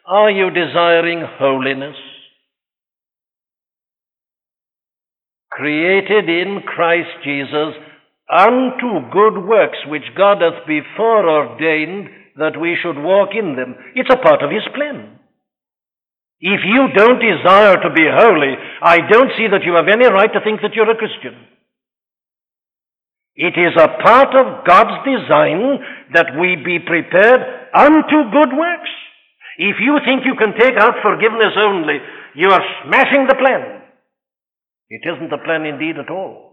Are 0.07 0.31
you 0.31 0.49
desiring 0.49 1.21
holiness? 1.39 1.97
Created 5.51 6.31
in 6.31 6.62
Christ 6.64 7.12
Jesus 7.23 7.77
unto 8.33 9.12
good 9.12 9.45
works 9.45 9.77
which 9.87 10.16
God 10.16 10.41
hath 10.41 10.66
before 10.66 11.29
ordained 11.29 12.09
that 12.37 12.59
we 12.59 12.75
should 12.81 12.97
walk 12.97 13.37
in 13.39 13.55
them. 13.55 13.75
It's 13.95 14.09
a 14.11 14.16
part 14.16 14.43
of 14.43 14.51
His 14.51 14.64
plan. 14.75 15.19
If 16.41 16.61
you 16.64 16.89
don't 16.97 17.21
desire 17.21 17.77
to 17.83 17.91
be 17.93 18.09
holy, 18.09 18.55
I 18.81 19.01
don't 19.12 19.33
see 19.37 19.49
that 19.53 19.64
you 19.64 19.75
have 19.75 19.93
any 19.93 20.07
right 20.07 20.33
to 20.33 20.41
think 20.41 20.62
that 20.62 20.73
you're 20.73 20.91
a 20.91 20.97
Christian. 20.97 21.37
It 23.37 23.61
is 23.61 23.77
a 23.77 24.03
part 24.03 24.35
of 24.35 24.64
God's 24.66 25.05
design 25.05 25.79
that 26.14 26.33
we 26.41 26.57
be 26.57 26.79
prepared 26.79 27.58
unto 27.75 28.31
good 28.33 28.53
works. 28.57 28.93
If 29.59 29.77
you 29.83 29.99
think 30.07 30.23
you 30.25 30.37
can 30.39 30.55
take 30.55 30.79
out 30.79 31.03
forgiveness 31.03 31.55
only, 31.59 31.99
you 32.35 32.49
are 32.51 32.62
smashing 32.85 33.27
the 33.27 33.35
plan. 33.35 33.83
It 34.89 35.03
isn't 35.05 35.31
the 35.31 35.43
plan 35.45 35.66
indeed 35.66 35.99
at 35.99 36.11
all. 36.11 36.49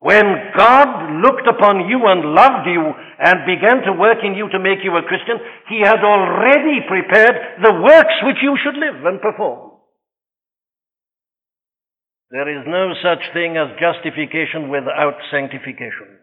When 0.00 0.24
God 0.56 1.20
looked 1.20 1.46
upon 1.46 1.84
you 1.90 2.00
and 2.08 2.32
loved 2.32 2.64
you 2.64 2.80
and 3.20 3.44
began 3.44 3.84
to 3.84 3.92
work 4.00 4.24
in 4.24 4.32
you 4.32 4.48
to 4.48 4.58
make 4.58 4.80
you 4.82 4.96
a 4.96 5.04
Christian, 5.04 5.36
He 5.68 5.80
had 5.84 6.00
already 6.00 6.80
prepared 6.88 7.60
the 7.60 7.74
works 7.74 8.16
which 8.24 8.40
you 8.40 8.56
should 8.64 8.80
live 8.80 9.04
and 9.04 9.20
perform. 9.20 9.72
There 12.30 12.48
is 12.48 12.64
no 12.64 12.94
such 13.02 13.20
thing 13.34 13.58
as 13.58 13.76
justification 13.76 14.70
without 14.70 15.18
sanctification. 15.30 16.19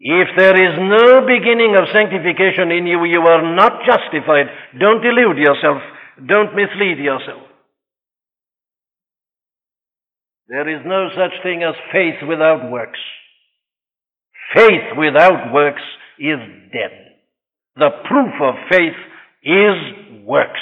If 0.00 0.28
there 0.36 0.56
is 0.56 0.78
no 0.80 1.26
beginning 1.26 1.76
of 1.76 1.92
sanctification 1.92 2.72
in 2.72 2.86
you, 2.86 3.04
you 3.04 3.20
are 3.20 3.54
not 3.54 3.84
justified. 3.84 4.46
Don't 4.78 5.02
delude 5.02 5.36
yourself. 5.36 5.82
Don't 6.26 6.56
mislead 6.56 6.98
yourself. 6.98 7.42
There 10.48 10.68
is 10.68 10.80
no 10.86 11.08
such 11.14 11.42
thing 11.42 11.62
as 11.62 11.74
faith 11.92 12.26
without 12.26 12.70
works. 12.70 12.98
Faith 14.54 14.96
without 14.96 15.52
works 15.52 15.82
is 16.18 16.38
dead. 16.72 16.90
The 17.76 17.90
proof 18.08 18.32
of 18.42 18.54
faith 18.70 18.96
is 19.44 20.24
works. 20.24 20.60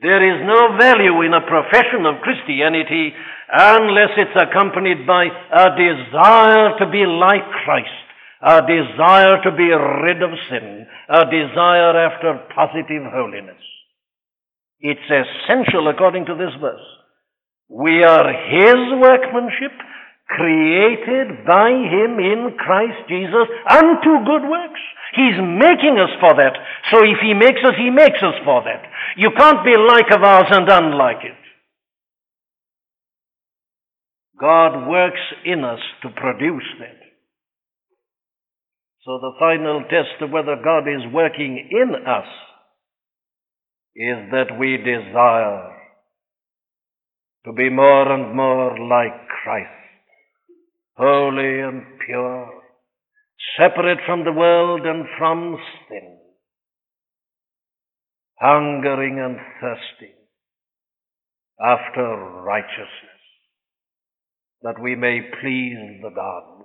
There 0.00 0.20
is 0.20 0.44
no 0.44 0.76
value 0.76 1.22
in 1.22 1.32
a 1.32 1.40
profession 1.40 2.04
of 2.04 2.20
Christianity 2.20 3.14
unless 3.48 4.12
it's 4.18 4.36
accompanied 4.36 5.06
by 5.06 5.24
a 5.24 5.66
desire 5.72 6.76
to 6.78 6.86
be 6.92 7.06
like 7.06 7.48
Christ, 7.64 8.06
a 8.42 8.60
desire 8.60 9.40
to 9.42 9.50
be 9.56 9.72
rid 9.72 10.20
of 10.22 10.36
sin, 10.50 10.86
a 11.08 11.24
desire 11.24 11.96
after 11.96 12.44
positive 12.54 13.08
holiness. 13.08 13.62
It's 14.80 15.08
essential 15.08 15.88
according 15.88 16.26
to 16.26 16.34
this 16.34 16.52
verse. 16.60 16.84
We 17.68 18.04
are 18.04 18.28
His 18.52 19.00
workmanship, 19.00 19.72
created 20.28 21.46
by 21.46 21.70
Him 21.70 22.18
in 22.18 22.56
Christ 22.58 23.08
Jesus 23.08 23.46
unto 23.70 24.26
good 24.26 24.48
works. 24.48 24.80
He's 25.14 25.38
making 25.38 25.96
us 26.02 26.12
for 26.20 26.34
that. 26.34 26.54
So 26.90 26.98
if 27.04 27.18
He 27.22 27.32
makes 27.32 27.60
us, 27.64 27.74
He 27.78 27.90
makes 27.90 28.18
us 28.22 28.34
for 28.44 28.62
that. 28.64 28.82
You 29.16 29.30
can't 29.36 29.64
be 29.64 29.74
like 29.76 30.10
of 30.12 30.22
ours 30.22 30.50
and 30.50 30.68
unlike 30.68 31.24
it. 31.24 31.40
God 34.38 34.88
works 34.88 35.20
in 35.44 35.64
us 35.64 35.80
to 36.02 36.10
produce 36.10 36.68
that. 36.80 37.00
So 39.04 39.18
the 39.18 39.32
final 39.38 39.82
test 39.88 40.20
of 40.20 40.30
whether 40.30 40.56
God 40.62 40.88
is 40.88 41.12
working 41.12 41.68
in 41.70 41.94
us 41.94 42.26
is 43.94 44.30
that 44.32 44.58
we 44.58 44.76
desire 44.76 45.72
to 47.46 47.52
be 47.52 47.70
more 47.70 48.12
and 48.12 48.36
more 48.36 48.76
like 48.76 49.28
Christ, 49.28 49.70
holy 50.96 51.60
and 51.60 51.82
pure, 52.06 52.50
separate 53.58 53.98
from 54.06 54.24
the 54.24 54.32
world 54.32 54.86
and 54.86 55.04
from 55.18 55.58
sin, 55.88 56.18
hungering 58.40 59.18
and 59.18 59.36
thirsting 59.60 60.16
after 61.60 62.02
righteousness, 62.42 63.22
that 64.62 64.80
we 64.82 64.94
may 64.94 65.20
please 65.40 66.00
the 66.02 66.10
God 66.14 66.64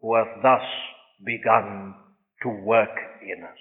who 0.00 0.16
hath 0.16 0.42
thus 0.42 0.62
begun 1.24 1.94
to 2.42 2.48
work 2.48 2.96
in 3.22 3.42
us. 3.42 3.58